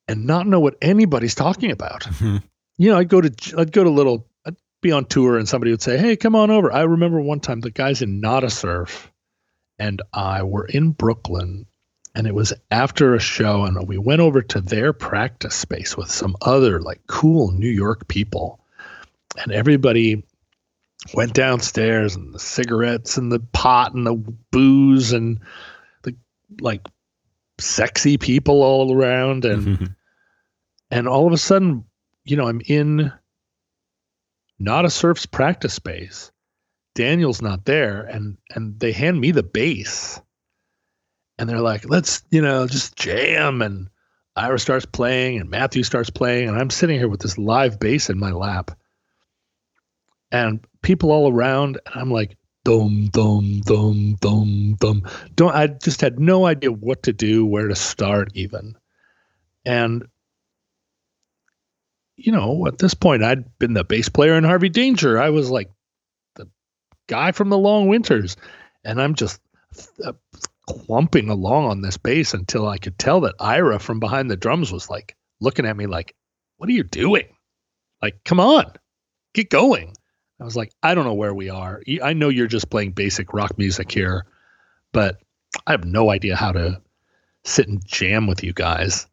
and 0.09 0.27
not 0.27 0.47
know 0.47 0.61
what 0.61 0.77
anybody's 0.83 1.35
talking 1.35 1.71
about? 1.71 2.03
Mhm. 2.03 2.43
you 2.77 2.91
know, 2.91 2.99
I'd 2.99 3.09
go 3.09 3.21
to 3.21 3.55
I'd 3.59 3.73
go 3.73 3.85
to 3.85 3.91
little 3.91 4.29
I'd 4.45 4.57
be 4.81 4.93
on 4.93 5.05
tour 5.07 5.39
and 5.39 5.49
somebody 5.49 5.71
would 5.71 5.83
say, 5.83 5.97
"Hey, 5.97 6.17
come 6.17 6.35
on 6.35 6.51
over." 6.51 6.73
I 6.73 6.83
remember 6.83 7.21
one 7.21 7.41
time 7.41 7.61
the 7.61 7.71
guys 7.71 8.03
in 8.03 8.21
Nada 8.21 8.51
Surf 8.51 9.11
and 9.85 10.01
I 10.15 10.43
were 10.45 10.65
in 10.65 10.93
Brooklyn 10.93 11.67
and 12.15 12.27
it 12.27 12.35
was 12.35 12.55
after 12.71 13.15
a 13.15 13.21
show 13.21 13.65
and 13.65 13.87
we 13.87 13.99
went 13.99 14.23
over 14.23 14.41
to 14.41 14.63
their 14.63 14.95
practice 14.95 15.55
space 15.55 15.95
with 15.95 16.11
some 16.11 16.37
other 16.41 16.81
like 16.81 17.01
cool 17.07 17.51
New 17.51 17.69
York 17.69 18.09
people. 18.09 18.61
And 19.37 19.53
everybody 19.53 20.25
went 21.13 21.35
downstairs 21.35 22.17
and 22.17 22.33
the 22.33 22.39
cigarettes 22.39 23.19
and 23.19 23.31
the 23.31 23.41
pot 23.41 23.93
and 23.93 24.07
the 24.07 24.15
booze 24.51 25.13
and 25.13 25.41
the 26.03 26.17
like 26.63 26.81
sexy 27.59 28.17
people 28.17 28.63
all 28.63 28.97
around 28.97 29.45
and 29.45 29.95
and 30.91 31.07
all 31.07 31.27
of 31.27 31.35
a 31.35 31.39
sudden, 31.39 31.85
you 32.25 32.39
know, 32.39 32.49
I'm 32.49 32.63
in 32.69 33.13
Nada 34.59 34.89
Surf's 34.89 35.27
practice 35.27 35.75
space. 35.75 36.33
Daniel's 36.95 37.43
not 37.43 37.65
there, 37.65 38.03
and 38.03 38.39
and 38.55 38.79
they 38.79 38.93
hand 38.93 39.21
me 39.21 39.33
the 39.33 39.43
bass, 39.43 40.21
and 41.39 41.49
they're 41.49 41.61
like, 41.61 41.89
"Let's, 41.89 42.23
you 42.31 42.41
know, 42.41 42.67
just 42.67 42.97
jam." 42.97 43.63
And 43.63 43.89
Ira 44.37 44.59
starts 44.59 44.87
playing, 44.87 45.41
and 45.41 45.51
Matthew 45.51 45.83
starts 45.83 46.11
playing, 46.11 46.49
and 46.49 46.57
I'm 46.59 46.71
sitting 46.71 46.99
here 46.99 47.09
with 47.09 47.21
this 47.21 47.39
live 47.39 47.79
bass 47.81 48.11
in 48.11 48.19
my 48.19 48.31
lap, 48.33 48.71
and 50.31 50.65
people 50.83 51.11
all 51.11 51.31
around, 51.31 51.81
and 51.87 52.01
I'm 52.01 52.11
like, 52.11 52.37
"Dum 52.65 53.09
dum 53.13 53.61
dum 53.65 54.17
dum 54.21 54.77
dum." 54.79 55.03
Don't 55.35 55.55
I 55.55 55.67
just 55.67 56.01
had 56.01 56.21
no 56.21 56.47
idea 56.47 56.71
what 56.71 57.03
to 57.05 57.13
do, 57.13 57.45
where 57.45 57.69
to 57.69 57.75
start, 57.75 58.31
even, 58.35 58.77
and 59.65 60.07
you 62.17 62.31
know, 62.33 62.67
at 62.69 62.79
this 62.79 62.95
point, 62.95 63.25
I'd 63.25 63.59
been 63.59 63.73
the 63.75 63.85
bass 63.85 64.09
player 64.09 64.35
in 64.35 64.45
Harvey 64.45 64.69
Danger. 64.69 65.21
I 65.21 65.31
was 65.31 65.51
like 65.51 65.71
guy 67.07 67.33
from 67.33 67.49
the 67.49 67.59
Long 67.59 67.89
Winters, 67.89 68.37
and 68.85 69.01
I'm 69.01 69.15
just 69.15 69.41
uh, 70.05 70.13
clumping 70.67 71.29
along 71.29 71.67
on 71.67 71.81
this 71.81 71.97
bass 71.97 72.35
until 72.35 72.69
I 72.69 72.79
could 72.79 72.99
tell 72.99 73.21
that 73.23 73.35
Ira 73.41 73.79
from 73.79 74.01
behind 74.01 74.31
the 74.31 74.37
drums 74.37 74.73
was 74.73 74.89
like 74.89 75.17
looking 75.41 75.67
at 75.67 75.77
me 75.77 75.87
like, 75.87 76.15
"What 76.57 76.69
are 76.69 76.73
you 76.73 76.85
doing? 76.85 77.27
Like, 78.03 78.23
come 78.25 78.41
on, 78.41 78.73
get 79.33 79.51
going." 79.51 79.95
I 80.41 80.45
was 80.45 80.57
like, 80.57 80.73
"I 80.83 80.95
don't 80.95 81.05
know 81.05 81.15
where 81.15 81.35
we 81.35 81.51
are. 81.51 81.83
I 82.03 82.13
know 82.13 82.29
you're 82.29 82.47
just 82.47 82.71
playing 82.71 82.93
basic 82.93 83.33
rock 83.33 83.57
music 83.59 83.91
here, 83.91 84.27
but 84.93 85.21
I 85.67 85.73
have 85.73 85.85
no 85.85 86.11
idea 86.11 86.37
how 86.37 86.53
to 86.53 86.81
sit 87.45 87.69
and 87.69 87.85
jam 87.85 88.27
with 88.27 88.43
you 88.43 88.53
guys. 88.53 89.07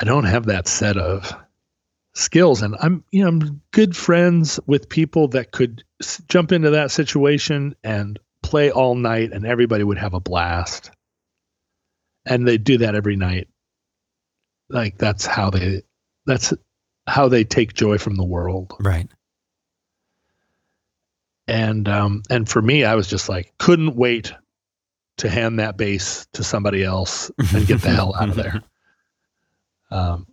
I 0.00 0.04
don't 0.04 0.24
have 0.24 0.46
that 0.46 0.68
set 0.68 0.96
of 0.96 1.34
skills 2.18 2.62
and 2.62 2.74
I'm 2.80 3.04
you 3.12 3.22
know 3.22 3.28
I'm 3.28 3.60
good 3.70 3.96
friends 3.96 4.58
with 4.66 4.88
people 4.88 5.28
that 5.28 5.52
could 5.52 5.84
s- 6.02 6.20
jump 6.28 6.50
into 6.50 6.70
that 6.70 6.90
situation 6.90 7.76
and 7.84 8.18
play 8.42 8.70
all 8.70 8.94
night 8.96 9.32
and 9.32 9.46
everybody 9.46 9.84
would 9.84 9.98
have 9.98 10.14
a 10.14 10.20
blast. 10.20 10.90
And 12.26 12.46
they 12.46 12.58
do 12.58 12.78
that 12.78 12.94
every 12.94 13.16
night. 13.16 13.48
Like 14.68 14.98
that's 14.98 15.26
how 15.26 15.50
they 15.50 15.82
that's 16.26 16.52
how 17.06 17.28
they 17.28 17.44
take 17.44 17.72
joy 17.72 17.98
from 17.98 18.16
the 18.16 18.24
world. 18.24 18.74
Right. 18.80 19.08
And 21.46 21.88
um 21.88 22.22
and 22.28 22.48
for 22.48 22.60
me 22.60 22.84
I 22.84 22.96
was 22.96 23.06
just 23.06 23.28
like 23.28 23.52
couldn't 23.58 23.94
wait 23.96 24.32
to 25.18 25.28
hand 25.30 25.60
that 25.60 25.76
bass 25.76 26.26
to 26.32 26.42
somebody 26.42 26.82
else 26.82 27.30
and 27.54 27.66
get 27.66 27.80
the 27.80 27.90
hell 27.94 28.14
out 28.14 28.28
of 28.28 28.34
there. 28.34 28.62
Um, 29.90 30.26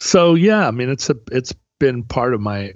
so 0.00 0.34
yeah, 0.34 0.66
I 0.66 0.70
mean, 0.70 0.88
it's 0.88 1.10
a 1.10 1.16
it's 1.30 1.54
been 1.78 2.02
part 2.02 2.34
of 2.34 2.40
my 2.40 2.74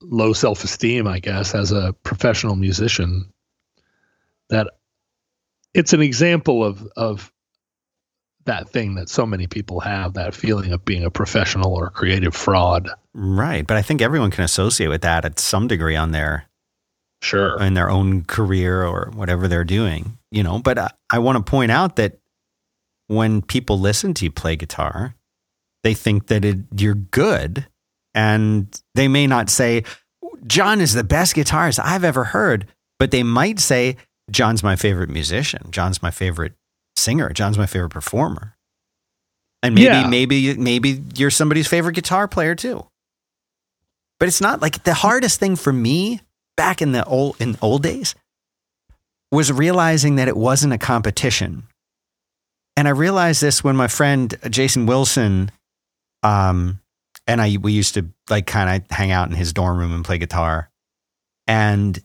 low 0.00 0.32
self 0.32 0.64
esteem, 0.64 1.06
I 1.06 1.18
guess, 1.18 1.54
as 1.54 1.72
a 1.72 1.92
professional 2.02 2.56
musician. 2.56 3.30
That 4.50 4.70
it's 5.72 5.92
an 5.92 6.02
example 6.02 6.64
of 6.64 6.86
of 6.96 7.32
that 8.44 8.68
thing 8.68 8.94
that 8.96 9.08
so 9.08 9.24
many 9.24 9.46
people 9.46 9.80
have 9.80 10.14
that 10.14 10.34
feeling 10.34 10.72
of 10.72 10.84
being 10.84 11.02
a 11.02 11.10
professional 11.10 11.72
or 11.72 11.88
creative 11.90 12.34
fraud. 12.34 12.90
Right. 13.14 13.66
But 13.66 13.78
I 13.78 13.82
think 13.82 14.02
everyone 14.02 14.30
can 14.30 14.44
associate 14.44 14.88
with 14.88 15.00
that 15.02 15.24
at 15.24 15.38
some 15.38 15.66
degree 15.66 15.96
on 15.96 16.12
their 16.12 16.46
Sure. 17.22 17.58
in 17.62 17.72
their 17.72 17.88
own 17.88 18.24
career 18.24 18.84
or 18.84 19.10
whatever 19.14 19.48
they're 19.48 19.64
doing, 19.64 20.18
you 20.30 20.42
know. 20.42 20.58
But 20.58 20.78
I, 20.78 20.90
I 21.08 21.20
want 21.20 21.44
to 21.44 21.50
point 21.50 21.70
out 21.70 21.96
that 21.96 22.18
when 23.08 23.42
people 23.42 23.78
listen 23.78 24.14
to 24.14 24.24
you 24.24 24.30
play 24.30 24.56
guitar, 24.56 25.14
they 25.82 25.94
think 25.94 26.28
that 26.28 26.44
it, 26.44 26.58
you're 26.76 26.94
good, 26.94 27.66
and 28.14 28.80
they 28.94 29.08
may 29.08 29.26
not 29.26 29.50
say 29.50 29.84
John 30.46 30.80
is 30.80 30.94
the 30.94 31.04
best 31.04 31.34
guitarist 31.36 31.78
I've 31.82 32.04
ever 32.04 32.24
heard, 32.24 32.66
but 32.98 33.10
they 33.10 33.22
might 33.22 33.60
say 33.60 33.96
John's 34.30 34.62
my 34.62 34.76
favorite 34.76 35.10
musician, 35.10 35.70
John's 35.70 36.02
my 36.02 36.10
favorite 36.10 36.52
singer, 36.96 37.30
John's 37.30 37.58
my 37.58 37.66
favorite 37.66 37.90
performer, 37.90 38.56
and 39.62 39.74
maybe 39.74 39.84
Yeah. 39.86 40.06
maybe 40.06 40.54
maybe 40.56 41.02
you're 41.16 41.30
somebody's 41.30 41.66
favorite 41.68 41.94
guitar 41.94 42.26
player 42.28 42.54
too. 42.54 42.86
But 44.20 44.28
it's 44.28 44.40
not 44.40 44.62
like 44.62 44.84
the 44.84 44.94
hardest 44.94 45.40
thing 45.40 45.56
for 45.56 45.72
me 45.72 46.20
back 46.56 46.80
in 46.80 46.92
the 46.92 47.04
old 47.04 47.36
in 47.40 47.58
old 47.60 47.82
days 47.82 48.14
was 49.32 49.50
realizing 49.52 50.16
that 50.16 50.28
it 50.28 50.36
wasn't 50.36 50.72
a 50.72 50.78
competition. 50.78 51.64
And 52.76 52.88
I 52.88 52.90
realized 52.90 53.40
this 53.40 53.62
when 53.62 53.76
my 53.76 53.88
friend 53.88 54.34
Jason 54.50 54.86
Wilson 54.86 55.50
um 56.22 56.80
and 57.26 57.40
I 57.40 57.56
we 57.60 57.72
used 57.72 57.94
to 57.94 58.06
like 58.28 58.46
kind 58.46 58.82
of 58.82 58.90
hang 58.90 59.10
out 59.10 59.28
in 59.28 59.36
his 59.36 59.52
dorm 59.52 59.78
room 59.78 59.92
and 59.92 60.04
play 60.04 60.18
guitar. 60.18 60.70
And 61.46 61.98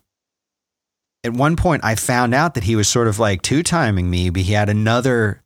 at 1.23 1.33
one 1.33 1.55
point 1.55 1.83
I 1.83 1.95
found 1.95 2.33
out 2.33 2.53
that 2.53 2.63
he 2.63 2.75
was 2.75 2.87
sort 2.87 3.07
of 3.07 3.19
like 3.19 3.41
two-timing 3.41 4.09
me, 4.09 4.29
but 4.29 4.43
he 4.43 4.53
had 4.53 4.69
another 4.69 5.43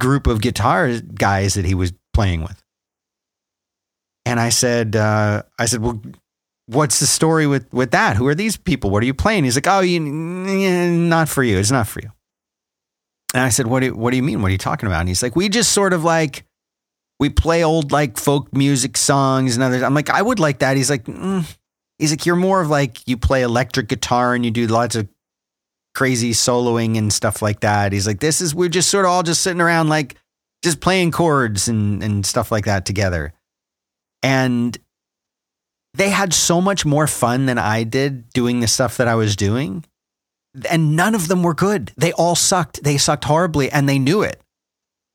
group 0.00 0.26
of 0.26 0.40
guitar 0.40 0.98
guys 1.14 1.54
that 1.54 1.64
he 1.64 1.74
was 1.74 1.92
playing 2.14 2.42
with. 2.42 2.62
And 4.24 4.40
I 4.40 4.48
said, 4.50 4.96
uh, 4.96 5.42
I 5.58 5.66
said, 5.66 5.80
well, 5.80 6.00
what's 6.66 7.00
the 7.00 7.06
story 7.06 7.46
with 7.46 7.72
with 7.72 7.92
that? 7.92 8.16
Who 8.16 8.26
are 8.26 8.34
these 8.34 8.56
people? 8.56 8.90
What 8.90 9.02
are 9.02 9.06
you 9.06 9.14
playing? 9.14 9.44
He's 9.44 9.56
like, 9.56 9.66
oh, 9.66 9.80
you, 9.80 10.00
not 10.00 11.28
for 11.28 11.42
you. 11.42 11.58
It's 11.58 11.70
not 11.70 11.86
for 11.86 12.00
you. 12.00 12.10
And 13.34 13.42
I 13.42 13.50
said, 13.50 13.66
what 13.66 13.80
do 13.80 13.86
you, 13.86 13.94
what 13.94 14.10
do 14.10 14.16
you 14.16 14.22
mean? 14.22 14.40
What 14.40 14.48
are 14.48 14.52
you 14.52 14.58
talking 14.58 14.86
about? 14.86 15.00
And 15.00 15.08
he's 15.08 15.22
like, 15.22 15.36
we 15.36 15.48
just 15.48 15.72
sort 15.72 15.92
of 15.92 16.02
like 16.02 16.44
we 17.20 17.28
play 17.28 17.64
old 17.64 17.92
like 17.92 18.16
folk 18.16 18.52
music 18.54 18.96
songs 18.96 19.54
and 19.54 19.62
others. 19.62 19.82
I'm 19.82 19.94
like, 19.94 20.10
I 20.10 20.22
would 20.22 20.38
like 20.38 20.60
that. 20.60 20.76
He's 20.76 20.90
like, 20.90 21.04
mm. 21.04 21.44
he's 21.98 22.10
like, 22.10 22.24
you're 22.26 22.36
more 22.36 22.60
of 22.60 22.68
like 22.68 23.06
you 23.06 23.16
play 23.16 23.42
electric 23.42 23.88
guitar 23.88 24.34
and 24.34 24.44
you 24.44 24.50
do 24.50 24.66
lots 24.66 24.96
of 24.96 25.08
crazy 25.94 26.32
soloing 26.32 26.96
and 26.96 27.12
stuff 27.12 27.42
like 27.42 27.60
that. 27.60 27.92
He's 27.92 28.06
like, 28.06 28.20
this 28.20 28.40
is 28.40 28.54
we're 28.54 28.68
just 28.68 28.88
sort 28.88 29.04
of 29.04 29.10
all 29.10 29.22
just 29.22 29.42
sitting 29.42 29.60
around 29.60 29.88
like 29.88 30.14
just 30.62 30.80
playing 30.80 31.10
chords 31.10 31.68
and 31.68 32.02
and 32.02 32.24
stuff 32.24 32.52
like 32.52 32.66
that 32.66 32.86
together. 32.86 33.32
And 34.22 34.78
they 35.94 36.10
had 36.10 36.32
so 36.32 36.60
much 36.60 36.86
more 36.86 37.06
fun 37.06 37.46
than 37.46 37.58
I 37.58 37.82
did 37.82 38.30
doing 38.30 38.60
the 38.60 38.68
stuff 38.68 38.98
that 38.98 39.08
I 39.08 39.16
was 39.16 39.36
doing. 39.36 39.84
And 40.66 40.96
none 40.96 41.14
of 41.14 41.28
them 41.28 41.42
were 41.42 41.54
good. 41.54 41.92
They 41.96 42.12
all 42.12 42.34
sucked. 42.34 42.82
They 42.82 42.98
sucked 42.98 43.24
horribly 43.24 43.70
and 43.70 43.88
they 43.88 43.98
knew 43.98 44.22
it. 44.22 44.40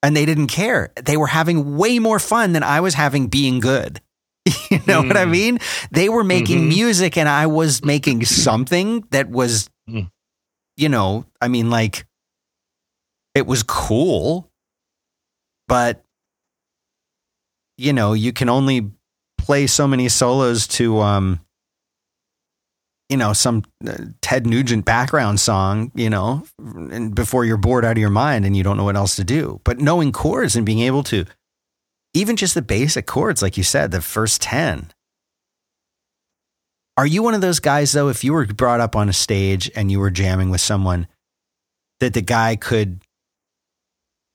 And 0.02 0.16
they 0.16 0.26
didn't 0.26 0.48
care. 0.48 0.92
They 1.02 1.16
were 1.18 1.28
having 1.28 1.78
way 1.78 2.00
more 2.00 2.20
fun 2.20 2.52
than 2.54 2.64
I 2.64 2.82
was 2.82 2.94
having 2.94 3.28
being 3.28 3.60
good. 3.60 4.02
you 4.70 4.80
know 4.86 5.02
what 5.02 5.16
I 5.16 5.26
Mm. 5.26 5.32
mean? 5.32 5.60
They 5.92 6.10
were 6.10 6.24
making 6.24 6.60
Mhm. 6.64 6.68
music 6.68 7.18
and 7.18 7.30
I 7.30 7.46
was 7.48 7.84
making 7.86 8.26
something 8.26 9.06
that 9.12 9.30
was, 9.30 9.70
Mm. 9.90 10.10
you 10.76 10.90
know, 10.90 11.26
I 11.42 11.48
mean, 11.48 11.70
like, 11.70 12.06
it 13.36 13.48
was 13.48 13.64
cool, 13.64 14.52
but, 15.68 16.04
you 17.78 17.94
know, 17.94 18.14
you 18.14 18.34
can 18.34 18.50
only 18.50 18.92
play 19.38 19.68
so 19.68 19.88
many 19.88 20.10
solos 20.10 20.68
to, 20.68 21.00
um, 21.00 21.40
you 23.10 23.18
know, 23.18 23.34
some 23.34 23.64
uh, 23.88 23.96
Ted 24.22 24.48
Nugent 24.48 24.86
background 24.86 25.40
song, 25.40 25.92
you 25.94 26.10
know, 26.10 26.44
and 26.58 27.14
before 27.14 27.46
you're 27.46 27.58
bored 27.58 27.86
out 27.86 27.92
of 27.92 27.98
your 27.98 28.10
mind 28.10 28.46
and 28.46 28.56
you 28.56 28.64
don't 28.64 28.78
know 28.78 28.86
what 28.86 28.96
else 28.96 29.16
to 29.18 29.24
do. 29.24 29.60
But 29.64 29.80
knowing 29.80 30.12
chords 30.12 30.56
and 30.56 30.66
being 30.66 30.80
able 30.80 31.04
to, 31.04 31.26
even 32.14 32.36
just 32.36 32.54
the 32.54 32.62
basic 32.62 33.06
chords, 33.06 33.42
like 33.42 33.58
you 33.58 33.64
said, 33.64 33.92
the 33.92 34.02
first 34.02 34.42
10. 34.42 34.92
Are 36.96 37.08
you 37.08 37.24
one 37.24 37.34
of 37.34 37.42
those 37.42 37.60
guys, 37.60 37.92
though, 37.92 38.10
if 38.10 38.24
you 38.24 38.34
were 38.34 38.46
brought 38.46 38.80
up 38.80 38.96
on 38.96 39.10
a 39.10 39.14
stage 39.14 39.70
and 39.76 39.92
you 39.92 40.00
were 40.00 40.12
jamming 40.12 40.50
with 40.52 40.62
someone, 40.62 41.08
that 42.00 42.14
the 42.14 42.22
guy 42.22 42.56
could 42.56 43.02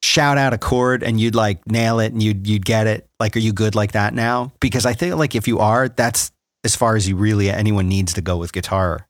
shout 0.02 0.38
out 0.38 0.52
a 0.52 0.58
chord 0.58 1.02
and 1.02 1.20
you'd 1.20 1.34
like 1.34 1.66
nail 1.70 2.00
it 2.00 2.12
and 2.12 2.22
you'd, 2.22 2.46
you'd 2.46 2.64
get 2.64 2.86
it? 2.88 3.08
Like, 3.20 3.36
are 3.36 3.40
you 3.40 3.52
good 3.52 3.74
like 3.76 3.92
that 3.92 4.12
now? 4.12 4.52
Because 4.60 4.86
I 4.86 4.92
think, 4.92 5.14
like, 5.14 5.36
if 5.36 5.46
you 5.46 5.60
are, 5.60 5.88
that's 5.88 6.32
as 6.64 6.74
far 6.76 6.96
as 6.96 7.08
you 7.08 7.16
really 7.16 7.50
anyone 7.50 7.88
needs 7.88 8.12
to 8.14 8.20
go 8.20 8.36
with 8.36 8.52
guitar. 8.52 9.06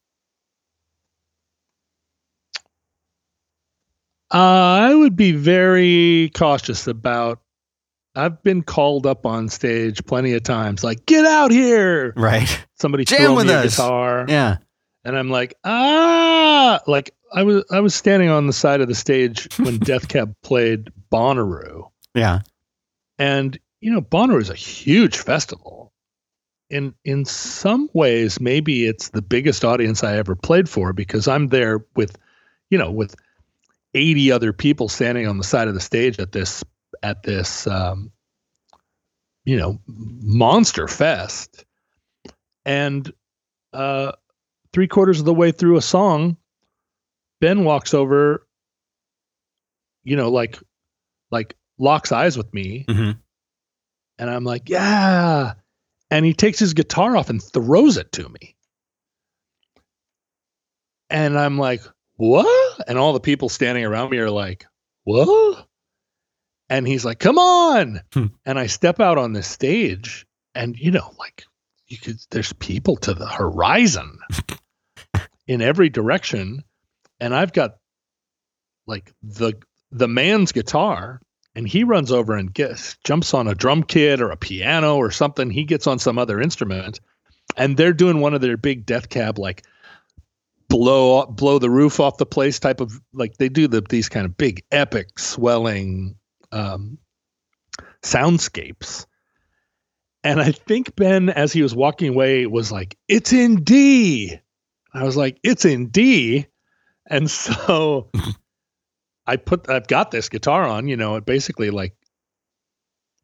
Uh, 4.33 4.37
I 4.37 4.95
would 4.95 5.17
be 5.17 5.33
very 5.33 6.31
cautious 6.35 6.87
about. 6.87 7.41
I've 8.15 8.43
been 8.43 8.63
called 8.63 9.07
up 9.07 9.25
on 9.27 9.49
stage 9.49 10.05
plenty 10.05 10.33
of 10.35 10.43
times, 10.43 10.83
like 10.85 11.07
"Get 11.07 11.25
out 11.25 11.51
here!" 11.51 12.13
Right. 12.17 12.67
Somebody 12.79 13.05
Jam 13.05 13.19
throw 13.21 13.35
with 13.37 13.47
me 13.47 13.53
a 13.55 13.63
guitar, 13.63 14.27
Yeah. 14.29 14.57
and 15.05 15.17
I'm 15.17 15.31
like, 15.31 15.55
"Ah!" 15.65 16.81
Like 16.87 17.11
I 17.33 17.43
was, 17.45 17.65
I 17.71 17.81
was 17.81 17.95
standing 17.95 18.29
on 18.29 18.47
the 18.47 18.53
side 18.53 18.81
of 18.81 18.89
the 18.89 18.95
stage 18.95 19.49
when 19.59 19.79
Death 19.79 20.09
Cab 20.09 20.35
played 20.43 20.91
Bonnaroo, 21.13 21.91
Yeah. 22.15 22.41
and 23.19 23.59
you 23.81 23.93
know 23.93 24.01
Bonnaroo 24.03 24.41
is 24.43 24.51
a 24.51 24.55
huge 24.55 25.17
festival. 25.19 25.78
In 26.71 26.95
in 27.05 27.25
some 27.25 27.89
ways, 27.95 28.41
maybe 28.41 28.87
it's 28.87 29.11
the 29.11 29.23
biggest 29.23 29.65
audience 29.65 30.05
I 30.05 30.17
ever 30.17 30.35
played 30.35 30.69
for 30.69 30.93
because 30.93 31.27
I'm 31.27 31.49
there 31.49 31.85
with, 31.97 32.19
you 32.71 32.77
know, 32.77 32.91
with 32.91 33.15
80 33.95 34.33
other 34.33 34.53
people 34.53 34.89
standing 34.89 35.27
on 35.27 35.39
the 35.39 35.45
side 35.45 35.69
of 35.69 35.75
the 35.75 35.81
stage 35.81 36.19
at 36.19 36.33
this 36.33 36.63
at 37.03 37.23
this 37.23 37.67
um, 37.67 38.13
you 39.45 39.57
know 39.57 39.81
monster 39.87 40.89
fest. 40.89 41.65
And 42.65 43.11
uh 43.73 44.13
three 44.73 44.89
quarters 44.89 45.21
of 45.21 45.25
the 45.27 45.35
way 45.35 45.53
through 45.53 45.77
a 45.77 45.83
song 45.83 46.37
ben 47.41 47.65
walks 47.65 47.93
over 47.95 48.47
you 50.05 50.17
know 50.17 50.31
like 50.31 50.59
like 51.31 51.55
locks 51.79 52.13
eyes 52.13 52.37
with 52.37 52.53
me. 52.53 52.85
Hmm 52.89 53.13
and 54.19 54.29
i'm 54.29 54.45
like 54.45 54.69
yeah 54.69 55.55
and 56.11 56.25
he 56.25 56.35
takes 56.35 56.59
his 56.59 56.75
guitar 56.75 57.17
off 57.17 57.31
and 57.31 57.43
throws 57.43 57.97
it 57.97 58.13
to 58.13 58.29
me. 58.29 58.57
And 61.11 61.39
i'm 61.39 61.59
like 61.59 61.83
what? 62.17 62.83
And 62.89 62.99
all 62.99 63.13
the 63.13 63.21
people 63.21 63.49
standing 63.49 63.85
around 63.85 64.11
me 64.11 64.19
are 64.19 64.31
like 64.31 64.67
what? 65.05 65.67
And 66.69 66.87
he's 66.87 67.05
like 67.05 67.19
come 67.19 67.39
on! 67.39 68.01
Hmm. 68.13 68.27
and 68.45 68.59
i 68.59 68.67
step 68.67 69.01
out 69.01 69.19
on 69.19 69.33
this 69.33 69.47
stage 69.47 70.27
and 70.55 70.77
you 70.77 70.91
know 70.91 71.15
like 71.19 71.45
you 71.87 71.97
could 71.97 72.19
there's 72.31 72.53
people 72.55 72.97
to 72.97 73.15
the 73.15 73.27
horizon 73.27 74.19
in 75.47 75.63
every 75.63 75.89
direction 75.89 76.63
and 77.21 77.35
I've 77.35 77.53
got 77.53 77.77
like 78.87 79.13
the 79.23 79.55
the 79.91 80.09
man's 80.09 80.53
guitar 80.53 81.21
and 81.55 81.67
he 81.67 81.85
runs 81.85 82.13
over 82.13 82.35
and 82.37 82.53
gets 82.53 82.97
jumps 83.05 83.35
on 83.35 83.49
a 83.49 83.55
drum 83.55 83.83
kit 83.83 84.21
or 84.21 84.31
a 84.31 84.37
piano 84.37 84.97
or 84.97 85.11
something. 85.11 85.51
He 85.51 85.65
gets 85.65 85.87
on 85.87 85.99
some 85.99 86.19
other 86.19 86.41
instrument 86.41 87.01
and 87.57 87.77
they're 87.77 87.93
doing 87.93 88.21
one 88.21 88.35
of 88.35 88.41
their 88.41 88.57
big 88.57 88.87
death 88.87 89.09
cab 89.09 89.39
like 89.39 89.65
blow 90.69 91.27
blow 91.27 91.59
the 91.59 91.71
roof 91.71 91.99
off 91.99 92.19
the 92.19 92.27
place 92.27 92.59
type 92.61 92.81
of 92.81 92.93
like 93.13 93.37
they 93.39 93.49
do 93.49 93.67
the 93.69 93.81
these 93.81 94.09
kind 94.09 94.27
of 94.27 94.37
big 94.37 94.63
epic 94.71 95.19
swelling 95.19 96.17
um 96.53 96.99
soundscapes. 98.03 99.07
And 100.25 100.41
i 100.41 100.53
think 100.53 100.95
ben 100.95 101.31
as 101.31 101.53
he 101.53 101.63
was 101.63 101.75
walking 101.75 102.09
away 102.11 102.47
was 102.47 102.71
like 102.71 102.97
it's 103.09 103.33
in 103.33 103.65
d. 103.65 104.39
I 104.93 105.05
was 105.05 105.17
like 105.17 105.39
it's 105.43 105.65
in 105.65 105.89
d. 105.89 106.47
And 107.11 107.31
so 107.31 108.11
I 109.29 109.37
put 109.37 109.69
I've 109.69 109.87
got 109.87 110.11
this 110.11 110.29
guitar 110.29 110.65
on, 110.65 110.89
you 110.89 110.97
know, 110.97 111.17
it 111.17 111.27
basically 111.27 111.71
like 111.71 111.95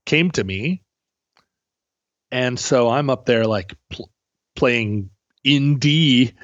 came 0.07 0.31
to 0.33 0.45
me. 0.45 0.83
And 2.31 2.59
so 2.59 2.91
I'm 2.91 3.11
up 3.11 3.25
there 3.25 3.47
like 3.47 3.75
pl- 3.91 4.11
playing 4.55 5.11
in 5.43 5.79
D 5.79 6.35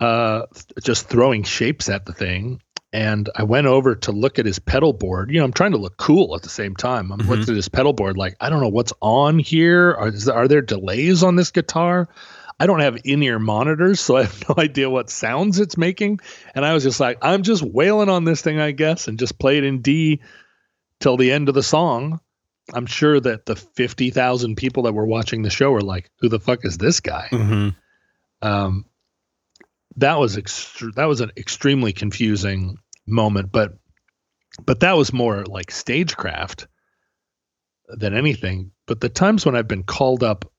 uh 0.00 0.46
just 0.82 1.08
throwing 1.08 1.44
shapes 1.44 1.88
at 1.88 2.06
the 2.06 2.12
thing 2.12 2.60
and 2.92 3.30
I 3.36 3.44
went 3.44 3.66
over 3.66 3.94
to 3.94 4.12
look 4.12 4.38
at 4.38 4.46
his 4.46 4.58
pedal 4.58 4.92
board. 4.92 5.30
You 5.30 5.38
know, 5.38 5.44
I'm 5.44 5.52
trying 5.52 5.72
to 5.72 5.78
look 5.78 5.96
cool 5.96 6.34
at 6.36 6.42
the 6.42 6.50
same 6.50 6.76
time. 6.76 7.10
I'm 7.10 7.20
mm-hmm. 7.20 7.30
looking 7.30 7.48
at 7.48 7.56
his 7.56 7.68
pedal 7.68 7.92
board 7.94 8.18
like, 8.18 8.36
I 8.40 8.50
don't 8.50 8.60
know 8.60 8.68
what's 8.68 8.92
on 9.00 9.38
here. 9.38 9.92
Are, 9.92 10.12
are 10.32 10.48
there 10.48 10.60
delays 10.60 11.22
on 11.22 11.36
this 11.36 11.50
guitar? 11.50 12.08
I 12.58 12.66
don't 12.66 12.80
have 12.80 12.98
in 13.04 13.22
ear 13.22 13.38
monitors, 13.38 14.00
so 14.00 14.16
I 14.16 14.22
have 14.22 14.48
no 14.48 14.54
idea 14.58 14.90
what 14.90 15.10
sounds 15.10 15.58
it's 15.58 15.76
making. 15.76 16.20
And 16.54 16.64
I 16.64 16.72
was 16.72 16.82
just 16.82 17.00
like, 17.00 17.18
I'm 17.22 17.42
just 17.42 17.62
wailing 17.62 18.08
on 18.08 18.24
this 18.24 18.42
thing, 18.42 18.60
I 18.60 18.72
guess, 18.72 19.08
and 19.08 19.18
just 19.18 19.38
play 19.38 19.58
it 19.58 19.64
in 19.64 19.82
D 19.82 20.20
till 21.00 21.16
the 21.16 21.32
end 21.32 21.48
of 21.48 21.54
the 21.54 21.62
song. 21.62 22.20
I'm 22.72 22.86
sure 22.86 23.18
that 23.18 23.46
the 23.46 23.56
50,000 23.56 24.56
people 24.56 24.84
that 24.84 24.92
were 24.92 25.06
watching 25.06 25.42
the 25.42 25.50
show 25.50 25.70
were 25.72 25.80
like, 25.80 26.10
who 26.20 26.28
the 26.28 26.38
fuck 26.38 26.64
is 26.64 26.78
this 26.78 27.00
guy? 27.00 27.28
Mm-hmm. 27.30 27.68
Um, 28.46 28.86
that 29.96 30.18
was 30.18 30.36
ext- 30.36 30.94
that 30.94 31.04
was 31.04 31.20
an 31.20 31.32
extremely 31.36 31.92
confusing 31.92 32.78
moment, 33.06 33.52
but 33.52 33.74
but 34.64 34.80
that 34.80 34.96
was 34.96 35.12
more 35.12 35.44
like 35.44 35.70
stagecraft 35.70 36.66
than 37.88 38.14
anything. 38.14 38.72
But 38.86 39.00
the 39.00 39.08
times 39.08 39.44
when 39.44 39.56
I've 39.56 39.68
been 39.68 39.84
called 39.84 40.22
up 40.22 40.51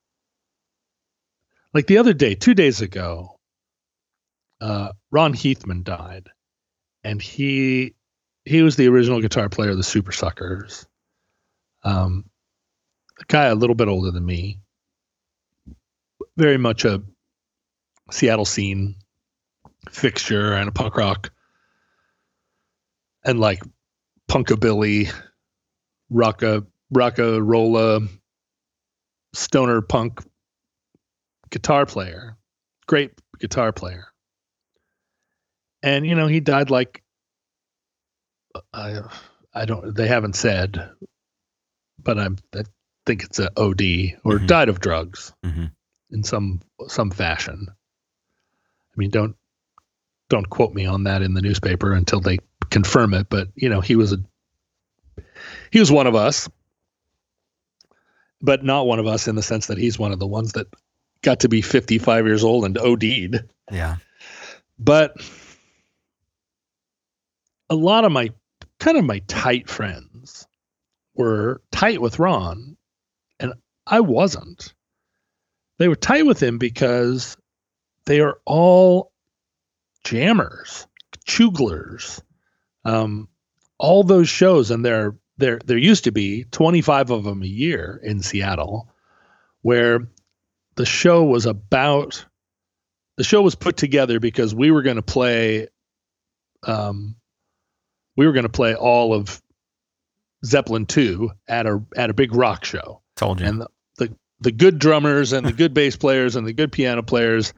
like 1.74 1.86
the 1.86 1.98
other 1.98 2.14
day, 2.14 2.36
two 2.36 2.54
days 2.54 2.80
ago, 2.80 3.36
uh, 4.60 4.92
Ron 5.10 5.34
Heathman 5.34 5.82
died, 5.82 6.28
and 7.02 7.20
he 7.20 7.94
he 8.44 8.62
was 8.62 8.76
the 8.76 8.88
original 8.88 9.20
guitar 9.20 9.48
player 9.48 9.70
of 9.70 9.76
the 9.76 9.82
Supersuckers. 9.82 10.86
Um, 11.82 12.30
a 13.20 13.24
guy 13.26 13.46
a 13.46 13.54
little 13.54 13.74
bit 13.74 13.88
older 13.88 14.12
than 14.12 14.24
me, 14.24 14.60
very 16.36 16.58
much 16.58 16.84
a 16.84 17.02
Seattle 18.10 18.44
scene 18.44 18.94
fixture 19.90 20.52
and 20.54 20.68
a 20.68 20.72
punk 20.72 20.96
rock 20.96 21.30
and 23.24 23.40
like 23.40 23.62
punkabilly, 24.28 25.12
rocka, 26.12 26.66
rocka, 26.92 27.40
rolla, 27.42 28.00
stoner 29.32 29.82
punk 29.82 30.22
guitar 31.54 31.86
player, 31.86 32.36
great 32.88 33.12
guitar 33.38 33.72
player. 33.72 34.06
And 35.84 36.04
you 36.04 36.16
know, 36.16 36.26
he 36.26 36.40
died 36.40 36.68
like 36.68 37.04
I 38.72 39.02
I 39.54 39.64
don't 39.64 39.94
they 39.94 40.08
haven't 40.08 40.34
said, 40.34 40.90
but 42.02 42.18
I'm 42.18 42.38
I 42.56 42.64
think 43.06 43.22
it's 43.22 43.38
a 43.38 43.50
OD 43.56 43.80
or 44.24 44.38
mm-hmm. 44.38 44.46
died 44.46 44.68
of 44.68 44.80
drugs 44.80 45.32
mm-hmm. 45.44 45.66
in 46.10 46.24
some 46.24 46.60
some 46.88 47.12
fashion. 47.12 47.68
I 47.68 48.94
mean, 48.96 49.10
don't 49.10 49.36
don't 50.28 50.50
quote 50.50 50.74
me 50.74 50.86
on 50.86 51.04
that 51.04 51.22
in 51.22 51.34
the 51.34 51.42
newspaper 51.42 51.92
until 51.92 52.18
they 52.18 52.38
confirm 52.70 53.14
it, 53.14 53.28
but 53.30 53.46
you 53.54 53.68
know, 53.68 53.80
he 53.80 53.94
was 53.94 54.12
a 54.12 54.18
he 55.70 55.78
was 55.78 55.92
one 55.92 56.08
of 56.08 56.16
us, 56.16 56.48
but 58.40 58.64
not 58.64 58.88
one 58.88 58.98
of 58.98 59.06
us 59.06 59.28
in 59.28 59.36
the 59.36 59.42
sense 59.42 59.68
that 59.68 59.78
he's 59.78 60.00
one 60.00 60.10
of 60.10 60.18
the 60.18 60.26
ones 60.26 60.54
that 60.54 60.66
got 61.24 61.40
to 61.40 61.48
be 61.48 61.62
55 61.62 62.26
years 62.26 62.44
old 62.44 62.64
and 62.64 62.78
OD'd. 62.78 63.48
Yeah. 63.70 63.96
But 64.78 65.16
a 67.70 67.74
lot 67.74 68.04
of 68.04 68.12
my 68.12 68.30
kind 68.78 68.96
of 68.96 69.04
my 69.04 69.20
tight 69.26 69.68
friends 69.68 70.46
were 71.14 71.62
tight 71.72 72.00
with 72.00 72.18
Ron, 72.18 72.76
and 73.40 73.54
I 73.86 74.00
wasn't. 74.00 74.74
They 75.78 75.88
were 75.88 75.96
tight 75.96 76.26
with 76.26 76.42
him 76.42 76.58
because 76.58 77.36
they 78.06 78.20
are 78.20 78.38
all 78.44 79.12
jammers, 80.04 80.86
chuglers, 81.26 82.20
um, 82.84 83.28
all 83.78 84.04
those 84.04 84.28
shows, 84.28 84.70
and 84.70 84.84
there 84.84 85.16
there 85.38 85.58
there 85.64 85.78
used 85.78 86.04
to 86.04 86.12
be 86.12 86.44
25 86.44 87.10
of 87.10 87.24
them 87.24 87.42
a 87.42 87.46
year 87.46 88.00
in 88.02 88.22
Seattle, 88.22 88.88
where 89.62 90.08
the 90.76 90.86
show 90.86 91.24
was 91.24 91.46
about 91.46 92.24
the 93.16 93.24
show 93.24 93.42
was 93.42 93.54
put 93.54 93.76
together 93.76 94.18
because 94.18 94.54
we 94.54 94.70
were 94.70 94.82
going 94.82 94.96
to 94.96 95.02
play 95.02 95.68
um 96.66 97.16
we 98.16 98.26
were 98.26 98.32
going 98.32 98.44
to 98.44 98.48
play 98.48 98.74
all 98.74 99.12
of 99.12 99.40
Zeppelin 100.44 100.86
2 100.86 101.30
at 101.48 101.66
a 101.66 101.82
at 101.96 102.10
a 102.10 102.14
big 102.14 102.34
rock 102.34 102.64
show. 102.64 103.00
Told 103.16 103.40
you. 103.40 103.46
And 103.46 103.60
the 103.60 103.68
the, 103.96 104.16
the 104.40 104.52
good 104.52 104.78
drummers 104.78 105.32
and 105.32 105.46
the 105.46 105.52
good 105.52 105.74
bass 105.74 105.96
players 105.96 106.36
and 106.36 106.46
the 106.46 106.52
good 106.52 106.72
piano 106.72 107.02
players 107.02 107.52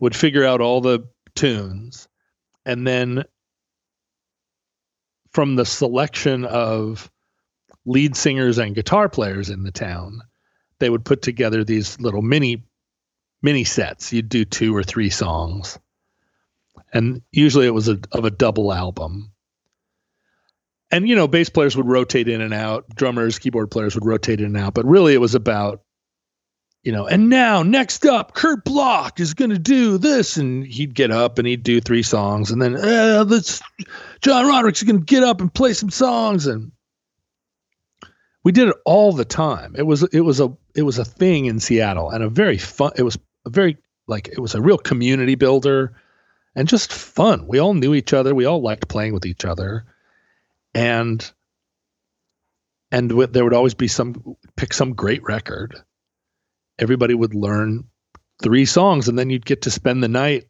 would 0.00 0.16
figure 0.16 0.44
out 0.44 0.60
all 0.60 0.80
the 0.80 1.08
tunes 1.34 2.08
and 2.64 2.86
then 2.86 3.24
from 5.30 5.56
the 5.56 5.64
selection 5.64 6.44
of 6.44 7.10
lead 7.84 8.16
singers 8.16 8.58
and 8.58 8.74
guitar 8.74 9.08
players 9.08 9.50
in 9.50 9.62
the 9.62 9.70
town 9.70 10.20
they 10.80 10.90
would 10.90 11.04
put 11.04 11.22
together 11.22 11.64
these 11.64 12.00
little 12.00 12.22
mini 12.22 12.64
mini 13.42 13.64
sets. 13.64 14.12
You'd 14.12 14.28
do 14.28 14.44
two 14.44 14.74
or 14.74 14.82
three 14.82 15.10
songs, 15.10 15.78
and 16.92 17.22
usually 17.32 17.66
it 17.66 17.74
was 17.74 17.88
a, 17.88 17.98
of 18.12 18.24
a 18.24 18.30
double 18.30 18.72
album. 18.72 19.32
And 20.90 21.08
you 21.08 21.16
know, 21.16 21.28
bass 21.28 21.50
players 21.50 21.76
would 21.76 21.86
rotate 21.86 22.28
in 22.28 22.40
and 22.40 22.54
out, 22.54 22.86
drummers, 22.94 23.38
keyboard 23.38 23.70
players 23.70 23.94
would 23.94 24.06
rotate 24.06 24.40
in 24.40 24.46
and 24.46 24.56
out, 24.56 24.74
but 24.74 24.86
really 24.86 25.14
it 25.14 25.20
was 25.20 25.34
about 25.34 25.82
you 26.84 26.92
know, 26.92 27.06
and 27.06 27.28
now 27.28 27.62
next 27.62 28.06
up, 28.06 28.34
Kurt 28.34 28.64
Block 28.64 29.20
is 29.20 29.34
going 29.34 29.50
to 29.50 29.58
do 29.58 29.98
this, 29.98 30.36
and 30.36 30.64
he'd 30.64 30.94
get 30.94 31.10
up 31.10 31.38
and 31.38 31.46
he'd 31.46 31.62
do 31.62 31.80
three 31.80 32.02
songs, 32.02 32.50
and 32.50 32.62
then 32.62 32.76
uh, 32.76 33.24
let's 33.26 33.60
John 34.22 34.46
Roderick's 34.46 34.82
going 34.82 35.00
to 35.00 35.04
get 35.04 35.24
up 35.24 35.40
and 35.40 35.52
play 35.52 35.72
some 35.72 35.90
songs, 35.90 36.46
and 36.46 36.70
we 38.44 38.52
did 38.52 38.68
it 38.68 38.76
all 38.86 39.12
the 39.12 39.24
time. 39.24 39.74
It 39.76 39.82
was 39.82 40.04
it 40.04 40.20
was 40.20 40.40
a 40.40 40.56
it 40.78 40.82
was 40.82 40.98
a 41.00 41.04
thing 41.04 41.46
in 41.46 41.58
Seattle 41.58 42.10
and 42.10 42.22
a 42.22 42.28
very 42.28 42.56
fun. 42.56 42.92
It 42.96 43.02
was 43.02 43.18
a 43.44 43.50
very 43.50 43.78
like 44.06 44.28
it 44.28 44.38
was 44.38 44.54
a 44.54 44.60
real 44.60 44.78
community 44.78 45.34
builder 45.34 46.00
and 46.54 46.68
just 46.68 46.92
fun. 46.92 47.48
We 47.48 47.58
all 47.58 47.74
knew 47.74 47.94
each 47.94 48.12
other. 48.12 48.32
We 48.32 48.44
all 48.44 48.62
liked 48.62 48.86
playing 48.86 49.12
with 49.12 49.26
each 49.26 49.44
other, 49.44 49.86
and 50.74 51.28
and 52.92 53.10
there 53.10 53.42
would 53.42 53.54
always 53.54 53.74
be 53.74 53.88
some 53.88 54.36
pick 54.54 54.72
some 54.72 54.94
great 54.94 55.24
record. 55.24 55.82
Everybody 56.78 57.14
would 57.14 57.34
learn 57.34 57.88
three 58.40 58.64
songs, 58.64 59.08
and 59.08 59.18
then 59.18 59.30
you'd 59.30 59.44
get 59.44 59.62
to 59.62 59.72
spend 59.72 60.00
the 60.00 60.08
night. 60.08 60.44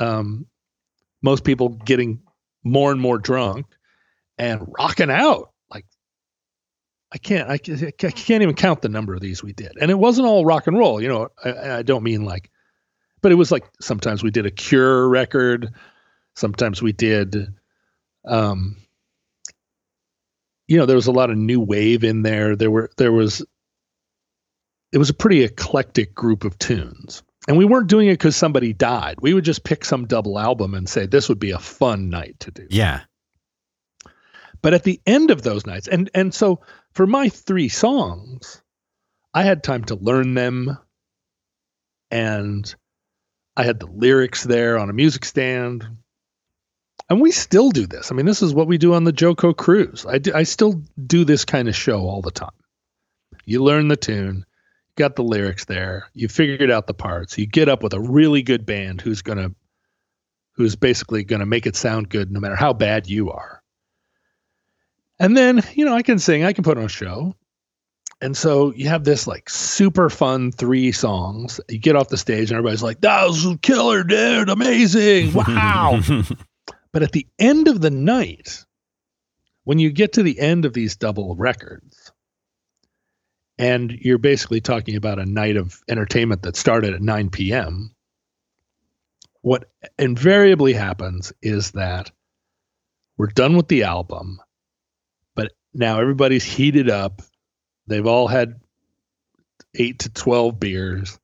Um, 0.00 0.46
most 1.22 1.44
people 1.44 1.68
getting 1.68 2.22
more 2.64 2.90
and 2.90 3.00
more 3.00 3.18
drunk 3.18 3.66
and 4.38 4.66
rocking 4.76 5.10
out 5.10 5.52
I 7.12 7.18
can't, 7.18 7.48
I, 7.48 7.54
I 7.54 8.10
can't 8.10 8.42
even 8.42 8.54
count 8.54 8.82
the 8.82 8.88
number 8.88 9.14
of 9.14 9.20
these 9.20 9.42
we 9.42 9.52
did. 9.52 9.72
And 9.80 9.90
it 9.90 9.98
wasn't 9.98 10.28
all 10.28 10.44
rock 10.44 10.66
and 10.66 10.78
roll, 10.78 11.00
you 11.00 11.08
know, 11.08 11.28
I, 11.42 11.78
I 11.78 11.82
don't 11.82 12.02
mean 12.02 12.24
like, 12.24 12.50
but 13.22 13.32
it 13.32 13.36
was 13.36 13.50
like 13.50 13.64
sometimes 13.80 14.22
we 14.22 14.30
did 14.30 14.46
a 14.46 14.50
Cure 14.50 15.08
record, 15.08 15.72
sometimes 16.36 16.82
we 16.82 16.92
did, 16.92 17.54
um, 18.26 18.76
you 20.66 20.76
know, 20.76 20.84
there 20.84 20.96
was 20.96 21.06
a 21.06 21.12
lot 21.12 21.30
of 21.30 21.38
new 21.38 21.60
wave 21.60 22.04
in 22.04 22.22
there. 22.22 22.54
There 22.54 22.70
were, 22.70 22.90
there 22.98 23.12
was, 23.12 23.44
it 24.92 24.98
was 24.98 25.08
a 25.08 25.14
pretty 25.14 25.42
eclectic 25.42 26.14
group 26.14 26.44
of 26.44 26.58
tunes. 26.58 27.22
And 27.48 27.56
we 27.56 27.64
weren't 27.64 27.88
doing 27.88 28.08
it 28.08 28.14
because 28.14 28.36
somebody 28.36 28.74
died. 28.74 29.16
We 29.22 29.32
would 29.32 29.44
just 29.44 29.64
pick 29.64 29.86
some 29.86 30.06
double 30.06 30.38
album 30.38 30.74
and 30.74 30.86
say, 30.86 31.06
this 31.06 31.30
would 31.30 31.38
be 31.38 31.52
a 31.52 31.58
fun 31.58 32.10
night 32.10 32.38
to 32.40 32.50
do. 32.50 32.66
Yeah. 32.68 33.00
But 34.60 34.74
at 34.74 34.84
the 34.84 35.00
end 35.06 35.30
of 35.30 35.42
those 35.42 35.64
nights, 35.64 35.88
and 35.88 36.10
and 36.14 36.34
so 36.34 36.60
for 36.98 37.06
my 37.06 37.28
three 37.28 37.68
songs, 37.68 38.60
I 39.32 39.44
had 39.44 39.62
time 39.62 39.84
to 39.84 39.94
learn 39.94 40.34
them. 40.34 40.76
and 42.10 42.74
I 43.56 43.62
had 43.62 43.78
the 43.78 43.86
lyrics 43.86 44.42
there 44.42 44.76
on 44.80 44.90
a 44.90 44.92
music 44.92 45.24
stand. 45.24 45.86
And 47.08 47.20
we 47.20 47.30
still 47.30 47.70
do 47.70 47.86
this. 47.86 48.10
I 48.10 48.16
mean, 48.16 48.26
this 48.26 48.42
is 48.42 48.52
what 48.52 48.66
we 48.66 48.78
do 48.78 48.94
on 48.94 49.04
the 49.04 49.12
JoCo 49.12 49.56
cruise. 49.56 50.06
I, 50.08 50.18
do, 50.18 50.32
I 50.34 50.42
still 50.42 50.82
do 51.06 51.24
this 51.24 51.44
kind 51.44 51.68
of 51.68 51.76
show 51.76 52.00
all 52.00 52.20
the 52.20 52.32
time. 52.32 52.50
You 53.44 53.62
learn 53.62 53.86
the 53.86 53.96
tune, 53.96 54.44
got 54.96 55.14
the 55.14 55.22
lyrics 55.22 55.66
there, 55.66 56.08
you 56.14 56.26
figured 56.26 56.72
out 56.72 56.88
the 56.88 56.94
parts, 56.94 57.38
you 57.38 57.46
get 57.46 57.68
up 57.68 57.84
with 57.84 57.92
a 57.92 58.00
really 58.00 58.42
good 58.42 58.66
band 58.66 59.02
who's 59.02 59.22
going 59.22 59.38
to 59.38 59.54
who's 60.54 60.74
basically 60.74 61.22
going 61.22 61.38
to 61.38 61.46
make 61.46 61.66
it 61.66 61.76
sound 61.76 62.08
good 62.08 62.32
no 62.32 62.40
matter 62.40 62.56
how 62.56 62.72
bad 62.72 63.08
you 63.08 63.30
are. 63.30 63.57
And 65.20 65.36
then, 65.36 65.62
you 65.74 65.84
know, 65.84 65.94
I 65.94 66.02
can 66.02 66.18
sing, 66.18 66.44
I 66.44 66.52
can 66.52 66.64
put 66.64 66.78
on 66.78 66.84
a 66.84 66.88
show. 66.88 67.34
And 68.20 68.36
so 68.36 68.72
you 68.74 68.88
have 68.88 69.04
this 69.04 69.26
like 69.26 69.48
super 69.48 70.10
fun 70.10 70.50
three 70.50 70.90
songs. 70.90 71.60
You 71.68 71.78
get 71.78 71.96
off 71.96 72.08
the 72.08 72.16
stage 72.16 72.50
and 72.50 72.58
everybody's 72.58 72.82
like, 72.82 73.00
that 73.02 73.26
was 73.26 73.46
a 73.46 73.56
killer, 73.58 74.02
dude. 74.02 74.48
Amazing. 74.48 75.32
Wow. 75.34 76.00
but 76.92 77.02
at 77.02 77.12
the 77.12 77.26
end 77.38 77.68
of 77.68 77.80
the 77.80 77.90
night, 77.90 78.64
when 79.64 79.78
you 79.78 79.90
get 79.90 80.14
to 80.14 80.22
the 80.22 80.38
end 80.40 80.64
of 80.64 80.72
these 80.72 80.96
double 80.96 81.36
records, 81.36 82.12
and 83.58 83.92
you're 83.92 84.18
basically 84.18 84.60
talking 84.60 84.96
about 84.96 85.18
a 85.18 85.26
night 85.26 85.56
of 85.56 85.80
entertainment 85.88 86.42
that 86.42 86.56
started 86.56 86.94
at 86.94 87.02
9 87.02 87.30
p.m., 87.30 87.94
what 89.42 89.70
invariably 89.98 90.72
happens 90.72 91.32
is 91.42 91.72
that 91.72 92.10
we're 93.16 93.26
done 93.26 93.56
with 93.56 93.68
the 93.68 93.82
album, 93.84 94.40
now 95.74 96.00
everybody's 96.00 96.44
heated 96.44 96.90
up. 96.90 97.22
They've 97.86 98.06
all 98.06 98.28
had 98.28 98.60
eight 99.74 100.00
to 100.00 100.10
12 100.10 100.58
beers, 100.58 101.18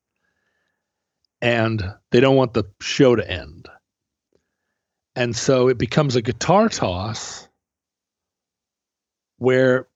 and 1.41 1.83
they 2.11 2.19
don't 2.19 2.35
want 2.35 2.53
the 2.53 2.65
show 2.81 3.15
to 3.15 3.29
end. 3.29 3.67
And 5.15 5.35
so 5.35 5.69
it 5.69 5.77
becomes 5.77 6.15
a 6.15 6.21
guitar 6.21 6.67
toss 6.67 7.47
where 9.37 9.87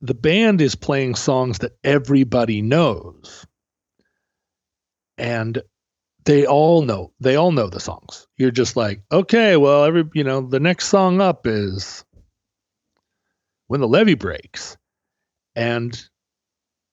the 0.00 0.14
band 0.14 0.60
is 0.60 0.74
playing 0.74 1.14
songs 1.14 1.58
that 1.58 1.76
everybody 1.82 2.62
knows. 2.62 3.46
And 5.18 5.62
they 6.24 6.44
all 6.44 6.82
know 6.82 7.12
they 7.20 7.36
all 7.36 7.52
know 7.52 7.68
the 7.68 7.80
songs. 7.80 8.26
You're 8.36 8.50
just 8.50 8.76
like, 8.76 9.02
okay, 9.10 9.56
well, 9.56 9.84
every 9.84 10.04
you 10.14 10.24
know, 10.24 10.42
the 10.42 10.60
next 10.60 10.88
song 10.88 11.20
up 11.20 11.46
is 11.46 12.04
when 13.66 13.80
the 13.80 13.88
levee 13.88 14.14
breaks, 14.14 14.76
and 15.54 15.98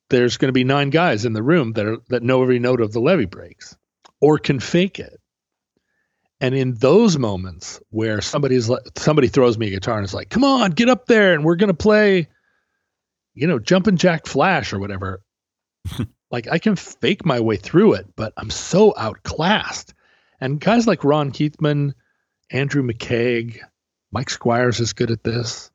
there's 0.10 0.38
going 0.38 0.50
to 0.50 0.54
be 0.54 0.64
nine 0.64 0.90
guys 0.90 1.26
in 1.26 1.34
the 1.34 1.44
room 1.44 1.74
that 1.74 1.86
are, 1.86 1.98
that 2.10 2.24
know 2.24 2.42
every 2.42 2.60
note 2.60 2.82
of 2.82 2.92
the 2.92 3.00
levee 3.00 3.26
breaks, 3.26 3.76
or 4.22 4.38
can 4.38 4.60
fake 4.60 5.00
it. 5.00 5.20
And 6.40 6.54
in 6.56 6.74
those 6.74 7.18
moments 7.18 7.80
where 7.90 8.22
somebody's 8.22 8.68
like, 8.68 8.82
somebody 8.98 9.28
throws 9.28 9.58
me 9.58 9.68
a 9.68 9.72
guitar 9.72 9.98
and 9.98 10.06
is 10.06 10.14
like, 10.14 10.30
"Come 10.30 10.44
on, 10.44 10.72
get 10.72 10.90
up 10.90 11.06
there, 11.06 11.34
and 11.34 11.44
we're 11.44 11.56
going 11.56 11.70
to 11.70 11.74
play," 11.74 12.28
you 13.34 13.48
know, 13.48 13.60
Jumpin' 13.60 13.98
Jack 13.98 14.26
Flash 14.26 14.74
or 14.74 14.80
whatever. 14.80 15.22
Like 16.34 16.48
I 16.52 16.58
can 16.58 16.76
fake 16.76 17.28
my 17.28 17.40
way 17.42 17.58
through 17.58 17.94
it, 17.94 18.08
but 18.16 18.34
I'm 18.38 18.50
so 18.50 18.92
outclassed. 18.98 19.94
And 20.42 20.60
guys 20.60 20.88
like 20.88 21.04
Ron 21.04 21.32
Heathman, 21.32 21.94
Andrew 22.50 22.82
McKeag, 22.82 23.60
Mike 24.12 24.32
Squires 24.32 24.80
is 24.80 24.94
good 24.94 25.12
at 25.12 25.24
this. 25.24 25.70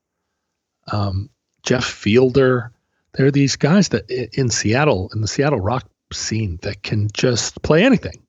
Um, 0.93 1.31
Jeff 1.63 1.85
Fielder. 1.85 2.73
There 3.15 3.27
are 3.27 3.31
these 3.31 3.57
guys 3.57 3.89
that 3.91 4.09
in 4.11 4.51
Seattle, 4.51 5.11
in 5.15 5.21
the 5.21 5.29
Seattle 5.29 5.61
rock 5.61 5.89
scene, 6.13 6.59
that 6.63 6.83
can 6.83 7.09
just 7.13 7.61
play 7.63 7.85
anything 7.85 8.23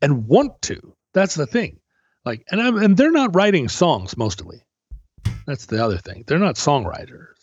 and 0.00 0.26
want 0.26 0.60
to. 0.62 0.94
That's 1.12 1.34
the 1.34 1.46
thing. 1.46 1.78
Like, 2.24 2.44
and 2.50 2.60
I'm, 2.60 2.76
and 2.78 2.96
they're 2.96 3.10
not 3.10 3.34
writing 3.34 3.68
songs 3.68 4.16
mostly. 4.16 4.62
That's 5.46 5.66
the 5.66 5.84
other 5.84 5.98
thing. 5.98 6.24
They're 6.26 6.38
not 6.38 6.54
songwriters 6.54 7.34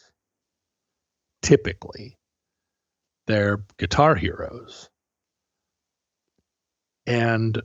typically 1.42 2.18
they're 3.28 3.64
guitar 3.78 4.16
heroes. 4.16 4.90
And 7.08 7.62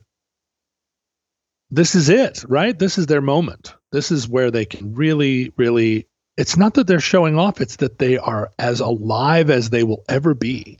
this 1.70 1.94
is 1.94 2.08
it, 2.08 2.44
right? 2.48 2.78
This 2.78 2.98
is 2.98 3.06
their 3.06 3.20
moment. 3.20 3.74
This 3.92 4.10
is 4.10 4.28
where 4.28 4.50
they 4.50 4.64
can 4.64 4.94
really, 4.94 5.52
really. 5.56 6.06
It's 6.36 6.56
not 6.56 6.74
that 6.74 6.86
they're 6.86 7.00
showing 7.00 7.38
off, 7.38 7.60
it's 7.60 7.76
that 7.76 7.98
they 7.98 8.18
are 8.18 8.50
as 8.58 8.80
alive 8.80 9.50
as 9.50 9.70
they 9.70 9.82
will 9.82 10.04
ever 10.08 10.34
be. 10.34 10.78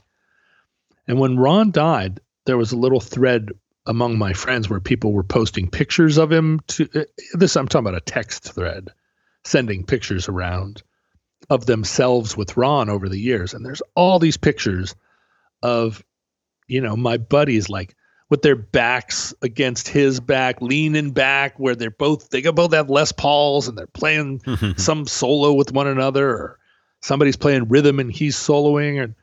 And 1.07 1.19
when 1.19 1.37
Ron 1.37 1.71
died, 1.71 2.19
there 2.45 2.57
was 2.57 2.71
a 2.71 2.77
little 2.77 2.99
thread 2.99 3.51
among 3.85 4.17
my 4.17 4.33
friends 4.33 4.69
where 4.69 4.79
people 4.79 5.13
were 5.13 5.23
posting 5.23 5.69
pictures 5.69 6.17
of 6.17 6.31
him 6.31 6.59
to 6.67 6.89
uh, 6.93 7.03
this 7.33 7.55
I'm 7.55 7.67
talking 7.67 7.87
about 7.87 7.97
a 7.97 8.01
text 8.01 8.53
thread 8.53 8.89
sending 9.45 9.85
pictures 9.85 10.27
around 10.27 10.83
of 11.49 11.65
themselves 11.65 12.35
with 12.35 12.57
Ron 12.57 12.89
over 12.89 13.07
the 13.07 13.19
years. 13.19 13.53
And 13.53 13.65
there's 13.65 13.81
all 13.95 14.19
these 14.19 14.37
pictures 14.37 14.95
of, 15.63 16.03
you 16.67 16.81
know, 16.81 16.97
my 16.97 17.17
buddies 17.17 17.69
like 17.69 17.95
with 18.29 18.41
their 18.41 18.55
backs 18.55 19.33
against 19.41 19.87
his 19.87 20.19
back, 20.19 20.61
leaning 20.61 21.11
back, 21.11 21.57
where 21.59 21.75
they're 21.75 21.91
both 21.91 22.29
they 22.29 22.41
both 22.41 22.73
have 22.73 22.89
Les 22.89 23.11
Pauls 23.11 23.67
and 23.67 23.77
they're 23.77 23.87
playing 23.87 24.41
some 24.77 25.07
solo 25.07 25.53
with 25.53 25.71
one 25.71 25.87
another, 25.87 26.29
or 26.29 26.59
somebody's 27.01 27.37
playing 27.37 27.69
rhythm 27.69 27.99
and 27.99 28.11
he's 28.11 28.35
soloing, 28.35 29.01
and 29.01 29.15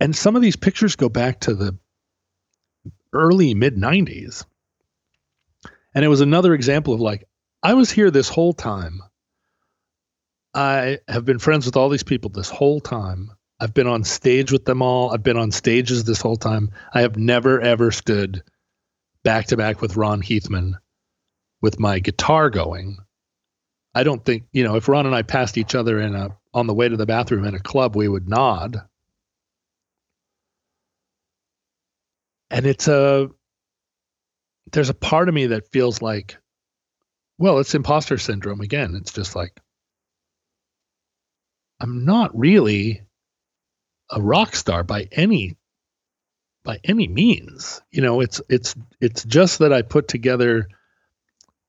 and 0.00 0.14
some 0.14 0.36
of 0.36 0.42
these 0.42 0.56
pictures 0.56 0.96
go 0.96 1.08
back 1.08 1.40
to 1.40 1.54
the 1.54 1.76
early 3.12 3.54
mid 3.54 3.76
'90s, 3.76 4.44
and 5.94 6.04
it 6.04 6.08
was 6.08 6.20
another 6.20 6.54
example 6.54 6.94
of 6.94 7.00
like 7.00 7.26
I 7.62 7.74
was 7.74 7.90
here 7.90 8.10
this 8.10 8.28
whole 8.28 8.52
time. 8.52 9.02
I 10.54 11.00
have 11.08 11.26
been 11.26 11.38
friends 11.38 11.66
with 11.66 11.76
all 11.76 11.90
these 11.90 12.02
people 12.02 12.30
this 12.30 12.48
whole 12.48 12.80
time. 12.80 13.32
I've 13.58 13.74
been 13.74 13.86
on 13.86 14.04
stage 14.04 14.52
with 14.52 14.64
them 14.64 14.82
all. 14.82 15.12
I've 15.12 15.22
been 15.22 15.38
on 15.38 15.50
stages 15.50 16.04
this 16.04 16.20
whole 16.20 16.36
time. 16.36 16.72
I 16.92 17.00
have 17.00 17.16
never 17.16 17.60
ever 17.60 17.90
stood 17.90 18.42
back 19.24 19.46
to 19.46 19.56
back 19.56 19.80
with 19.80 19.96
Ron 19.96 20.22
Heathman 20.22 20.74
with 21.62 21.80
my 21.80 21.98
guitar 21.98 22.50
going. 22.50 22.98
I 23.94 24.02
don't 24.02 24.22
think, 24.22 24.44
you 24.52 24.62
know, 24.62 24.76
if 24.76 24.88
Ron 24.88 25.06
and 25.06 25.14
I 25.14 25.22
passed 25.22 25.56
each 25.56 25.74
other 25.74 25.98
in 26.00 26.14
a 26.14 26.36
on 26.52 26.66
the 26.66 26.74
way 26.74 26.88
to 26.88 26.96
the 26.96 27.06
bathroom 27.06 27.44
in 27.44 27.54
a 27.54 27.60
club, 27.60 27.96
we 27.96 28.08
would 28.08 28.28
nod. 28.28 28.82
And 32.50 32.66
it's 32.66 32.88
a 32.88 33.30
there's 34.72 34.90
a 34.90 34.94
part 34.94 35.28
of 35.28 35.34
me 35.34 35.46
that 35.46 35.72
feels 35.72 36.02
like 36.02 36.36
well, 37.38 37.58
it's 37.58 37.74
imposter 37.74 38.18
syndrome 38.18 38.60
again. 38.60 38.94
It's 38.96 39.12
just 39.12 39.34
like 39.34 39.58
I'm 41.80 42.04
not 42.04 42.38
really 42.38 43.05
a 44.10 44.20
rock 44.20 44.54
star 44.54 44.82
by 44.82 45.08
any 45.12 45.56
by 46.64 46.78
any 46.84 47.08
means. 47.08 47.80
You 47.90 48.02
know, 48.02 48.20
it's 48.20 48.40
it's 48.48 48.74
it's 49.00 49.24
just 49.24 49.60
that 49.60 49.72
I 49.72 49.82
put 49.82 50.08
together 50.08 50.68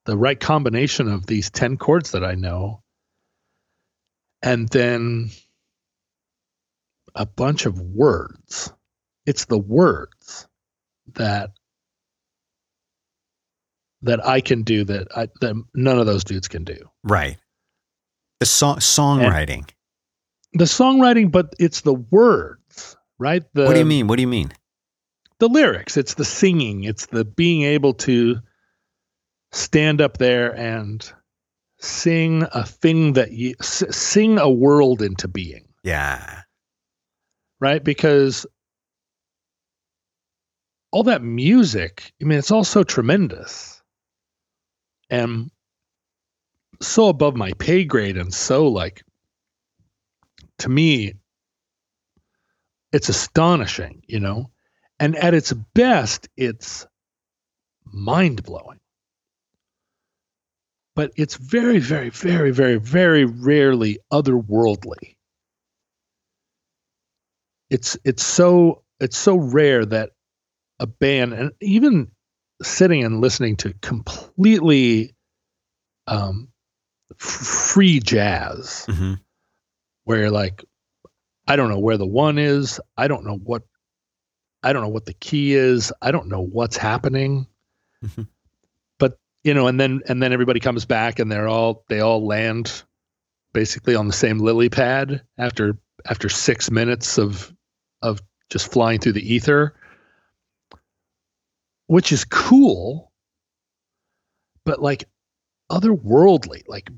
the 0.05 0.17
right 0.17 0.39
combination 0.39 1.09
of 1.09 1.25
these 1.25 1.49
10 1.49 1.77
chords 1.77 2.11
that 2.11 2.23
I 2.23 2.35
know 2.35 2.81
and 4.41 4.69
then 4.69 5.29
a 7.15 7.25
bunch 7.25 7.65
of 7.65 7.79
words. 7.81 8.71
It's 9.25 9.45
the 9.45 9.57
words 9.57 10.47
that 11.15 11.51
that 14.03 14.25
I 14.25 14.41
can 14.41 14.63
do 14.63 14.83
that 14.85 15.07
I 15.15 15.27
that 15.41 15.55
none 15.73 15.99
of 15.99 16.05
those 16.05 16.23
dudes 16.23 16.47
can 16.47 16.63
do. 16.63 16.89
Right. 17.03 17.37
The 18.39 18.45
song 18.45 18.77
songwriting. 18.77 19.57
And, 19.57 19.73
the 20.53 20.65
songwriting, 20.65 21.31
but 21.31 21.53
it's 21.59 21.81
the 21.81 21.93
words, 21.93 22.95
right? 23.19 23.43
The, 23.53 23.65
what 23.65 23.73
do 23.73 23.79
you 23.79 23.85
mean? 23.85 24.07
What 24.07 24.15
do 24.17 24.21
you 24.21 24.27
mean? 24.27 24.51
The 25.39 25.49
lyrics. 25.49 25.97
It's 25.97 26.15
the 26.15 26.25
singing. 26.25 26.83
It's 26.83 27.07
the 27.07 27.25
being 27.25 27.63
able 27.63 27.93
to 27.95 28.37
stand 29.51 30.01
up 30.01 30.17
there 30.17 30.55
and 30.55 31.11
sing 31.79 32.43
a 32.53 32.65
thing 32.65 33.13
that 33.13 33.31
you 33.31 33.53
sing 33.61 34.39
a 34.39 34.49
world 34.49 35.01
into 35.01 35.27
being. 35.27 35.67
Yeah. 35.83 36.41
Right? 37.59 37.83
Because 37.83 38.45
all 40.91 41.03
that 41.03 41.21
music, 41.21 42.11
I 42.21 42.25
mean, 42.25 42.39
it's 42.39 42.51
all 42.51 42.63
so 42.63 42.83
tremendous 42.83 43.81
and 45.09 45.51
so 46.81 47.07
above 47.09 47.35
my 47.35 47.53
pay 47.53 47.83
grade 47.83 48.17
and 48.17 48.33
so 48.33 48.67
like 48.67 49.03
to 50.59 50.69
me, 50.69 51.13
it's 52.91 53.09
astonishing, 53.09 54.03
you 54.07 54.19
know? 54.19 54.51
And 54.99 55.15
at 55.15 55.33
its 55.33 55.53
best, 55.53 56.29
it's 56.35 56.87
mind 57.85 58.43
blowing. 58.43 58.79
But 60.95 61.11
it's 61.15 61.35
very, 61.35 61.77
very, 61.77 62.09
very, 62.09 62.49
very, 62.51 62.77
very 62.77 63.25
rarely 63.25 63.99
otherworldly. 64.11 65.15
It's 67.69 67.97
it's 68.03 68.23
so 68.23 68.83
it's 68.99 69.17
so 69.17 69.35
rare 69.35 69.85
that 69.85 70.11
a 70.79 70.87
band 70.87 71.33
and 71.33 71.51
even 71.61 72.09
sitting 72.63 73.03
and 73.03 73.21
listening 73.21 73.57
to 73.57 73.73
completely 73.81 75.15
um, 76.07 76.47
f- 77.11 77.17
free 77.19 77.99
jazz 77.99 78.85
hmm 78.89 79.13
where 80.07 80.19
you're 80.19 80.31
like 80.31 80.63
i 81.47 81.55
don't 81.55 81.69
know 81.69 81.79
where 81.79 81.97
the 81.97 82.07
one 82.07 82.37
is. 82.37 82.79
I 82.97 83.07
don't 83.07 83.25
know 83.25 83.37
what 83.43 83.63
i 84.63 84.71
don't 84.73 84.81
know 84.81 84.87
what 84.89 85.05
the 85.05 85.13
key 85.13 85.53
is. 85.53 85.91
I 86.01 86.11
don't 86.11 86.27
know 86.29 86.41
what's 86.41 86.77
happening. 86.77 87.45
Mhm. 88.03 88.27
but 88.99 89.17
you 89.43 89.53
know 89.53 89.67
and 89.67 89.79
then 89.79 90.01
and 90.07 90.21
then 90.23 90.31
everybody 90.31 90.59
comes 90.59 90.85
back 90.85 91.19
and 91.19 91.31
they're 91.31 91.47
all 91.47 91.83
they 91.89 91.99
all 91.99 92.25
land 92.25 92.83
basically 93.53 93.95
on 93.95 94.07
the 94.07 94.13
same 94.13 94.39
lily 94.39 94.69
pad 94.69 95.21
after 95.37 95.77
after 96.09 96.29
six 96.29 96.71
minutes 96.71 97.17
of 97.17 97.53
of 98.01 98.21
just 98.49 98.71
flying 98.71 98.99
through 98.99 99.13
the 99.13 99.33
ether 99.33 99.75
which 101.87 102.11
is 102.11 102.23
cool 102.25 103.11
but 104.63 104.81
like 104.81 105.05
otherworldly 105.71 106.61
like 106.67 106.89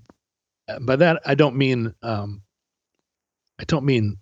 by 0.82 0.95
that 0.97 1.22
i 1.26 1.34
don't 1.34 1.55
mean 1.55 1.93
um 2.03 2.41
i 3.60 3.64
don't 3.66 3.86
mean 3.86 4.18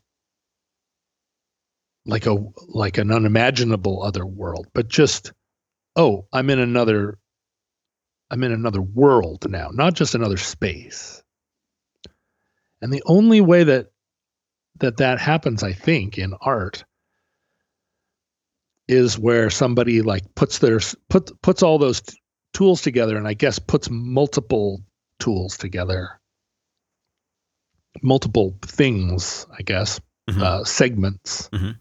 like 2.06 2.26
a 2.26 2.38
like 2.68 2.98
an 2.98 3.12
unimaginable 3.12 4.02
other 4.04 4.26
world 4.26 4.68
but 4.74 4.88
just 4.88 5.34
oh 5.96 6.26
i'm 6.34 6.50
in 6.50 6.60
another 6.60 7.18
i'm 8.32 8.44
in 8.44 8.52
another 8.52 8.82
world 8.82 9.50
now 9.50 9.70
not 9.72 9.94
just 9.94 10.16
another 10.16 10.38
space. 10.38 11.24
And 12.82 12.94
the 12.94 13.04
only 13.08 13.42
way 13.42 13.64
that 13.64 13.88
that 14.80 14.98
that 14.98 15.20
happens 15.20 15.64
i 15.64 15.74
think 15.74 16.18
in 16.18 16.34
art 16.42 16.86
is 18.88 19.20
where 19.20 19.50
somebody 19.50 20.02
like 20.02 20.24
puts 20.36 20.60
their 20.60 20.80
put 21.10 21.42
puts 21.42 21.64
all 21.64 21.78
those 21.80 22.02
t- 22.02 22.18
tools 22.54 22.82
together 22.82 23.18
and 23.18 23.28
i 23.28 23.34
guess 23.34 23.60
puts 23.60 23.90
multiple 23.90 24.82
tools 25.20 25.58
together 25.58 26.20
multiple 28.02 28.58
things 28.64 29.46
i 29.58 29.62
guess 29.62 30.00
Mhm. 30.30 30.42
uh, 30.42 30.64
segments 30.66 31.50
Mhm. 31.54 31.78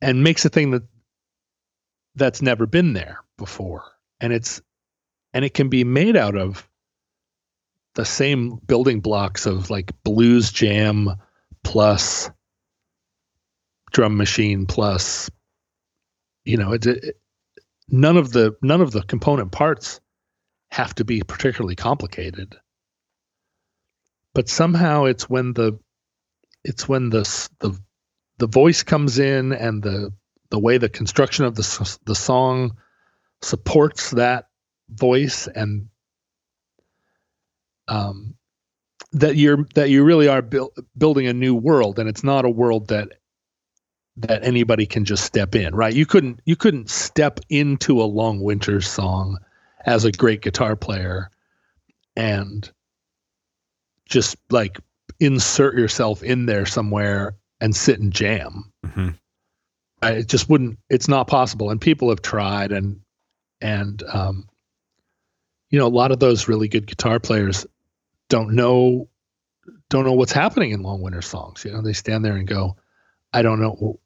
and 0.00 0.22
makes 0.24 0.44
a 0.44 0.48
thing 0.48 0.70
that 0.70 0.82
that's 2.14 2.42
never 2.42 2.66
been 2.66 2.92
there 2.92 3.18
before 3.36 3.84
and 4.20 4.32
it's 4.32 4.60
and 5.32 5.44
it 5.44 5.54
can 5.54 5.68
be 5.68 5.84
made 5.84 6.16
out 6.16 6.36
of 6.36 6.68
the 7.94 8.04
same 8.04 8.56
building 8.66 9.00
blocks 9.00 9.46
of 9.46 9.70
like 9.70 9.92
blues 10.04 10.50
jam 10.52 11.10
plus 11.64 12.30
drum 13.92 14.16
machine 14.16 14.66
plus 14.66 15.30
you 16.44 16.56
know 16.56 16.72
it, 16.72 16.86
it 16.86 17.20
none 17.88 18.16
of 18.16 18.32
the 18.32 18.56
none 18.62 18.80
of 18.80 18.92
the 18.92 19.02
component 19.02 19.50
parts 19.52 20.00
have 20.70 20.94
to 20.94 21.04
be 21.04 21.22
particularly 21.22 21.74
complicated 21.74 22.56
but 24.34 24.48
somehow 24.48 25.04
it's 25.04 25.28
when 25.28 25.52
the 25.52 25.78
it's 26.64 26.88
when 26.88 27.10
the 27.10 27.22
the 27.60 27.78
the 28.38 28.46
voice 28.46 28.82
comes 28.82 29.18
in 29.18 29.52
and 29.52 29.82
the 29.82 30.12
the 30.50 30.58
way 30.58 30.78
the 30.78 30.88
construction 30.88 31.44
of 31.44 31.54
the 31.54 31.98
the 32.04 32.14
song 32.14 32.76
supports 33.42 34.10
that 34.10 34.46
voice 34.90 35.46
and 35.46 35.88
um 37.88 38.34
that 39.12 39.36
you're 39.36 39.66
that 39.74 39.90
you 39.90 40.04
really 40.04 40.28
are 40.28 40.42
buil- 40.42 40.72
building 40.96 41.26
a 41.26 41.32
new 41.32 41.54
world 41.54 41.98
and 41.98 42.08
it's 42.08 42.24
not 42.24 42.44
a 42.44 42.50
world 42.50 42.88
that 42.88 43.08
that 44.16 44.44
anybody 44.44 44.86
can 44.86 45.04
just 45.04 45.24
step 45.24 45.54
in 45.54 45.74
right? 45.74 45.94
You 45.94 46.06
couldn't 46.06 46.40
you 46.44 46.56
couldn't 46.56 46.90
step 46.90 47.40
into 47.48 48.02
a 48.02 48.04
long 48.04 48.40
winter 48.40 48.80
song 48.80 49.38
as 49.84 50.04
a 50.04 50.12
great 50.12 50.42
guitar 50.42 50.76
player 50.76 51.30
and 52.16 52.70
just 54.10 54.36
like 54.50 54.78
insert 55.20 55.74
yourself 55.78 56.22
in 56.22 56.44
there 56.46 56.66
somewhere 56.66 57.36
and 57.60 57.74
sit 57.74 58.00
and 58.00 58.12
jam. 58.12 58.70
Mhm. 58.84 59.16
I, 60.02 60.10
it 60.12 60.28
just 60.28 60.48
wouldn't 60.48 60.78
it's 60.90 61.08
not 61.08 61.26
possible. 61.28 61.70
And 61.70 61.80
people 61.80 62.10
have 62.10 62.20
tried 62.22 62.72
and 62.72 63.00
and 63.60 64.02
um 64.12 64.48
you 65.70 65.78
know 65.78 65.86
a 65.86 65.88
lot 65.88 66.10
of 66.10 66.18
those 66.18 66.48
really 66.48 66.68
good 66.68 66.86
guitar 66.86 67.20
players 67.20 67.66
don't 68.28 68.52
know 68.54 69.08
don't 69.88 70.04
know 70.04 70.12
what's 70.14 70.32
happening 70.32 70.72
in 70.72 70.82
long 70.82 71.00
winter 71.02 71.22
songs. 71.22 71.64
You 71.64 71.72
know 71.72 71.82
they 71.82 71.92
stand 71.92 72.24
there 72.24 72.36
and 72.36 72.46
go 72.48 72.76
i 73.32 73.42
don't 73.42 73.60
know 73.60 74.00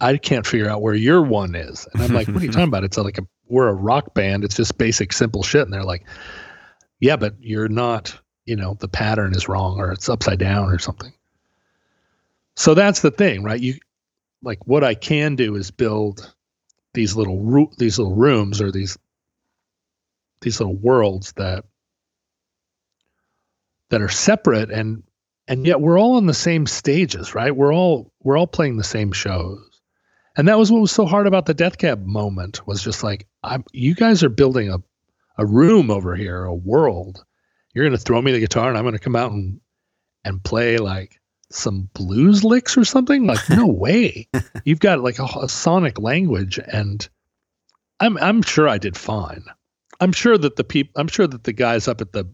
i 0.00 0.18
can't 0.18 0.46
figure 0.46 0.68
out 0.68 0.82
where 0.82 0.94
your 0.94 1.22
one 1.22 1.54
is. 1.54 1.86
And 1.94 2.02
i'm 2.02 2.12
like 2.12 2.28
what 2.28 2.42
are 2.42 2.44
you 2.44 2.50
talking 2.52 2.68
about? 2.68 2.84
It's 2.84 2.98
like 2.98 3.18
a 3.18 3.26
we're 3.48 3.68
a 3.68 3.74
rock 3.74 4.12
band. 4.12 4.42
It's 4.44 4.56
just 4.56 4.76
basic 4.76 5.12
simple 5.12 5.42
shit. 5.44 5.62
And 5.62 5.72
they're 5.72 5.84
like 5.84 6.04
yeah 7.00 7.16
but 7.16 7.34
you're 7.40 7.68
not 7.68 8.18
you 8.46 8.56
know 8.56 8.76
the 8.80 8.88
pattern 8.88 9.34
is 9.34 9.48
wrong 9.48 9.78
or 9.78 9.92
it's 9.92 10.08
upside 10.08 10.38
down 10.38 10.70
or 10.70 10.78
something. 10.78 11.12
So 12.56 12.74
that's 12.74 13.00
the 13.00 13.10
thing 13.10 13.42
right? 13.42 13.60
You 13.60 13.74
like 14.42 14.66
what 14.66 14.84
i 14.84 14.94
can 14.94 15.36
do 15.36 15.56
is 15.56 15.70
build 15.70 16.32
these 16.94 17.14
little 17.16 17.42
ro- 17.42 17.72
these 17.76 17.98
little 17.98 18.14
rooms 18.14 18.62
or 18.62 18.72
these 18.72 18.96
these 20.40 20.60
little 20.60 20.76
worlds 20.76 21.32
that 21.32 21.64
that 23.90 24.00
are 24.00 24.08
separate 24.08 24.70
and 24.70 25.02
and 25.48 25.66
yet 25.66 25.80
we're 25.80 25.98
all 26.00 26.16
on 26.16 26.26
the 26.26 26.34
same 26.34 26.66
stages 26.66 27.34
right? 27.34 27.54
We're 27.54 27.74
all 27.74 28.12
we're 28.22 28.38
all 28.38 28.46
playing 28.46 28.78
the 28.78 28.84
same 28.84 29.12
shows. 29.12 29.60
And 30.38 30.48
that 30.48 30.58
was 30.58 30.72
what 30.72 30.80
was 30.80 30.92
so 30.92 31.06
hard 31.06 31.26
about 31.26 31.46
the 31.46 31.54
death 31.54 31.78
cab 31.78 32.06
moment 32.06 32.66
was 32.66 32.82
just 32.82 33.02
like 33.02 33.26
I'm, 33.42 33.64
you 33.72 33.94
guys 33.94 34.24
are 34.24 34.30
building 34.30 34.70
a 34.70 34.78
a 35.38 35.44
room 35.44 35.90
over 35.90 36.16
here 36.16 36.44
a 36.44 36.54
world 36.54 37.25
you're 37.76 37.84
going 37.84 37.96
to 37.96 38.04
throw 38.04 38.20
me 38.20 38.32
the 38.32 38.40
guitar 38.40 38.68
and 38.68 38.76
i'm 38.76 38.84
going 38.84 38.94
to 38.94 38.98
come 38.98 39.14
out 39.14 39.30
and 39.30 39.60
and 40.24 40.42
play 40.42 40.78
like 40.78 41.20
some 41.50 41.88
blues 41.94 42.44
licks 42.44 42.76
or 42.76 42.84
something? 42.84 43.26
Like 43.26 43.48
no 43.48 43.66
way. 43.66 44.28
You've 44.64 44.80
got 44.80 45.00
like 45.00 45.18
a, 45.18 45.24
a 45.24 45.48
sonic 45.48 45.98
language 45.98 46.58
and 46.58 47.08
i'm 48.00 48.18
i'm 48.18 48.42
sure 48.42 48.68
i 48.68 48.78
did 48.78 48.96
fine. 48.96 49.44
I'm 50.00 50.12
sure 50.12 50.36
that 50.36 50.56
the 50.56 50.64
people 50.64 50.92
i'm 51.00 51.08
sure 51.08 51.26
that 51.26 51.44
the 51.44 51.52
guys 51.52 51.88
up 51.88 52.00
at 52.00 52.12
the 52.12 52.26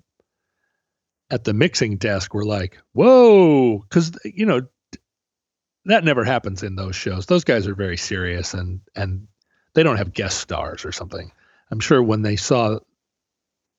at 1.30 1.44
the 1.44 1.54
mixing 1.54 1.96
desk 1.96 2.34
were 2.34 2.44
like 2.44 2.78
whoa 2.92 3.78
because 3.78 4.12
you 4.24 4.46
know 4.46 4.62
that 5.84 6.04
never 6.04 6.24
happens 6.24 6.62
in 6.62 6.76
those 6.76 6.94
shows. 6.94 7.26
Those 7.26 7.44
guys 7.44 7.66
are 7.66 7.74
very 7.74 7.96
serious 7.96 8.54
and 8.54 8.80
and 8.96 9.28
they 9.74 9.82
don't 9.82 9.96
have 9.96 10.12
guest 10.12 10.38
stars 10.38 10.84
or 10.84 10.92
something. 10.92 11.30
I'm 11.70 11.80
sure 11.80 12.02
when 12.02 12.22
they 12.22 12.36
saw 12.36 12.78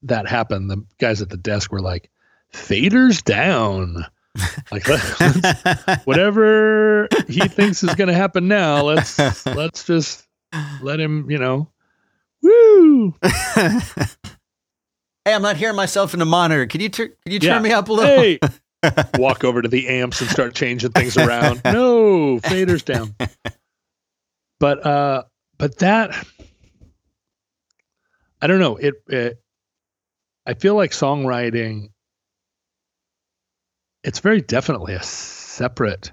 that 0.04 0.28
happened, 0.28 0.70
the 0.70 0.84
guys 1.00 1.22
at 1.22 1.30
the 1.30 1.38
desk 1.38 1.72
were 1.72 1.82
like 1.82 2.10
faders 2.54 3.24
down. 3.24 4.06
Like 4.72 4.88
whatever 6.06 7.08
he 7.28 7.48
thinks 7.48 7.84
is 7.84 7.94
going 7.96 8.08
to 8.08 8.16
happen 8.16 8.48
now 8.48 8.82
let's 8.84 9.46
let's 9.46 9.86
just 9.86 10.28
let 10.82 11.00
him 11.00 11.30
you 11.30 11.38
know. 11.38 11.70
Woo! 12.42 13.14
Hey, 15.26 15.34
I'm 15.34 15.42
not 15.42 15.56
hearing 15.56 15.78
myself 15.78 16.12
in 16.14 16.20
the 16.20 16.26
monitor. 16.26 16.66
Can 16.66 16.82
you 16.82 16.90
tur- 16.90 17.08
can 17.24 17.32
you 17.32 17.40
turn 17.40 17.50
Yeah. 17.50 17.60
me 17.62 17.72
up 17.72 17.88
a 17.88 17.94
little? 17.94 18.10
hey! 18.14 18.40
Walk 19.18 19.46
over 19.46 19.62
to 19.62 19.70
the 19.70 19.88
amps 19.88 20.20
and 20.20 20.30
start 20.30 20.54
changing 20.54 20.92
things 20.92 21.16
around. 21.16 21.62
No 21.64 22.40
faders 22.40 22.84
down. 22.84 23.16
But 24.60 24.86
uh 24.86 25.24
but 25.58 25.78
that 25.78 26.28
i 28.42 28.48
don't 28.48 28.60
know. 28.60 28.76
It, 28.76 28.96
it 29.08 29.42
i 30.46 30.54
feel 30.54 30.76
like 30.76 30.92
songwriting 30.92 31.90
it's 34.04 34.20
very 34.20 34.42
definitely 34.42 34.94
a 34.96 35.04
separate 35.04 36.12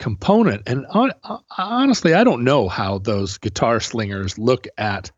component. 0.00 0.62
And 0.66 0.84
hon- 0.86 1.12
honestly 1.56 2.14
i 2.14 2.24
don't 2.24 2.44
know 2.44 2.68
how 2.68 2.98
those 2.98 3.38
guitar 3.38 3.78
slingers 3.78 4.38
look 4.38 4.66
at 4.76 5.12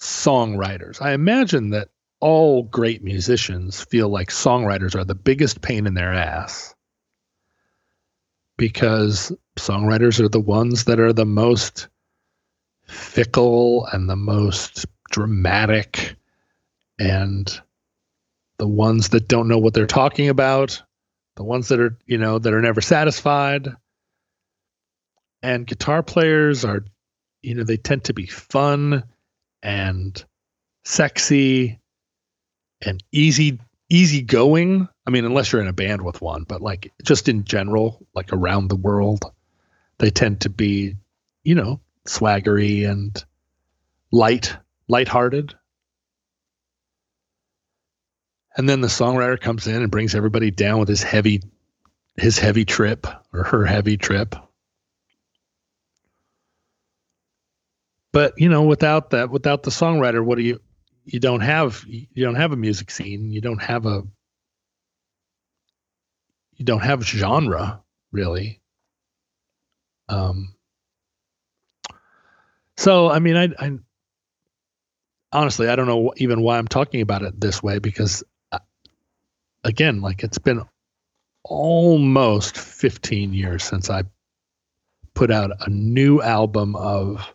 songwriters. 0.00 1.00
I 1.00 1.12
imagine 1.12 1.70
that 1.70 1.88
all 2.20 2.64
great 2.64 3.02
musicians 3.04 3.82
feel 3.84 4.08
like 4.08 4.28
songwriters 4.28 4.94
are 4.94 5.04
the 5.04 5.14
biggest 5.14 5.62
pain 5.62 5.86
in 5.86 5.94
their 5.94 6.12
ass 6.12 6.74
because 8.58 9.32
songwriters 9.56 10.20
are 10.20 10.28
the 10.28 10.40
ones 10.40 10.84
that 10.84 11.00
are 11.00 11.12
the 11.12 11.24
most 11.24 11.88
fickle 12.86 13.86
and 13.92 14.08
the 14.08 14.16
most 14.16 14.84
dramatic 15.10 16.16
and 17.00 17.60
the 18.58 18.68
ones 18.68 19.08
that 19.08 19.26
don't 19.26 19.48
know 19.48 19.58
what 19.58 19.74
they're 19.74 19.86
talking 19.86 20.28
about 20.28 20.82
the 21.36 21.44
ones 21.44 21.68
that 21.68 21.80
are 21.80 21.96
you 22.06 22.18
know 22.18 22.38
that 22.38 22.52
are 22.52 22.60
never 22.60 22.80
satisfied 22.80 23.68
and 25.42 25.66
guitar 25.66 26.02
players 26.02 26.64
are 26.64 26.84
you 27.42 27.54
know 27.54 27.64
they 27.64 27.76
tend 27.76 28.04
to 28.04 28.14
be 28.14 28.26
fun 28.26 29.02
and 29.62 30.24
sexy 30.84 31.80
and 32.82 33.02
easy 33.12 33.58
easygoing. 33.90 34.88
I 35.06 35.10
mean, 35.10 35.24
unless 35.24 35.52
you're 35.52 35.60
in 35.60 35.68
a 35.68 35.72
band 35.72 36.02
with 36.02 36.22
one, 36.22 36.44
but 36.44 36.62
like 36.62 36.92
just 37.04 37.28
in 37.28 37.44
general, 37.44 38.06
like 38.14 38.32
around 38.32 38.68
the 38.68 38.76
world, 38.76 39.24
they 39.98 40.10
tend 40.10 40.42
to 40.42 40.50
be, 40.50 40.96
you 41.42 41.54
know, 41.56 41.80
swaggery 42.06 42.88
and 42.88 43.22
light, 44.12 44.56
lighthearted. 44.88 45.54
And 48.56 48.68
then 48.68 48.80
the 48.80 48.88
songwriter 48.88 49.40
comes 49.40 49.66
in 49.66 49.82
and 49.82 49.90
brings 49.90 50.14
everybody 50.14 50.50
down 50.50 50.78
with 50.80 50.88
his 50.88 51.02
heavy 51.02 51.42
his 52.16 52.38
heavy 52.38 52.64
trip 52.64 53.06
or 53.32 53.44
her 53.44 53.64
heavy 53.64 53.96
trip. 53.96 54.34
But, 58.12 58.34
you 58.38 58.48
know, 58.48 58.64
without 58.64 59.10
that 59.10 59.30
without 59.30 59.62
the 59.62 59.70
songwriter, 59.70 60.24
what 60.24 60.36
do 60.36 60.42
you 60.42 60.60
you 61.04 61.20
don't 61.20 61.40
have 61.40 61.84
you 61.88 62.24
don't 62.24 62.34
have 62.34 62.52
a 62.52 62.56
music 62.56 62.90
scene, 62.90 63.30
you 63.30 63.40
don't 63.40 63.62
have 63.62 63.86
a 63.86 64.02
you 66.56 66.64
don't 66.64 66.82
have 66.82 67.04
genre 67.04 67.82
really. 68.12 68.60
Um 70.08 70.54
so 72.76 73.08
I 73.08 73.20
mean 73.20 73.36
I 73.36 73.48
I 73.58 73.78
honestly 75.32 75.68
I 75.68 75.76
don't 75.76 75.86
know 75.86 76.12
even 76.16 76.42
why 76.42 76.58
I'm 76.58 76.68
talking 76.68 77.00
about 77.00 77.22
it 77.22 77.40
this 77.40 77.62
way 77.62 77.78
because 77.78 78.24
again, 79.64 80.00
like 80.00 80.22
it's 80.22 80.38
been 80.38 80.62
almost 81.44 82.56
15 82.56 83.32
years 83.32 83.64
since 83.64 83.90
I 83.90 84.02
put 85.14 85.30
out 85.30 85.50
a 85.66 85.70
new 85.70 86.20
album 86.20 86.76
of 86.76 87.34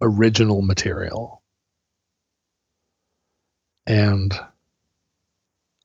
original 0.00 0.62
material. 0.62 1.42
And 3.86 4.32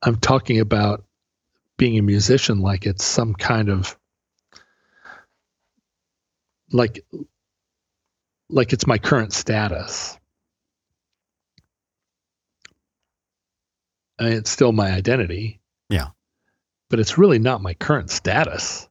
I'm 0.02 0.18
talking 0.18 0.60
about 0.60 1.04
being 1.78 1.98
a 1.98 2.04
musician 2.04 2.60
like 2.60 2.86
it's 2.86 3.06
some 3.06 3.34
kind 3.34 3.70
of 3.70 3.98
like 6.72 7.06
like 8.50 8.74
it's 8.74 8.88
my 8.88 8.98
current 8.98 9.34
status. 9.34 10.18
I 12.64 12.72
mean, 14.00 14.07
it's 14.20 14.50
still 14.50 14.72
my 14.72 14.92
identity. 14.92 15.60
Yeah. 15.90 16.08
But 16.90 17.00
it's 17.00 17.18
really 17.18 17.40
not 17.40 17.62
my 17.62 17.74
current 17.74 18.10
status. 18.10 18.88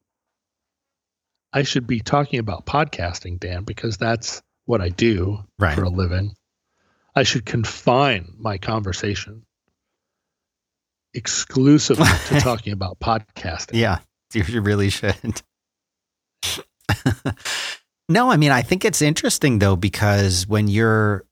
I 1.52 1.62
should 1.62 1.86
be 1.86 2.00
talking 2.00 2.38
about 2.38 2.66
podcasting, 2.66 3.40
Dan, 3.40 3.64
because 3.64 3.96
that's 3.96 4.42
what 4.66 4.80
I 4.80 4.90
do 4.90 5.44
right. 5.58 5.74
for 5.74 5.84
a 5.84 5.88
living. 5.88 6.34
I 7.14 7.22
should 7.22 7.46
confine 7.46 8.34
my 8.38 8.58
conversation 8.58 9.46
exclusively 11.14 12.06
to 12.26 12.40
talking 12.40 12.72
about 12.74 13.00
podcasting. 13.00 13.78
Yeah, 13.78 14.00
you 14.34 14.60
really 14.60 14.90
should. 14.90 15.40
no, 18.08 18.30
I 18.30 18.36
mean, 18.36 18.50
I 18.50 18.62
think 18.62 18.84
it's 18.84 19.00
interesting 19.00 19.58
though, 19.58 19.76
because 19.76 20.46
when 20.46 20.68
you're 20.68 21.24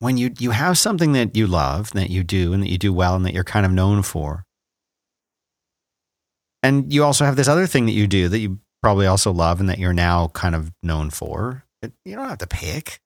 when 0.00 0.16
you 0.16 0.32
you 0.38 0.50
have 0.52 0.78
something 0.78 1.12
that 1.12 1.36
you 1.36 1.46
love, 1.46 1.92
that 1.92 2.10
you 2.10 2.22
do, 2.24 2.52
and 2.52 2.62
that 2.62 2.70
you 2.70 2.78
do 2.78 2.92
well, 2.92 3.16
and 3.16 3.24
that 3.26 3.34
you're 3.34 3.44
kind 3.44 3.66
of 3.66 3.72
known 3.72 4.02
for, 4.02 4.44
and 6.62 6.92
you 6.92 7.04
also 7.04 7.24
have 7.24 7.36
this 7.36 7.48
other 7.48 7.66
thing 7.66 7.86
that 7.86 7.92
you 7.92 8.06
do 8.06 8.28
that 8.28 8.38
you 8.38 8.58
probably 8.82 9.06
also 9.06 9.32
love, 9.32 9.60
and 9.60 9.68
that 9.68 9.78
you're 9.78 9.92
now 9.92 10.28
kind 10.28 10.54
of 10.54 10.72
known 10.82 11.10
for. 11.10 11.64
You 12.04 12.16
don't 12.16 12.28
have 12.28 12.38
to 12.38 12.46
pick. 12.46 13.00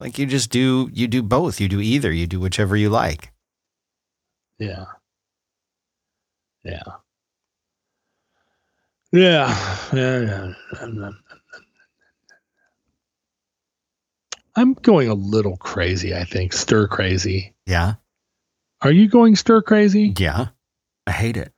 Like 0.00 0.18
you 0.18 0.26
just 0.26 0.50
do 0.50 0.90
you 0.92 1.08
do 1.08 1.22
both. 1.22 1.60
You 1.60 1.68
do 1.68 1.80
either. 1.80 2.12
You 2.12 2.26
do 2.26 2.40
whichever 2.40 2.76
you 2.76 2.90
like. 2.90 3.32
Yeah. 4.58 4.84
Yeah. 6.64 6.82
Yeah. 9.12 9.88
Yeah. 9.92 10.52
yeah. 10.82 11.10
I'm 14.58 14.74
going 14.74 15.08
a 15.08 15.14
little 15.14 15.56
crazy, 15.56 16.16
I 16.16 16.24
think. 16.24 16.52
Stir 16.52 16.88
crazy. 16.88 17.54
Yeah. 17.64 17.94
Are 18.82 18.90
you 18.90 19.08
going 19.08 19.36
stir 19.36 19.62
crazy? 19.62 20.12
Yeah. 20.18 20.48
I 21.06 21.12
hate 21.12 21.36
it. 21.36 21.52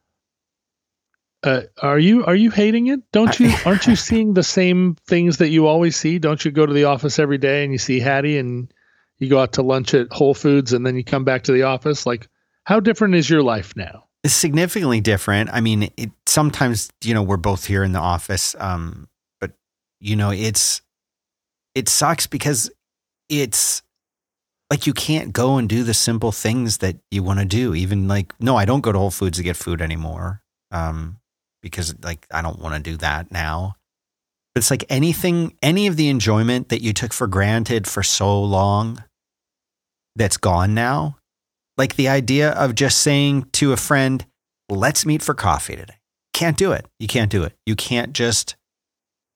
Uh, 1.43 1.63
are 1.81 1.99
you 1.99 2.27
are 2.27 2.35
you 2.35 2.51
hating 2.51 2.89
it? 2.89 3.01
Don't 3.11 3.41
you 3.41 3.51
aren't 3.65 3.87
you 3.87 3.97
seeing 3.97 4.35
the 4.35 4.43
same 4.43 4.97
things 5.07 5.39
that 5.39 5.49
you 5.49 5.67
always 5.67 5.97
see? 5.97 6.19
Don't 6.19 6.45
you 6.45 6.51
go 6.51 6.67
to 6.67 6.75
the 6.75 6.85
office 6.85 7.19
every 7.19 7.39
day 7.39 7.65
and 7.65 7.73
you 7.73 7.79
see 7.79 8.01
Hattie 8.01 8.37
and 8.37 8.71
you 9.17 9.31
go 9.31 9.39
out 9.39 9.55
to 9.55 9.63
lunch 9.63 9.95
at 9.95 10.13
Whole 10.13 10.35
Foods 10.35 10.75
and 10.75 10.87
then 10.87 10.95
you 10.95 11.03
come 11.03 11.25
back 11.25 11.45
to 11.45 11.53
the 11.53 11.63
office? 11.63 12.05
Like 12.05 12.29
how 12.65 12.81
different 12.81 13.15
is 13.15 13.31
your 13.31 13.43
life 13.43 13.75
now? 13.77 14.05
It's 14.23 14.35
significantly 14.35 15.01
different. 15.01 15.49
I 15.51 15.63
mean, 15.63 15.91
it 15.97 16.11
sometimes, 16.27 16.91
you 17.03 17.15
know, 17.15 17.23
we're 17.23 17.39
both 17.39 17.65
here 17.65 17.83
in 17.83 17.93
the 17.93 17.99
office 17.99 18.55
um 18.59 19.09
but 19.41 19.53
you 20.01 20.17
know, 20.17 20.31
it's 20.31 20.83
it 21.75 21.89
sucks 21.89 22.27
because 22.27 22.71
it's 23.31 23.83
like 24.71 24.87
you 24.87 24.93
can't 24.93 25.33
go 25.33 25.57
and 25.57 25.69
do 25.69 25.83
the 25.83 25.95
simple 25.95 26.33
things 26.33 26.79
that 26.79 26.97
you 27.11 27.23
want 27.23 27.39
to 27.39 27.45
do. 27.45 27.75
Even 27.75 28.09
like, 28.09 28.33
no, 28.41 28.57
I 28.57 28.65
don't 28.65 28.83
go 28.83 28.93
to 28.93 28.99
Whole 28.99 29.11
Foods 29.11 29.39
to 29.39 29.45
get 29.45 29.57
food 29.57 29.81
anymore. 29.81 30.43
Um, 30.71 31.19
because 31.63 31.95
like 32.03 32.27
I 32.31 32.43
don't 32.43 32.61
want 32.61 32.75
to 32.75 32.91
do 32.91 32.97
that 32.99 33.33
now. 33.33 33.77
But 34.55 34.61
it's 34.61 34.71
like 34.71 34.85
anything, 34.89 35.57
any 35.63 35.87
of 35.87 35.97
the 35.97 36.09
enjoyment 36.09 36.71
that 36.71 36.83
you 36.83 36.93
took 36.93 37.13
for 37.13 37.27
granted 37.27 37.87
for 37.87 38.03
so 38.03 38.43
long 38.43 39.05
that's 40.17 40.37
gone 40.37 40.75
now. 40.75 41.19
Like 41.77 41.97
the 41.97 42.09
idea 42.09 42.51
of 42.51 42.75
just 42.75 42.99
saying 42.99 43.49
to 43.53 43.73
a 43.73 43.77
friend, 43.77 44.27
let's 44.69 45.07
meet 45.07 45.23
for 45.23 45.35
coffee 45.35 45.77
today. 45.77 45.95
Can't 46.35 46.57
do 46.57 46.73
it. 46.73 46.87
You 46.99 47.07
can't 47.07 47.31
do 47.31 47.45
it. 47.45 47.55
You 47.65 47.77
can't 47.77 48.13
just 48.13 48.57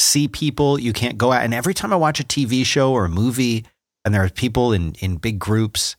see 0.00 0.26
people. 0.28 0.78
You 0.78 0.92
can't 0.92 1.16
go 1.16 1.32
out. 1.32 1.44
And 1.44 1.54
every 1.54 1.74
time 1.74 1.92
I 1.92 1.96
watch 1.96 2.20
a 2.20 2.24
TV 2.24 2.64
show 2.66 2.92
or 2.92 3.04
a 3.04 3.10
movie, 3.10 3.64
and 4.04 4.14
there 4.14 4.24
are 4.24 4.30
people 4.30 4.72
in, 4.72 4.94
in 5.00 5.16
big 5.16 5.38
groups 5.38 5.96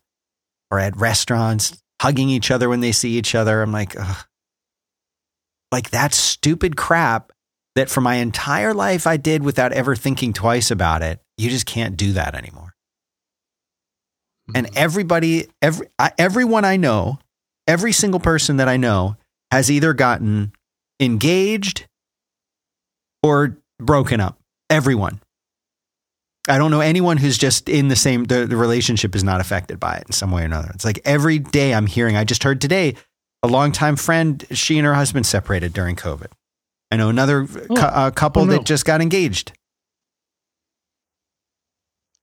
or 0.70 0.80
at 0.80 0.96
restaurants 0.98 1.82
hugging 2.02 2.30
each 2.30 2.52
other 2.52 2.70
when 2.70 2.82
they 2.82 2.92
see 2.92 3.18
each 3.18 3.36
other. 3.36 3.62
I'm 3.62 3.72
like, 3.72 3.96
ugh. 4.00 4.26
like 5.72 5.92
that 5.92 6.14
stupid 6.14 6.76
crap 6.76 7.32
that 7.76 7.90
for 7.90 8.02
my 8.02 8.16
entire 8.16 8.74
life 8.74 9.06
I 9.06 9.18
did 9.18 9.44
without 9.44 9.74
ever 9.74 9.96
thinking 9.96 10.34
twice 10.34 10.72
about 10.72 11.02
it. 11.02 11.20
You 11.38 11.50
just 11.50 11.66
can't 11.66 11.98
do 11.98 12.14
that 12.14 12.36
anymore. 12.36 12.74
Mm-hmm. 14.50 14.58
And 14.58 14.78
everybody, 14.78 15.48
every 15.62 15.88
everyone 16.18 16.66
I 16.66 16.78
know, 16.78 17.20
every 17.68 17.92
single 17.92 18.20
person 18.20 18.58
that 18.58 18.68
I 18.68 18.78
know 18.78 19.18
has 19.52 19.72
either 19.72 19.94
gotten 19.94 20.54
engaged 21.00 21.88
or 23.24 23.58
broken 23.80 24.20
up. 24.20 24.40
Everyone. 24.70 25.20
I 26.48 26.58
don't 26.58 26.72
know 26.72 26.82
anyone 26.82 27.18
who's 27.18 27.38
just 27.38 27.70
in 27.70 27.88
the 27.88 27.96
same, 27.96 28.26
the, 28.26 28.46
the 28.46 28.58
relationship 28.58 29.16
is 29.16 29.24
not 29.24 29.42
affected 29.42 29.80
by 29.80 29.96
it 29.98 30.04
in 30.08 30.12
some 30.12 30.32
way 30.32 30.44
or 30.44 30.46
another. 30.46 30.70
It's 30.74 30.86
like 30.86 31.00
every 31.04 31.40
day 31.40 31.74
I'm 31.74 31.88
hearing, 31.88 32.16
I 32.16 32.24
just 32.24 32.44
heard 32.44 32.62
today, 32.62 32.96
a 33.42 33.48
longtime 33.48 33.96
friend, 33.96 34.46
she 34.52 34.78
and 34.78 34.86
her 34.86 34.94
husband 34.94 35.26
separated 35.26 35.74
during 35.74 35.96
COVID. 35.96 36.28
I 36.92 36.98
know 36.98 37.10
another 37.10 37.48
oh, 37.70 37.76
cu- 37.76 37.76
uh, 37.76 38.12
couple 38.12 38.44
oh 38.44 38.46
no. 38.46 38.54
that 38.54 38.66
just 38.66 38.86
got 38.86 39.02
engaged. 39.02 39.54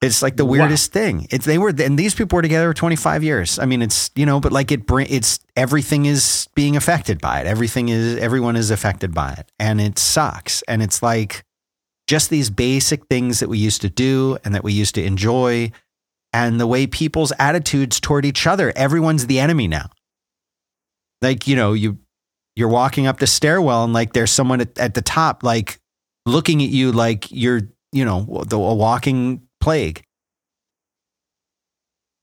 It's 0.00 0.20
like 0.20 0.36
the 0.36 0.44
weirdest 0.44 0.92
wow. 0.94 1.00
thing. 1.00 1.26
It's 1.30 1.46
they 1.46 1.58
were 1.58 1.68
and 1.78 1.96
these 1.96 2.14
people 2.14 2.34
were 2.34 2.42
together 2.42 2.74
25 2.74 3.22
years. 3.22 3.60
I 3.60 3.66
mean, 3.66 3.82
it's 3.82 4.10
you 4.16 4.26
know, 4.26 4.40
but 4.40 4.50
like 4.50 4.72
it 4.72 4.84
bring 4.84 5.06
it's 5.08 5.38
everything 5.56 6.06
is 6.06 6.48
being 6.56 6.76
affected 6.76 7.20
by 7.20 7.40
it. 7.40 7.46
Everything 7.46 7.88
is 7.88 8.16
everyone 8.16 8.56
is 8.56 8.72
affected 8.72 9.14
by 9.14 9.32
it, 9.32 9.52
and 9.60 9.80
it 9.80 9.98
sucks. 9.98 10.62
And 10.62 10.82
it's 10.82 11.04
like 11.04 11.44
just 12.07 12.30
these 12.30 12.50
basic 12.50 13.07
things 13.07 13.40
that 13.40 13.48
we 13.48 13.59
used 13.59 13.80
to 13.82 13.88
do 13.88 14.38
and 14.44 14.55
that 14.55 14.64
we 14.64 14.72
used 14.72 14.94
to 14.96 15.05
enjoy 15.05 15.70
and 16.32 16.59
the 16.59 16.66
way 16.66 16.86
people's 16.86 17.32
attitudes 17.38 18.00
toward 18.00 18.24
each 18.24 18.46
other. 18.46 18.72
Everyone's 18.74 19.26
the 19.26 19.38
enemy 19.38 19.68
now. 19.68 19.90
Like 21.20 21.46
you 21.46 21.55
know 21.57 21.72
you 21.72 21.98
you're 22.57 22.68
walking 22.68 23.07
up 23.07 23.18
the 23.18 23.26
stairwell 23.26 23.84
and 23.84 23.92
like 23.92 24.12
there's 24.12 24.30
someone 24.30 24.61
at, 24.61 24.78
at 24.78 24.94
the 24.94 25.03
top 25.03 25.42
like 25.42 25.78
looking 26.26 26.62
at 26.62 26.68
you 26.68 26.92
like 26.92 27.30
you're 27.30 27.62
you 27.92 28.05
know 28.05 28.42
the, 28.46 28.57
a 28.57 28.74
walking 28.74 29.42
plague. 29.61 30.03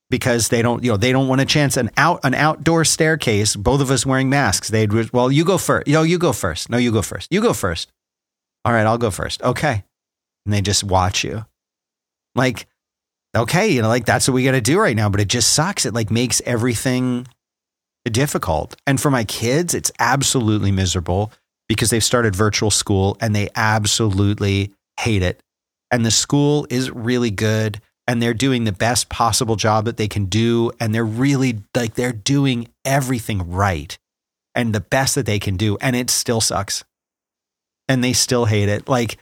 Because 0.09 0.49
they 0.49 0.63
don't 0.63 0.83
you 0.83 0.91
know 0.91 0.97
they 0.97 1.11
don't 1.11 1.27
want 1.27 1.39
a 1.39 1.45
chance 1.45 1.77
an 1.77 1.91
out 1.95 2.19
an 2.23 2.33
outdoor 2.33 2.83
staircase 2.83 3.55
both 3.55 3.79
of 3.79 3.91
us 3.91 4.05
wearing 4.05 4.29
masks. 4.29 4.67
They'd 4.67 4.91
well 5.13 5.31
you 5.31 5.45
go 5.45 5.57
first 5.57 5.87
you 5.87 5.93
know 5.93 6.03
you 6.03 6.17
go 6.17 6.33
first. 6.33 6.69
No 6.69 6.77
you 6.77 6.91
go 6.91 7.03
first. 7.03 7.31
You 7.31 7.41
go 7.41 7.53
first 7.53 7.91
all 8.65 8.73
right, 8.73 8.85
I'll 8.85 8.97
go 8.97 9.11
first. 9.11 9.41
Okay. 9.41 9.83
And 10.45 10.53
they 10.53 10.61
just 10.61 10.83
watch 10.83 11.23
you. 11.23 11.45
Like, 12.35 12.67
okay, 13.35 13.69
you 13.69 13.81
know, 13.81 13.87
like 13.87 14.05
that's 14.05 14.27
what 14.27 14.33
we 14.33 14.43
got 14.43 14.51
to 14.51 14.61
do 14.61 14.79
right 14.79 14.95
now. 14.95 15.09
But 15.09 15.21
it 15.21 15.27
just 15.27 15.53
sucks. 15.53 15.85
It 15.85 15.93
like 15.93 16.11
makes 16.11 16.41
everything 16.45 17.27
difficult. 18.05 18.75
And 18.87 18.99
for 18.99 19.11
my 19.11 19.23
kids, 19.23 19.73
it's 19.73 19.91
absolutely 19.99 20.71
miserable 20.71 21.31
because 21.67 21.89
they've 21.89 22.03
started 22.03 22.35
virtual 22.35 22.71
school 22.71 23.17
and 23.21 23.35
they 23.35 23.49
absolutely 23.55 24.73
hate 24.99 25.21
it. 25.21 25.41
And 25.91 26.05
the 26.05 26.11
school 26.11 26.67
is 26.69 26.91
really 26.91 27.31
good 27.31 27.81
and 28.09 28.21
they're 28.21 28.33
doing 28.33 28.63
the 28.63 28.71
best 28.71 29.07
possible 29.09 29.55
job 29.55 29.85
that 29.85 29.97
they 29.97 30.07
can 30.07 30.25
do 30.25 30.71
and 30.79 30.95
they're 30.95 31.05
really 31.05 31.59
like 31.75 31.93
they're 31.93 32.11
doing 32.11 32.67
everything 32.83 33.51
right 33.51 33.99
and 34.55 34.73
the 34.73 34.79
best 34.79 35.13
that 35.13 35.27
they 35.27 35.37
can 35.37 35.57
do 35.57 35.77
and 35.79 35.95
it 35.95 36.09
still 36.09 36.41
sucks 36.41 36.83
and 37.89 38.01
they 38.01 38.13
still 38.13 38.45
hate 38.45 38.69
it. 38.69 38.87
Like 38.87 39.17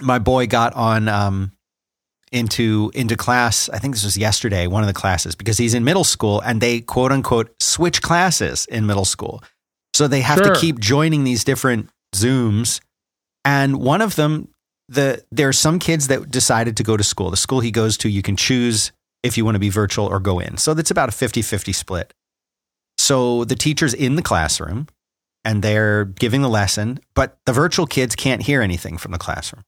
my 0.00 0.18
boy 0.18 0.46
got 0.46 0.72
on 0.74 1.08
um 1.08 1.52
into 2.32 2.90
into 2.94 3.16
class 3.16 3.68
i 3.68 3.78
think 3.78 3.94
this 3.94 4.02
was 4.02 4.16
yesterday 4.18 4.66
one 4.66 4.82
of 4.82 4.88
the 4.88 4.92
classes 4.92 5.36
because 5.36 5.56
he's 5.56 5.72
in 5.72 5.84
middle 5.84 6.02
school 6.02 6.40
and 6.40 6.60
they 6.60 6.80
quote 6.80 7.12
unquote 7.12 7.54
switch 7.60 8.02
classes 8.02 8.66
in 8.66 8.86
middle 8.86 9.04
school. 9.04 9.42
So 9.94 10.08
they 10.08 10.22
have 10.22 10.38
Sure. 10.38 10.54
to 10.54 10.60
keep 10.60 10.80
joining 10.80 11.22
these 11.22 11.44
different 11.44 11.88
zooms. 12.16 12.80
And 13.44 13.76
one 13.76 14.00
of 14.02 14.16
them 14.16 14.48
the 14.88 15.24
there 15.30 15.48
are 15.48 15.52
some 15.52 15.78
kids 15.78 16.08
that 16.08 16.30
decided 16.30 16.76
to 16.78 16.82
go 16.82 16.96
to 16.96 17.04
school. 17.04 17.30
The 17.30 17.36
school 17.36 17.60
he 17.60 17.70
goes 17.70 17.96
to 17.98 18.08
you 18.08 18.20
can 18.22 18.36
choose 18.36 18.90
if 19.22 19.36
you 19.38 19.44
want 19.44 19.54
to 19.54 19.60
be 19.60 19.70
virtual 19.70 20.06
or 20.06 20.18
go 20.18 20.40
in. 20.40 20.56
So 20.58 20.74
that's 20.74 20.90
about 20.90 21.08
a 21.08 21.12
50-50 21.12 21.72
split. 21.74 22.12
So 22.98 23.44
the 23.44 23.54
teacher's 23.54 23.94
in 23.94 24.16
the 24.16 24.22
classroom 24.22 24.88
and 25.44 25.62
they're 25.62 26.04
giving 26.04 26.42
the 26.42 26.48
lesson 26.48 26.98
but 27.14 27.38
the 27.46 27.52
virtual 27.52 27.86
kids 27.86 28.16
can't 28.16 28.42
hear 28.42 28.62
anything 28.62 28.96
from 28.96 29.12
the 29.12 29.18
classroom 29.18 29.62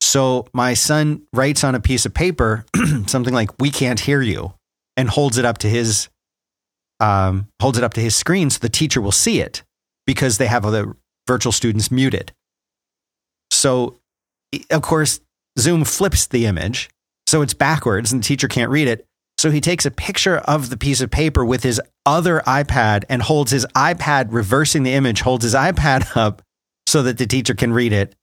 so 0.00 0.46
my 0.52 0.74
son 0.74 1.22
writes 1.32 1.64
on 1.64 1.74
a 1.74 1.80
piece 1.80 2.04
of 2.04 2.12
paper 2.12 2.64
something 3.06 3.32
like 3.32 3.50
"We 3.58 3.70
can't 3.70 3.98
hear 3.98 4.20
you," 4.20 4.52
and 4.96 5.08
holds 5.08 5.38
it 5.38 5.44
up 5.44 5.58
to 5.58 5.68
his 5.68 6.08
um, 7.00 7.48
holds 7.60 7.78
it 7.78 7.84
up 7.84 7.94
to 7.94 8.00
his 8.00 8.14
screen 8.14 8.50
so 8.50 8.58
the 8.60 8.68
teacher 8.68 9.00
will 9.00 9.12
see 9.12 9.40
it 9.40 9.64
because 10.06 10.38
they 10.38 10.46
have 10.46 10.62
the 10.62 10.94
virtual 11.26 11.52
students 11.52 11.90
muted. 11.90 12.32
So, 13.50 13.98
of 14.70 14.82
course, 14.82 15.20
Zoom 15.58 15.84
flips 15.84 16.26
the 16.26 16.46
image 16.46 16.90
so 17.26 17.42
it's 17.42 17.54
backwards 17.54 18.12
and 18.12 18.22
the 18.22 18.26
teacher 18.26 18.46
can't 18.46 18.70
read 18.70 18.88
it. 18.88 19.06
So 19.38 19.50
he 19.50 19.60
takes 19.60 19.84
a 19.84 19.90
picture 19.90 20.38
of 20.38 20.70
the 20.70 20.76
piece 20.76 21.00
of 21.00 21.10
paper 21.10 21.44
with 21.44 21.62
his 21.62 21.80
other 22.06 22.40
iPad 22.46 23.04
and 23.08 23.22
holds 23.22 23.50
his 23.50 23.66
iPad 23.74 24.28
reversing 24.30 24.84
the 24.84 24.94
image, 24.94 25.20
holds 25.20 25.44
his 25.44 25.54
iPad 25.54 26.16
up 26.16 26.42
so 26.86 27.02
that 27.02 27.18
the 27.18 27.26
teacher 27.26 27.54
can 27.54 27.72
read 27.72 27.92
it. 27.92 28.14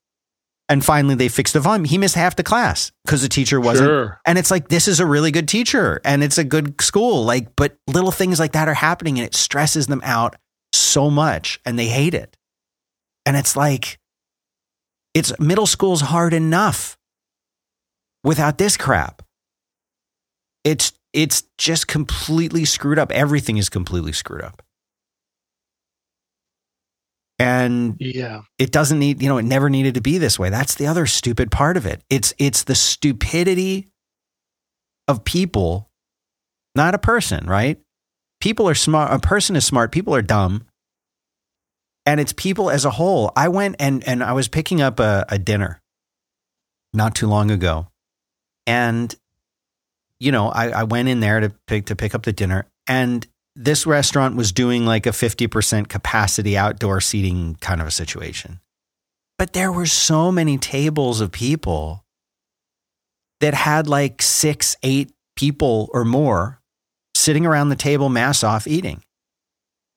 And 0.70 0.86
finally, 0.86 1.16
they 1.16 1.28
fixed 1.28 1.54
the 1.54 1.60
volume. 1.60 1.84
He 1.84 1.98
missed 1.98 2.16
half 2.16 2.38
the 2.38 2.44
class 2.44 2.94
because 3.04 3.22
the 3.22 3.28
teacher 3.28 3.60
wasn't. 3.60 3.88
Sure. 3.88 4.22
And 4.26 4.38
it's 4.38 4.50
like, 4.50 4.70
this 4.70 4.88
is 4.88 5.02
a 5.02 5.06
really 5.06 5.30
good 5.30 5.50
teacher 5.50 6.00
and 6.06 6.24
it's 6.24 6.38
a 6.38 6.46
good 6.46 6.80
school. 6.80 7.26
Like, 7.26 7.58
but 7.58 7.76
little 7.88 8.12
things 8.12 8.40
like 8.40 8.54
that 8.54 8.70
are 8.70 8.74
happening 8.74 9.20
and 9.20 9.28
it 9.28 9.36
stresses 9.36 9.88
them 9.88 10.02
out 10.06 10.38
so 10.72 11.10
much 11.10 11.60
and 11.66 11.78
they 11.78 11.88
hate 11.88 12.14
it. 12.14 12.38
And 13.26 13.36
it's 13.36 13.58
like, 13.58 14.00
it's 15.14 15.38
middle 15.40 15.68
school's 15.68 16.00
hard 16.00 16.34
enough 16.34 16.98
without 18.24 18.58
this 18.58 18.78
crap. 18.78 19.22
It's, 20.64 20.94
it's 21.14 21.44
just 21.58 21.88
completely 21.88 22.66
screwed 22.66 23.00
up. 23.00 23.12
Everything 23.12 23.58
is 23.58 23.70
completely 23.70 24.14
screwed 24.14 24.42
up. 24.42 24.62
And 27.40 27.96
Yeah. 28.00 28.42
it 28.60 28.72
doesn't 28.72 29.00
need 29.00 29.22
you 29.22 29.28
know 29.28 29.40
it 29.40 29.44
never 29.46 29.68
needed 29.70 29.96
to 29.96 30.02
be 30.02 30.20
this 30.20 30.38
way 30.38 30.52
that's 30.52 30.76
the 30.76 30.86
other 30.86 31.08
stupid 31.08 31.50
part 31.50 31.76
of 31.76 31.88
it 31.88 32.04
it's 32.08 32.36
it's 32.38 32.64
the 32.66 32.76
stupidity 32.76 33.90
of 35.08 35.24
people 35.24 35.90
not 36.76 36.94
a 36.94 37.00
person 37.00 37.48
right 37.48 37.80
people 38.42 38.70
are 38.70 38.76
smart 38.76 39.12
a 39.12 39.18
person 39.18 39.56
is 39.56 39.66
smart 39.66 39.92
people 39.92 40.14
are 40.14 40.22
dumb 40.22 40.66
and 42.06 42.20
it's 42.20 42.34
people 42.34 42.70
as 42.70 42.86
a 42.86 42.92
whole 42.92 43.32
i 43.36 43.48
went 43.48 43.76
and 43.80 44.08
and 44.08 44.24
i 44.24 44.34
was 44.34 44.48
picking 44.48 44.80
up 44.80 45.00
a, 45.00 45.26
a 45.30 45.40
dinner 45.40 45.82
not 46.94 47.16
too 47.16 47.26
long 47.26 47.50
ago 47.50 47.88
and 48.68 49.16
you 50.22 50.32
know 50.32 50.48
I, 50.48 50.70
I 50.70 50.84
went 50.84 51.10
in 51.10 51.20
there 51.20 51.40
to 51.40 51.54
pick 51.68 51.88
to 51.88 51.96
pick 51.96 52.16
up 52.16 52.24
the 52.24 52.34
dinner 52.34 52.68
and 52.88 53.28
this 53.56 53.86
restaurant 53.86 54.36
was 54.36 54.52
doing 54.52 54.86
like 54.86 55.06
a 55.06 55.12
50% 55.12 55.90
capacity 55.90 56.58
outdoor 56.58 57.02
seating 57.02 57.58
kind 57.60 57.82
of 57.82 57.88
a 57.88 57.92
situation. 57.92 58.60
But 59.38 59.54
there 59.54 59.72
were 59.72 59.88
so 59.88 60.32
many 60.32 60.58
tables 60.58 61.20
of 61.20 61.32
people 61.32 62.06
that 63.40 63.54
had 63.54 63.88
like 63.88 64.22
six, 64.22 64.78
eight 64.84 65.12
people 65.36 65.90
or 65.94 66.06
more 66.06 66.62
sitting 67.16 67.46
around 67.46 67.70
the 67.70 67.76
table, 67.76 68.08
mass 68.08 68.44
off 68.44 68.68
eating. 68.68 69.02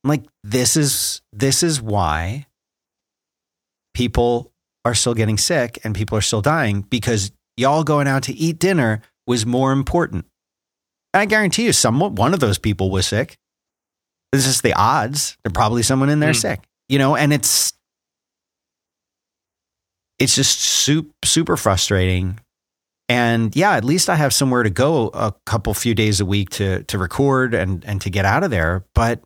I'm 0.02 0.08
like, 0.08 0.24
this 0.42 0.76
is 0.76 1.22
this 1.32 1.62
is 1.62 1.80
why 1.80 2.46
people 3.92 4.52
are 4.84 4.94
still 4.94 5.14
getting 5.14 5.38
sick 5.38 5.78
and 5.84 5.94
people 5.94 6.18
are 6.18 6.22
still 6.22 6.42
dying 6.42 6.82
because 6.82 7.32
y'all 7.56 7.84
going 7.84 8.08
out 8.08 8.24
to 8.24 8.34
eat 8.34 8.58
dinner 8.58 9.00
was 9.26 9.46
more 9.46 9.72
important. 9.72 10.26
And 11.12 11.20
I 11.20 11.24
guarantee 11.26 11.64
you, 11.64 11.72
someone 11.72 12.14
one 12.14 12.34
of 12.34 12.40
those 12.40 12.58
people 12.58 12.90
was 12.90 13.06
sick. 13.06 13.36
This 14.32 14.46
is 14.46 14.60
the 14.62 14.72
odds. 14.74 15.36
There's 15.44 15.52
probably 15.52 15.82
someone 15.82 16.10
in 16.10 16.20
there 16.20 16.30
Hmm. 16.32 16.38
sick, 16.38 16.60
you 16.88 16.98
know, 16.98 17.14
and 17.16 17.32
it's 17.32 17.72
it's 20.18 20.34
just 20.34 20.60
super 20.60 21.10
super 21.24 21.56
frustrating. 21.56 22.38
And 23.08 23.54
yeah, 23.54 23.72
at 23.72 23.84
least 23.84 24.08
I 24.08 24.14
have 24.14 24.32
somewhere 24.32 24.62
to 24.62 24.70
go 24.70 25.08
a 25.08 25.34
couple 25.44 25.74
few 25.74 25.94
days 25.94 26.20
a 26.20 26.26
week 26.26 26.50
to 26.50 26.82
to 26.84 26.98
record 26.98 27.54
and 27.54 27.84
and 27.84 28.00
to 28.02 28.10
get 28.10 28.24
out 28.24 28.42
of 28.44 28.50
there. 28.50 28.84
But 28.94 29.22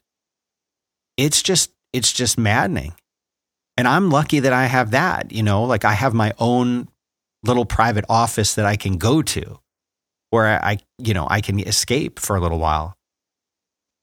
it's 1.17 1.43
just 1.43 1.71
it's 1.93 2.13
just 2.13 2.39
maddening. 2.39 2.95
And 3.77 3.87
I'm 3.87 4.11
lucky 4.11 4.41
that 4.41 4.53
I 4.53 4.67
have 4.67 4.91
that, 4.91 5.31
you 5.31 5.43
know, 5.43 5.63
like 5.63 5.85
I 5.85 5.93
have 5.93 6.13
my 6.13 6.33
own 6.39 6.89
little 7.45 7.65
private 7.65 8.05
office 8.09 8.55
that 8.57 8.67
I 8.67 8.75
can 8.75 8.97
go 8.99 9.23
to 9.23 9.61
where 10.31 10.65
I, 10.65 10.79
you 10.99 11.15
know, 11.15 11.27
I 11.29 11.41
can 11.41 11.59
escape 11.61 12.19
for 12.19 12.37
a 12.37 12.41
little 12.41 12.59
while. 12.59 12.95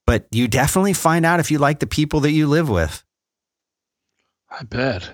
But 0.05 0.27
you 0.31 0.47
definitely 0.47 0.93
find 0.93 1.25
out 1.25 1.39
if 1.39 1.49
you 1.49 1.57
like 1.57 1.79
the 1.79 1.87
people 1.87 2.21
that 2.21 2.31
you 2.31 2.47
live 2.47 2.69
with. 2.69 3.03
I 4.49 4.63
bet. 4.63 5.09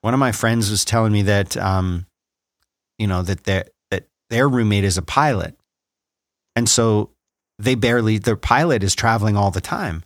One 0.00 0.14
of 0.14 0.20
my 0.20 0.32
friends 0.32 0.70
was 0.70 0.84
telling 0.84 1.12
me 1.12 1.22
that, 1.22 1.56
um, 1.56 2.06
you 2.98 3.06
know, 3.06 3.22
that 3.22 3.44
their 3.44 3.66
that 3.90 4.06
their 4.30 4.48
roommate 4.48 4.84
is 4.84 4.98
a 4.98 5.02
pilot, 5.02 5.56
and 6.56 6.68
so 6.68 7.10
they 7.58 7.74
barely. 7.74 8.18
Their 8.18 8.36
pilot 8.36 8.82
is 8.82 8.94
traveling 8.94 9.36
all 9.36 9.50
the 9.50 9.60
time. 9.60 10.04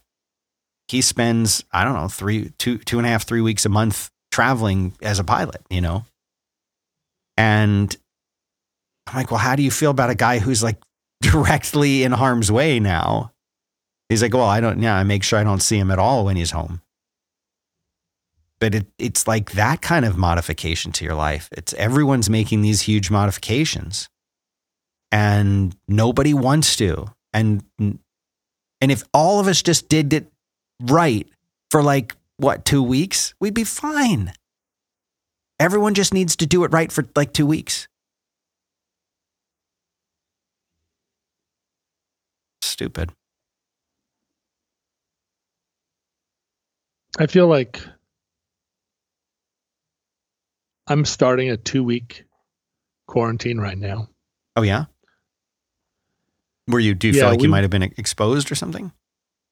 He 0.88 1.00
spends 1.00 1.64
I 1.72 1.84
don't 1.84 1.94
know 1.94 2.08
three 2.08 2.52
two 2.58 2.78
two 2.78 2.98
and 2.98 3.06
a 3.06 3.10
half 3.10 3.24
three 3.24 3.40
weeks 3.40 3.64
a 3.66 3.68
month 3.68 4.10
traveling 4.30 4.94
as 5.02 5.18
a 5.18 5.24
pilot. 5.24 5.62
You 5.70 5.80
know, 5.80 6.04
and 7.36 7.96
I'm 9.08 9.16
like, 9.16 9.30
well, 9.30 9.38
how 9.38 9.56
do 9.56 9.62
you 9.62 9.70
feel 9.70 9.90
about 9.90 10.10
a 10.10 10.14
guy 10.14 10.38
who's 10.38 10.62
like 10.62 10.76
directly 11.20 12.02
in 12.02 12.12
harm's 12.12 12.50
way 12.52 12.80
now? 12.80 13.32
He's 14.08 14.22
like, 14.22 14.34
well, 14.34 14.44
I 14.44 14.60
don't. 14.60 14.80
Yeah, 14.80 14.96
I 14.96 15.04
make 15.04 15.22
sure 15.22 15.38
I 15.38 15.44
don't 15.44 15.60
see 15.60 15.78
him 15.78 15.90
at 15.90 15.98
all 15.98 16.24
when 16.24 16.36
he's 16.36 16.50
home 16.50 16.80
but 18.60 18.74
it, 18.74 18.86
it's 18.98 19.26
like 19.26 19.52
that 19.52 19.80
kind 19.82 20.04
of 20.04 20.16
modification 20.16 20.92
to 20.92 21.04
your 21.04 21.14
life. 21.14 21.48
It's 21.52 21.72
everyone's 21.74 22.28
making 22.28 22.62
these 22.62 22.82
huge 22.82 23.10
modifications 23.10 24.08
and 25.12 25.76
nobody 25.86 26.34
wants 26.34 26.76
to. 26.76 27.06
And, 27.32 27.62
and 27.78 28.00
if 28.80 29.04
all 29.14 29.40
of 29.40 29.46
us 29.46 29.62
just 29.62 29.88
did 29.88 30.12
it 30.12 30.30
right 30.80 31.28
for 31.70 31.82
like, 31.82 32.16
what, 32.36 32.64
two 32.64 32.82
weeks, 32.82 33.34
we'd 33.40 33.54
be 33.54 33.64
fine. 33.64 34.32
Everyone 35.60 35.94
just 35.94 36.14
needs 36.14 36.36
to 36.36 36.46
do 36.46 36.64
it 36.64 36.72
right 36.72 36.90
for 36.90 37.08
like 37.16 37.32
two 37.32 37.46
weeks. 37.46 37.88
Stupid. 42.78 43.10
I 47.18 47.26
feel 47.26 47.48
like 47.48 47.82
I'm 50.86 51.04
starting 51.04 51.50
a 51.50 51.56
two 51.56 51.82
week 51.82 52.22
quarantine 53.08 53.58
right 53.58 53.76
now. 53.76 54.08
Oh, 54.54 54.62
yeah? 54.62 54.84
Were 56.68 56.78
you, 56.78 56.94
do 56.94 57.08
you 57.08 57.14
Yeah, 57.14 57.22
feel 57.22 57.30
like 57.30 57.42
you 57.42 57.48
might 57.48 57.62
have 57.64 57.70
been 57.72 57.82
exposed 57.82 58.52
or 58.52 58.54
something? 58.54 58.92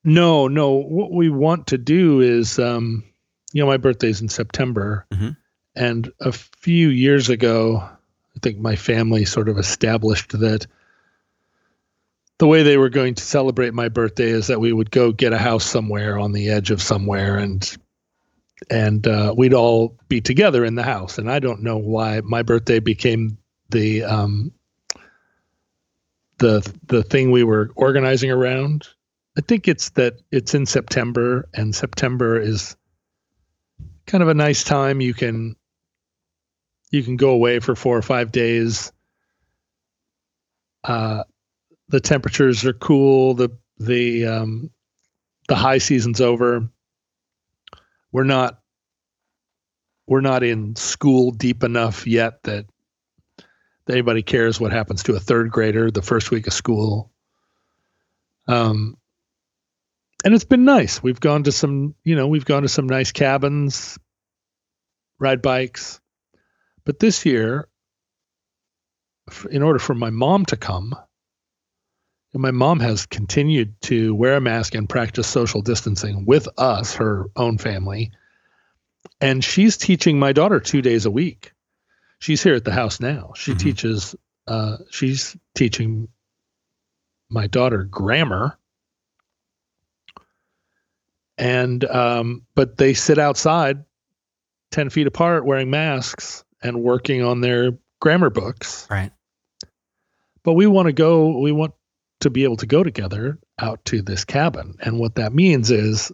No, 0.05 0.47
no. 0.47 0.74
What 0.74 1.11
we 1.11 1.29
want 1.29 1.66
to 1.68 1.79
do 1.79 2.20
is, 2.20 2.61
um, 2.61 3.03
you 3.53 3.61
know, 3.61 3.66
my 3.66 3.77
birthday's 3.77 4.20
in 4.20 4.29
September, 4.29 5.05
Mhm. 5.12 5.37
and 5.74 6.12
a 6.20 6.31
few 6.31 6.91
years 6.91 7.29
ago, 7.29 7.79
I 7.79 8.39
think 8.41 8.59
my 8.61 8.77
family 8.77 9.24
sort 9.24 9.49
of 9.49 9.59
established 9.59 10.31
that 10.39 10.68
the 12.39 12.47
way 12.47 12.62
they 12.62 12.76
were 12.76 12.91
going 12.91 13.14
to 13.14 13.24
celebrate 13.24 13.74
my 13.74 13.89
birthday 13.89 14.28
is 14.28 14.47
that 14.49 14.61
we 14.61 14.72
would 14.72 14.91
go 14.91 15.12
get 15.12 15.32
a 15.32 15.39
house 15.39 15.64
somewhere 15.64 16.18
on 16.18 16.32
the 16.32 16.51
edge 16.51 16.70
of 16.70 16.82
somewhere, 16.82 17.39
and 17.39 17.76
and 18.70 19.07
uh, 19.07 19.34
we'd 19.37 19.55
all 19.55 19.97
be 20.09 20.20
together 20.20 20.64
in 20.64 20.74
the 20.74 20.82
house. 20.82 21.18
And 21.18 21.30
I 21.30 21.39
don't 21.39 21.62
know 21.62 21.76
why 21.76 22.20
my 22.22 22.43
birthday 22.43 22.80
became 22.80 23.39
the 23.70 24.05
um, 24.05 24.53
the 26.39 26.70
the 26.87 27.03
thing 27.03 27.30
we 27.30 27.45
were 27.45 27.70
organizing 27.74 28.30
around. 28.30 28.87
I 29.39 29.43
think 29.43 29.68
it's 29.68 29.91
that 29.91 30.14
it's 30.30 30.55
in 30.55 30.66
September, 30.66 31.49
and 31.55 31.74
September 31.74 32.41
is 32.41 32.76
kind 34.07 34.22
of 34.22 34.28
a 34.28 34.34
nice 34.34 34.64
time. 34.64 35.01
You 35.01 35.14
can 35.14 35.57
you 36.91 37.03
can 37.03 37.16
go 37.16 37.30
away 37.30 37.61
for 37.61 37.74
four 37.74 37.97
or 37.97 38.03
five 38.03 38.30
days, 38.32 38.93
Uh, 40.84 41.24
the 41.89 42.01
temperatures 42.01 42.64
are 42.64 42.72
cool. 42.72 43.34
The 43.34 43.51
the 43.78 44.26
um, 44.26 44.70
the 45.49 45.57
high 45.57 45.78
season's 45.78 46.20
over. 46.20 46.68
We're 48.12 48.24
not 48.24 48.61
we're 50.07 50.20
not 50.20 50.43
in 50.43 50.76
school 50.76 51.32
deep 51.32 51.64
enough 51.64 52.07
yet 52.07 52.43
that 52.45 52.66
anybody 53.89 54.22
cares 54.22 54.61
what 54.61 54.72
happens 54.72 55.03
to 55.05 55.14
a 55.14 55.20
third 55.20 55.51
grader 55.51 55.91
the 55.91 56.03
first 56.03 56.30
week 56.30 56.47
of 56.47 56.53
school. 56.53 57.12
Um, 58.49 58.97
and 60.24 60.34
it's 60.34 60.45
been 60.45 60.64
nice. 60.64 61.03
We've 61.03 61.20
gone 61.20 61.45
to 61.45 61.53
some, 61.53 61.95
you 62.05 62.16
know, 62.16 62.26
we've 62.26 62.45
gone 62.45 62.62
to 62.62 62.68
some 62.68 62.87
nice 62.87 63.12
cabins, 63.12 63.99
ride 65.18 65.43
bikes. 65.43 66.01
But 66.84 66.99
this 67.01 67.26
year, 67.26 67.68
in 69.51 69.62
order 69.62 69.78
for 69.78 69.95
my 69.95 70.11
mom 70.11 70.47
to 70.47 70.57
come, 70.57 70.95
my 72.39 72.51
mom 72.51 72.80
has 72.80 73.07
continued 73.07 73.80
to 73.82 74.14
wear 74.14 74.37
a 74.37 74.41
mask 74.41 74.74
and 74.74 74.89
practice 74.89 75.26
social 75.26 75.62
distancing 75.62 76.24
with 76.26 76.49
us, 76.59 76.95
her 76.95 77.26
own 77.37 77.59
family. 77.59 78.12
And 79.20 79.43
she's 79.43 79.76
teaching 79.76 80.18
my 80.18 80.32
daughter 80.32 80.61
two 80.61 80.82
days 80.82 81.07
a 81.07 81.11
week. 81.11 81.53
She's 82.18 82.43
here 82.43 82.55
at 82.55 82.64
the 82.64 82.72
house 82.72 83.01
now. 83.01 83.32
She 83.37 83.53
mm-hmm. 83.53 83.59
teaches, 83.59 84.16
uh, 84.47 84.78
she's 84.91 85.37
teaching 85.55 86.09
my 87.28 87.47
daughter 87.47 87.84
grammar. 87.84 88.59
And, 91.39 91.84
um, 91.84 92.47
but 92.55 92.76
they 92.78 92.95
sit 92.95 93.18
outside 93.18 93.84
10 94.72 94.91
feet 94.91 95.07
apart 95.07 95.45
wearing 95.45 95.70
masks 95.70 96.45
and 96.62 96.82
working 96.82 97.22
on 97.22 97.41
their 97.41 97.78
grammar 98.01 98.30
books. 98.30 98.87
Right. 98.91 99.12
But 100.43 100.55
we 100.55 100.66
want 100.66 100.87
to 100.87 100.93
go, 100.93 101.39
we 101.39 101.53
want 101.53 101.74
to 102.21 102.31
be 102.31 102.45
able 102.45 102.57
to 102.57 102.67
go 102.67 102.83
together 102.83 103.39
out 103.59 103.85
to 103.87 104.03
this 104.03 104.25
cabin. 104.25 104.77
And 104.81 104.99
what 104.99 105.17
that 105.17 105.33
means 105.33 105.71
is 105.71 106.12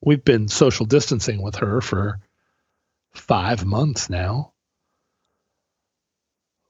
we've 0.00 0.24
been 0.24 0.48
social 0.48 0.86
distancing 0.86 1.42
with 1.42 1.56
her 1.56 1.80
for 1.80 2.20
five 3.14 3.64
months 3.64 4.10
now 4.10 4.52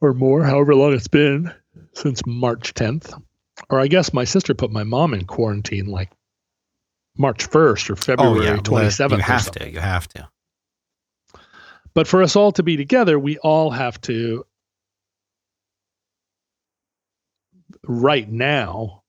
or 0.01 0.13
more, 0.13 0.45
however 0.45 0.75
long 0.75 0.93
it's 0.93 1.09
been 1.09 1.53
since 1.95 2.27
March 2.27 2.75
10th. 2.75 3.21
Or 3.71 3.81
I 3.81 3.87
guess 3.87 4.13
my 4.13 4.25
sister 4.25 4.55
put 4.55 4.71
my 4.71 4.83
mom 4.83 5.15
in 5.15 5.25
quarantine 5.25 5.87
like 5.87 6.11
March 7.17 7.49
1st 7.49 7.91
or 7.91 7.97
February 7.97 8.49
oh, 8.49 8.55
yeah. 8.55 8.57
27th. 8.57 9.11
You 9.11 9.19
have 9.19 9.51
to. 9.53 9.71
You 9.71 9.81
have 9.81 10.09
to. 10.09 10.29
But 11.95 12.09
for 12.09 12.23
us 12.23 12.37
all 12.37 12.53
to 12.53 12.63
be 12.63 12.77
together, 12.77 13.19
we 13.19 13.39
all 13.39 13.71
have 13.71 14.01
to 14.03 14.47
right 17.87 18.29
now 18.29 19.03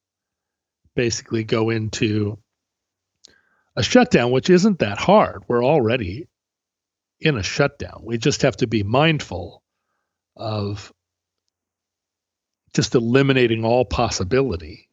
basically 0.95 1.43
go 1.43 1.69
into 1.69 2.37
a 3.75 3.83
shutdown, 3.83 4.31
which 4.31 4.49
isn't 4.49 4.79
that 4.79 4.97
hard. 4.97 5.43
We're 5.47 5.65
already 5.65 6.27
in 7.19 7.37
a 7.37 7.43
shutdown. 7.43 8.01
We 8.03 8.17
just 8.17 8.43
have 8.43 8.57
to 8.57 8.67
be 8.67 8.83
mindful 8.83 9.63
of 10.35 10.93
just 12.73 12.95
eliminating 12.95 13.65
all 13.65 13.85
possibility 13.85 14.89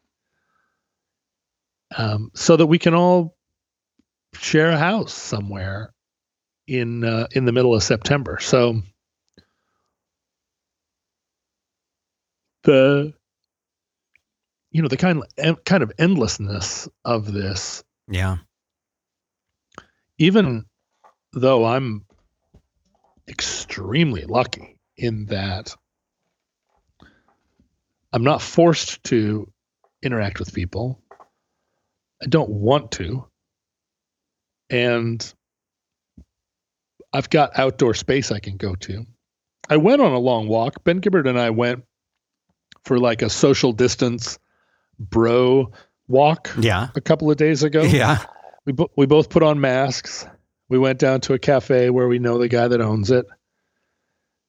um, 1.97 2.31
so 2.35 2.57
that 2.57 2.67
we 2.67 2.79
can 2.79 2.95
all 2.95 3.37
share 4.35 4.71
a 4.71 4.79
house 4.79 5.13
somewhere 5.13 5.93
in 6.67 7.05
uh, 7.05 7.27
in 7.33 7.45
the 7.47 7.53
middle 7.53 7.75
of 7.75 7.83
September. 7.83 8.39
So 8.41 8.83
the 12.63 13.15
you 14.71 14.83
know 14.83 14.89
the 14.89 14.97
kind 14.97 15.23
kind 15.65 15.83
of 15.83 15.93
endlessness 15.99 16.89
of 17.05 17.33
this. 17.33 17.83
Yeah. 18.09 18.39
Even 20.19 20.65
though 21.33 21.65
I'm 21.65 22.05
extremely 23.29 24.25
lucky 24.25 24.77
in 24.97 25.27
that 25.27 25.75
I'm 28.13 28.25
not 28.25 28.43
forced 28.43 29.03
to 29.05 29.51
interact 30.03 30.39
with 30.39 30.53
people. 30.53 31.01
I 32.23 32.27
don't 32.27 32.51
want 32.51 32.93
to. 32.93 33.27
And 34.69 35.35
I've 37.13 37.31
got 37.31 37.59
outdoor 37.59 37.95
space 37.95 38.31
I 38.31 38.41
can 38.41 38.57
go 38.57 38.75
to. 38.75 39.07
I 39.69 39.77
went 39.77 40.03
on 40.03 40.13
a 40.13 40.19
long 40.19 40.49
walk. 40.49 40.83
Ben 40.85 40.99
Gibbard 40.99 41.29
and 41.29 41.39
I 41.39 41.51
went 41.51 41.85
for 42.85 42.99
like 42.99 43.23
a 43.23 43.31
social 43.31 43.73
distance 43.73 44.39
bro 45.01 45.73
walk 46.07 46.51
yeah. 46.61 46.89
a 46.95 47.01
couple 47.01 47.31
of 47.31 47.37
days 47.37 47.63
ago. 47.63 47.83
Yeah. 47.83 48.23
We, 48.67 48.75
bo- 48.75 48.91
we 48.97 49.07
both 49.07 49.31
put 49.31 49.43
on 49.43 49.61
masks. 49.61 50.27
We 50.69 50.79
went 50.79 50.99
down 50.99 51.23
to 51.23 51.33
a 51.33 51.39
cafe 51.39 51.91
where 51.91 52.07
we 52.07 52.19
know 52.19 52.39
the 52.39 52.49
guy 52.49 52.69
that 52.69 52.81
owns 52.81 53.11
it, 53.11 53.27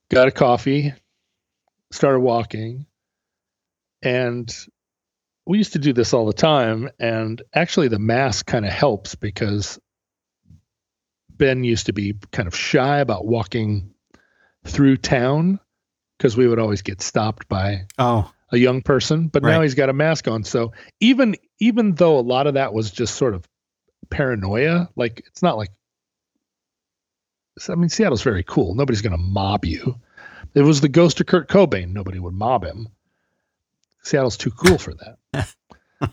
got 0.09 0.27
a 0.27 0.31
coffee, 0.31 0.93
started 1.91 2.19
walking. 2.19 2.85
And 4.03 4.53
we 5.45 5.57
used 5.57 5.73
to 5.73 5.79
do 5.79 5.93
this 5.93 6.13
all 6.13 6.25
the 6.25 6.33
time. 6.33 6.89
And 6.99 7.41
actually, 7.53 7.87
the 7.87 7.99
mask 7.99 8.45
kind 8.45 8.65
of 8.65 8.71
helps 8.71 9.15
because 9.15 9.79
Ben 11.29 11.63
used 11.63 11.87
to 11.87 11.93
be 11.93 12.15
kind 12.31 12.47
of 12.47 12.55
shy 12.55 12.99
about 12.99 13.25
walking 13.25 13.93
through 14.65 14.97
town 14.97 15.59
because 16.17 16.37
we 16.37 16.47
would 16.47 16.59
always 16.59 16.83
get 16.83 17.01
stopped 17.01 17.47
by 17.47 17.87
oh 17.97 18.31
a 18.51 18.57
young 18.57 18.81
person 18.81 19.27
but 19.27 19.43
right. 19.43 19.51
now 19.51 19.61
he's 19.61 19.75
got 19.75 19.89
a 19.89 19.93
mask 19.93 20.27
on. 20.27 20.43
So 20.43 20.73
even 20.99 21.35
even 21.59 21.95
though 21.95 22.19
a 22.19 22.21
lot 22.21 22.47
of 22.47 22.55
that 22.55 22.73
was 22.73 22.91
just 22.91 23.15
sort 23.15 23.33
of 23.33 23.47
paranoia 24.09 24.89
like 24.95 25.23
it's 25.27 25.41
not 25.41 25.57
like 25.57 25.69
i 27.69 27.75
mean 27.75 27.89
seattle's 27.89 28.23
very 28.23 28.43
cool. 28.43 28.75
Nobody's 28.75 29.01
going 29.01 29.11
to 29.11 29.17
mob 29.17 29.65
you. 29.65 29.95
It 30.53 30.61
was 30.61 30.81
the 30.81 30.89
ghost 30.89 31.19
of 31.21 31.27
kurt 31.27 31.47
cobain 31.47 31.93
nobody 31.93 32.19
would 32.19 32.33
mob 32.33 32.63
him. 32.63 32.89
Seattle's 34.03 34.37
too 34.37 34.51
cool 34.51 34.77
for 34.77 34.93
that. 34.93 35.53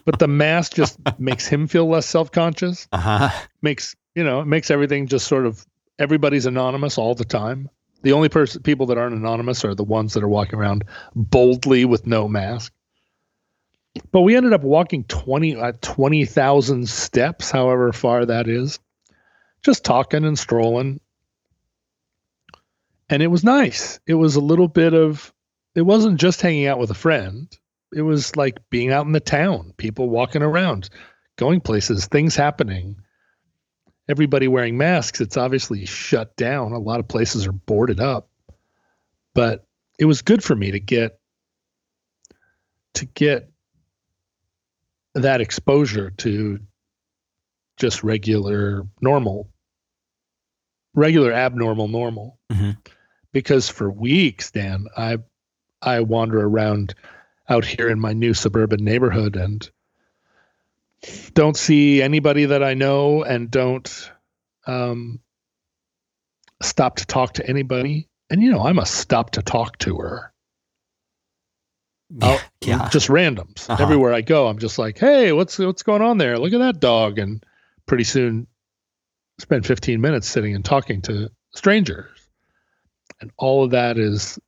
But 0.05 0.19
the 0.19 0.29
mask 0.29 0.75
just 0.75 0.99
makes 1.19 1.47
him 1.47 1.67
feel 1.67 1.89
less 1.89 2.07
self-conscious. 2.07 2.89
Uh-huh. 2.93 3.31
makes 3.63 3.97
you 4.15 4.23
know 4.23 4.41
it 4.41 4.47
makes 4.47 4.71
everything 4.71 5.07
just 5.07 5.27
sort 5.27 5.47
of 5.47 5.65
everybody's 5.99 6.47
anonymous 6.47 6.99
all 6.99 7.15
the 7.15 7.25
time 7.25 7.71
the 8.03 8.13
only 8.13 8.29
people 8.63 8.87
that 8.87 8.99
aren't 8.99 9.17
anonymous 9.17 9.65
are 9.65 9.75
the 9.75 9.85
ones 9.85 10.15
that 10.15 10.23
are 10.23 10.29
walking 10.29 10.59
around 10.59 10.85
boldly 11.15 11.85
with 11.85 12.07
no 12.07 12.29
mask. 12.29 12.73
But 14.13 14.21
we 14.21 14.37
ended 14.37 14.53
up 14.53 14.63
walking 14.63 15.05
20 15.05 15.57
uh, 15.57 15.73
20,000 15.81 16.89
steps, 16.89 17.51
however 17.51 17.93
far 17.93 18.27
that 18.27 18.47
is, 18.47 18.79
just 19.63 19.85
talking 19.85 20.25
and 20.25 20.39
strolling. 20.39 21.01
And 23.11 23.23
it 23.23 23.29
was 23.29 23.43
nice. 23.43 23.99
It 24.07 24.15
was 24.15 24.37
a 24.37 24.41
little 24.41 24.69
bit 24.69 24.95
of 24.95 25.33
it 25.75 25.83
wasn't 25.83 26.21
just 26.21 26.41
hanging 26.41 26.67
out 26.67 26.79
with 26.79 26.91
a 26.91 26.95
friend. 26.95 27.49
It 27.93 28.03
was 28.03 28.37
like 28.37 28.59
being 28.71 28.93
out 28.93 29.07
in 29.07 29.13
the 29.13 29.21
town, 29.21 29.73
people 29.77 30.09
walking 30.09 30.43
around, 30.43 30.91
going 31.37 31.61
places, 31.61 32.07
things 32.07 32.37
happening 32.37 33.03
everybody 34.09 34.49
wearing 34.49 34.77
masks, 34.79 35.21
it's 35.21 35.37
obviously 35.37 35.85
shut 35.85 36.35
down. 36.37 36.73
A 36.73 36.79
lot 36.79 37.01
of 37.01 37.09
places 37.09 37.47
are 37.47 37.53
boarded 37.53 38.01
up. 38.01 38.29
But 39.35 39.67
it 39.99 40.07
was 40.07 40.23
good 40.23 40.43
for 40.43 40.55
me 40.55 40.71
to 40.71 40.81
get 40.81 41.19
to 42.95 43.05
get 43.05 43.51
that 45.15 45.41
exposure 45.41 46.11
to 46.11 46.59
just 47.77 48.03
regular 48.03 48.87
normal 49.01 49.49
regular 50.95 51.33
abnormal 51.33 51.87
normal 51.87 52.39
mm-hmm. 52.51 52.71
because 53.33 53.69
for 53.69 53.91
weeks 53.91 54.51
dan 54.51 54.87
i 54.97 55.17
i 55.83 56.01
wander 56.01 56.41
around 56.41 56.95
out 57.49 57.65
here 57.65 57.89
in 57.89 58.01
my 58.01 58.13
new 58.13 58.35
suburban 58.35 58.85
neighborhood 58.85 59.37
and 59.37 59.71
don't 61.33 61.57
see 61.57 62.03
anybody 62.03 62.47
that 62.47 62.63
I 62.63 62.75
know 62.75 63.23
and 63.23 63.51
don't 63.51 64.11
um, 64.67 65.21
stop 66.63 66.97
to 66.97 67.07
talk 67.07 67.35
to 67.35 67.49
anybody. 67.49 68.09
And 68.31 68.43
you 68.43 68.51
know, 68.51 68.65
I 68.65 68.73
must 68.73 68.95
stop 68.95 69.31
to 69.31 69.43
talk 69.43 69.79
to 69.79 69.97
her. 69.99 70.33
Yeah, 72.11 72.41
yeah. 72.63 72.89
just 72.91 73.09
randoms 73.09 73.69
uh-huh. 73.69 73.83
everywhere 73.83 74.15
I 74.15 74.23
go. 74.23 74.49
I'm 74.49 74.59
just 74.59 74.79
like, 74.79 74.99
hey, 74.99 75.33
what's 75.33 75.59
what's 75.59 75.83
going 75.83 76.03
on 76.03 76.19
there? 76.19 76.39
Look 76.39 76.53
at 76.55 76.59
that 76.59 76.81
dog, 76.81 77.19
and 77.19 77.45
pretty 77.85 78.05
soon, 78.05 78.47
spend 79.39 79.67
15 79.67 80.01
minutes 80.01 80.27
sitting 80.27 80.55
and 80.55 80.65
talking 80.65 81.03
to 81.03 81.31
strangers, 81.55 82.09
and 83.21 83.31
all 83.37 83.63
of 83.63 83.73
that 83.73 83.99
is 83.99 84.39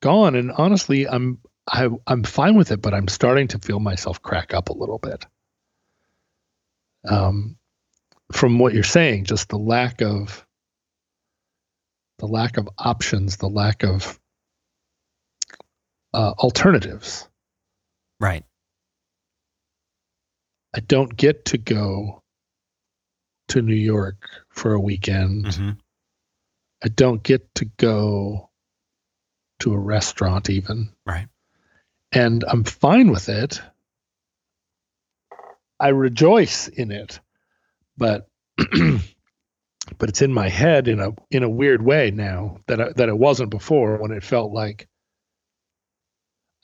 gone. 0.00 0.36
And 0.36 0.50
honestly, 0.52 1.06
I'm 1.06 1.38
I, 1.70 1.88
I'm 2.06 2.22
fine 2.22 2.56
with 2.56 2.72
it, 2.72 2.80
but 2.80 2.94
I'm 2.94 3.08
starting 3.08 3.48
to 3.48 3.58
feel 3.58 3.78
myself 3.78 4.22
crack 4.22 4.54
up 4.54 4.70
a 4.70 4.76
little 4.76 4.98
bit 4.98 5.26
um, 7.08 7.56
from 8.32 8.58
what 8.58 8.74
you're 8.74 8.82
saying, 8.82 9.24
just 9.24 9.48
the 9.48 9.58
lack 9.58 10.02
of 10.02 10.44
the 12.18 12.26
lack 12.26 12.56
of 12.56 12.68
options, 12.78 13.36
the 13.36 13.48
lack 13.48 13.84
of 13.84 14.18
uh, 16.14 16.32
alternatives. 16.38 17.28
Right. 18.18 18.44
I 20.74 20.80
don't 20.80 21.14
get 21.14 21.46
to 21.46 21.58
go 21.58 22.22
to 23.48 23.62
New 23.62 23.74
York 23.74 24.28
for 24.50 24.72
a 24.72 24.80
weekend. 24.80 25.54
hmm 25.54 25.70
I 26.84 26.88
don't 26.88 27.22
get 27.22 27.54
to 27.56 27.64
go 27.78 28.50
to 29.60 29.72
a 29.72 29.78
restaurant 29.78 30.50
even. 30.50 30.90
Right. 31.06 31.26
And 32.12 32.44
I'm 32.46 32.64
fine 32.64 33.10
with 33.10 33.30
it. 33.30 33.62
I 35.80 35.88
rejoice 35.88 36.68
in 36.68 36.90
it. 36.90 37.20
But 37.96 38.28
but 39.98 40.08
it's 40.08 40.22
in 40.22 40.32
my 40.32 40.48
head 40.48 40.88
in 40.88 41.00
a 41.00 41.10
in 41.30 41.42
a 41.42 41.48
weird 41.48 41.82
way 41.82 42.10
now 42.10 42.58
that 42.66 42.80
I, 42.80 42.92
that 42.96 43.08
it 43.08 43.16
wasn't 43.18 43.50
before 43.50 43.96
when 43.98 44.10
it 44.10 44.24
felt 44.24 44.52
like 44.52 44.88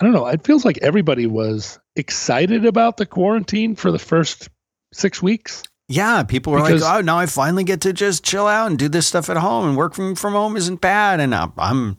I 0.01 0.05
don't 0.05 0.14
know, 0.14 0.26
it 0.26 0.44
feels 0.44 0.64
like 0.64 0.78
everybody 0.82 1.26
was 1.26 1.78
excited 1.94 2.64
about 2.66 2.97
the 2.97 3.06
quarantine 3.06 3.76
for 3.76 3.93
the 3.93 4.01
first 4.01 4.48
6 4.94 5.22
weeks. 5.22 5.62
Yeah, 5.89 6.24
people 6.24 6.52
were 6.52 6.60
Because- 6.62 6.82
like, 6.82 6.98
"Oh, 6.98 7.01
now 7.02 7.18
I 7.18 7.26
finally 7.26 7.62
get 7.64 7.82
to 7.82 7.93
just 7.93 8.24
chill 8.24 8.47
out 8.47 8.68
and 8.68 8.78
do 8.78 8.89
this 8.89 9.06
stuff 9.06 9.30
at 9.30 9.36
home, 9.36 9.68
and 9.68 9.76
work 9.76 9.94
from, 9.94 10.14
from 10.16 10.32
home 10.32 10.56
isn't 10.56 10.80
bad." 10.80 11.20
And 11.20 11.34
I'm, 11.34 11.52
I'm, 11.56 11.97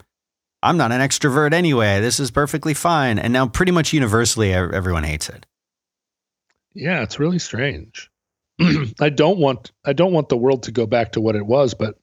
I'm 0.61 0.77
not 0.77 0.91
an 0.91 0.99
extrovert 0.99 1.53
anyway. 1.53 2.01
This 2.01 2.19
is 2.19 2.29
perfectly 2.31 2.73
fine. 2.73 3.19
And 3.19 3.31
now, 3.31 3.47
pretty 3.47 3.71
much 3.71 3.93
universally, 3.93 4.51
everyone 4.53 5.03
hates 5.03 5.29
it. 5.29 5.45
Yeah, 6.73 7.03
it's 7.03 7.19
really 7.19 7.39
strange. 7.39 8.09
I 8.99 9.09
don't 9.09 9.39
want 9.39 9.71
I 9.83 9.93
don't 9.93 10.13
want 10.13 10.29
the 10.29 10.37
world 10.37 10.63
to 10.63 10.71
go 10.71 10.85
back 10.85 11.13
to 11.13 11.21
what 11.21 11.35
it 11.35 11.45
was, 11.45 11.73
but 11.73 11.99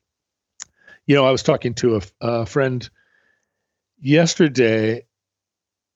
you 1.07 1.15
know, 1.17 1.25
I 1.25 1.31
was 1.31 1.43
talking 1.43 1.75
to 1.75 1.97
a, 1.97 2.03
a 2.21 2.47
friend 2.47 2.89
yesterday 4.01 5.07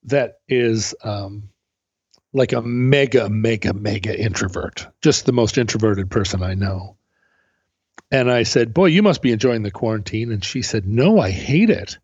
that 0.04 0.38
is 0.48 0.94
um, 1.02 1.50
like 2.32 2.52
a 2.52 2.62
mega, 2.62 3.28
mega, 3.28 3.72
mega 3.72 4.18
introvert, 4.18 4.88
just 5.00 5.24
the 5.24 5.32
most 5.32 5.56
introverted 5.56 6.10
person 6.10 6.42
I 6.42 6.54
know. 6.54 6.96
And 8.10 8.30
I 8.30 8.42
said, 8.42 8.74
Boy, 8.74 8.86
you 8.86 9.02
must 9.02 9.22
be 9.22 9.32
enjoying 9.32 9.62
the 9.62 9.70
quarantine. 9.70 10.32
And 10.32 10.44
she 10.44 10.62
said, 10.62 10.86
No, 10.86 11.18
I 11.20 11.30
hate 11.30 11.70
it 11.70 11.98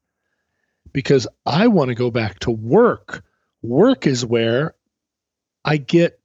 because 0.92 1.26
I 1.44 1.66
want 1.66 1.88
to 1.88 1.94
go 1.94 2.10
back 2.10 2.38
to 2.40 2.50
work. 2.50 3.24
Work 3.62 4.06
is 4.06 4.24
where 4.24 4.74
I 5.64 5.76
get 5.76 6.19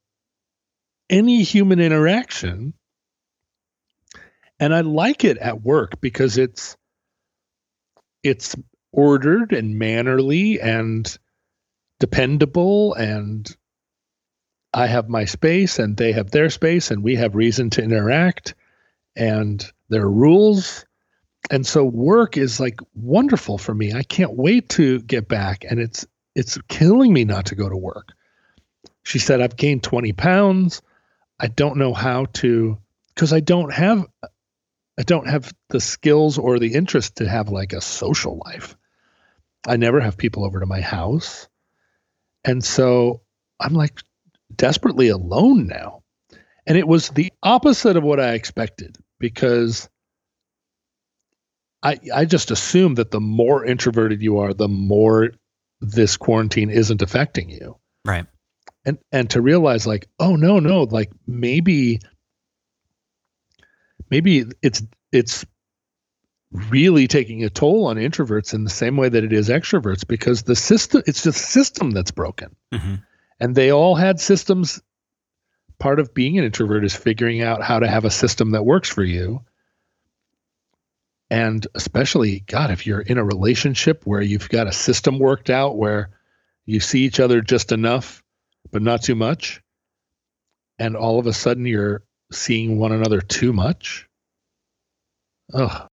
any 1.08 1.42
human 1.42 1.80
interaction. 1.80 2.74
And 4.58 4.74
I 4.74 4.80
like 4.80 5.24
it 5.24 5.38
at 5.38 5.62
work 5.62 6.00
because 6.00 6.38
it's 6.38 6.76
it's 8.22 8.56
ordered 8.90 9.52
and 9.52 9.78
mannerly 9.78 10.60
and 10.60 11.18
dependable 12.00 12.94
and 12.94 13.54
I 14.72 14.86
have 14.86 15.08
my 15.08 15.24
space 15.24 15.78
and 15.78 15.96
they 15.96 16.12
have 16.12 16.30
their 16.30 16.50
space 16.50 16.90
and 16.90 17.02
we 17.02 17.16
have 17.16 17.34
reason 17.34 17.70
to 17.70 17.82
interact 17.82 18.54
and 19.14 19.64
there 19.88 20.02
are 20.02 20.10
rules. 20.10 20.84
And 21.50 21.66
so 21.66 21.84
work 21.84 22.36
is 22.36 22.58
like 22.58 22.80
wonderful 22.94 23.58
for 23.58 23.74
me. 23.74 23.92
I 23.94 24.02
can't 24.02 24.34
wait 24.34 24.68
to 24.70 25.00
get 25.00 25.28
back 25.28 25.64
and 25.68 25.78
it's 25.78 26.06
it's 26.34 26.58
killing 26.68 27.12
me 27.12 27.24
not 27.24 27.46
to 27.46 27.54
go 27.54 27.68
to 27.68 27.76
work. 27.76 28.12
She 29.02 29.18
said 29.18 29.40
I've 29.40 29.56
gained 29.56 29.82
20 29.82 30.12
pounds. 30.12 30.82
I 31.38 31.48
don't 31.48 31.76
know 31.76 31.92
how 31.92 32.26
to 32.34 32.78
because 33.14 33.32
I 33.32 33.40
don't 33.40 33.72
have 33.72 34.06
I 34.98 35.02
don't 35.02 35.28
have 35.28 35.52
the 35.68 35.80
skills 35.80 36.38
or 36.38 36.58
the 36.58 36.74
interest 36.74 37.16
to 37.16 37.28
have 37.28 37.50
like 37.50 37.72
a 37.72 37.80
social 37.80 38.40
life. 38.44 38.76
I 39.66 39.76
never 39.76 40.00
have 40.00 40.16
people 40.16 40.44
over 40.44 40.60
to 40.60 40.66
my 40.66 40.80
house. 40.80 41.48
And 42.44 42.64
so 42.64 43.22
I'm 43.60 43.74
like 43.74 44.00
desperately 44.54 45.08
alone 45.08 45.66
now. 45.66 46.02
And 46.66 46.78
it 46.78 46.88
was 46.88 47.10
the 47.10 47.32
opposite 47.42 47.96
of 47.96 48.04
what 48.04 48.20
I 48.20 48.32
expected 48.32 48.96
because 49.18 49.88
I 51.82 51.98
I 52.14 52.24
just 52.24 52.50
assumed 52.50 52.96
that 52.96 53.10
the 53.10 53.20
more 53.20 53.64
introverted 53.64 54.22
you 54.22 54.38
are, 54.38 54.54
the 54.54 54.68
more 54.68 55.32
this 55.80 56.16
quarantine 56.16 56.70
isn't 56.70 57.02
affecting 57.02 57.50
you 57.50 57.78
Right. 58.06 58.26
And 58.86 58.98
and 59.12 59.28
to 59.30 59.40
realize 59.40 59.86
like 59.86 60.08
oh 60.18 60.36
no 60.36 60.58
no 60.58 60.84
like 60.84 61.10
maybe 61.26 62.00
maybe 64.10 64.44
it's 64.62 64.82
it's 65.12 65.44
really 66.50 67.06
taking 67.08 67.44
a 67.44 67.50
toll 67.50 67.86
on 67.86 67.96
introverts 67.96 68.54
in 68.54 68.64
the 68.64 68.70
same 68.70 68.96
way 68.96 69.08
that 69.08 69.24
it 69.24 69.32
is 69.32 69.50
extroverts 69.50 70.06
because 70.06 70.44
the 70.44 70.56
system 70.56 71.02
it's 71.06 71.22
just 71.22 71.38
system 71.38 71.90
that's 71.90 72.12
broken. 72.12 72.56
Hmm 72.72 72.94
and 73.40 73.54
they 73.54 73.70
all 73.70 73.94
had 73.94 74.20
systems. 74.20 74.80
Part 75.78 76.00
of 76.00 76.14
being 76.14 76.38
an 76.38 76.44
introvert 76.44 76.84
is 76.84 76.96
figuring 76.96 77.42
out 77.42 77.62
how 77.62 77.80
to 77.80 77.88
have 77.88 78.06
a 78.06 78.10
system 78.10 78.52
that 78.52 78.64
works 78.64 78.88
for 78.88 79.04
you. 79.04 79.44
And 81.28 81.66
especially 81.74 82.40
god 82.40 82.70
if 82.70 82.86
you're 82.86 83.00
in 83.00 83.18
a 83.18 83.24
relationship 83.24 84.02
where 84.04 84.22
you've 84.22 84.48
got 84.48 84.68
a 84.68 84.72
system 84.72 85.18
worked 85.18 85.50
out 85.50 85.76
where 85.76 86.10
you 86.64 86.80
see 86.80 87.00
each 87.00 87.20
other 87.20 87.40
just 87.40 87.72
enough 87.72 88.22
but 88.70 88.82
not 88.82 89.02
too 89.02 89.14
much. 89.14 89.60
And 90.78 90.96
all 90.96 91.18
of 91.18 91.26
a 91.26 91.32
sudden 91.32 91.66
you're 91.66 92.02
seeing 92.32 92.78
one 92.78 92.92
another 92.92 93.20
too 93.20 93.52
much. 93.52 94.06
Ugh. 95.54 95.88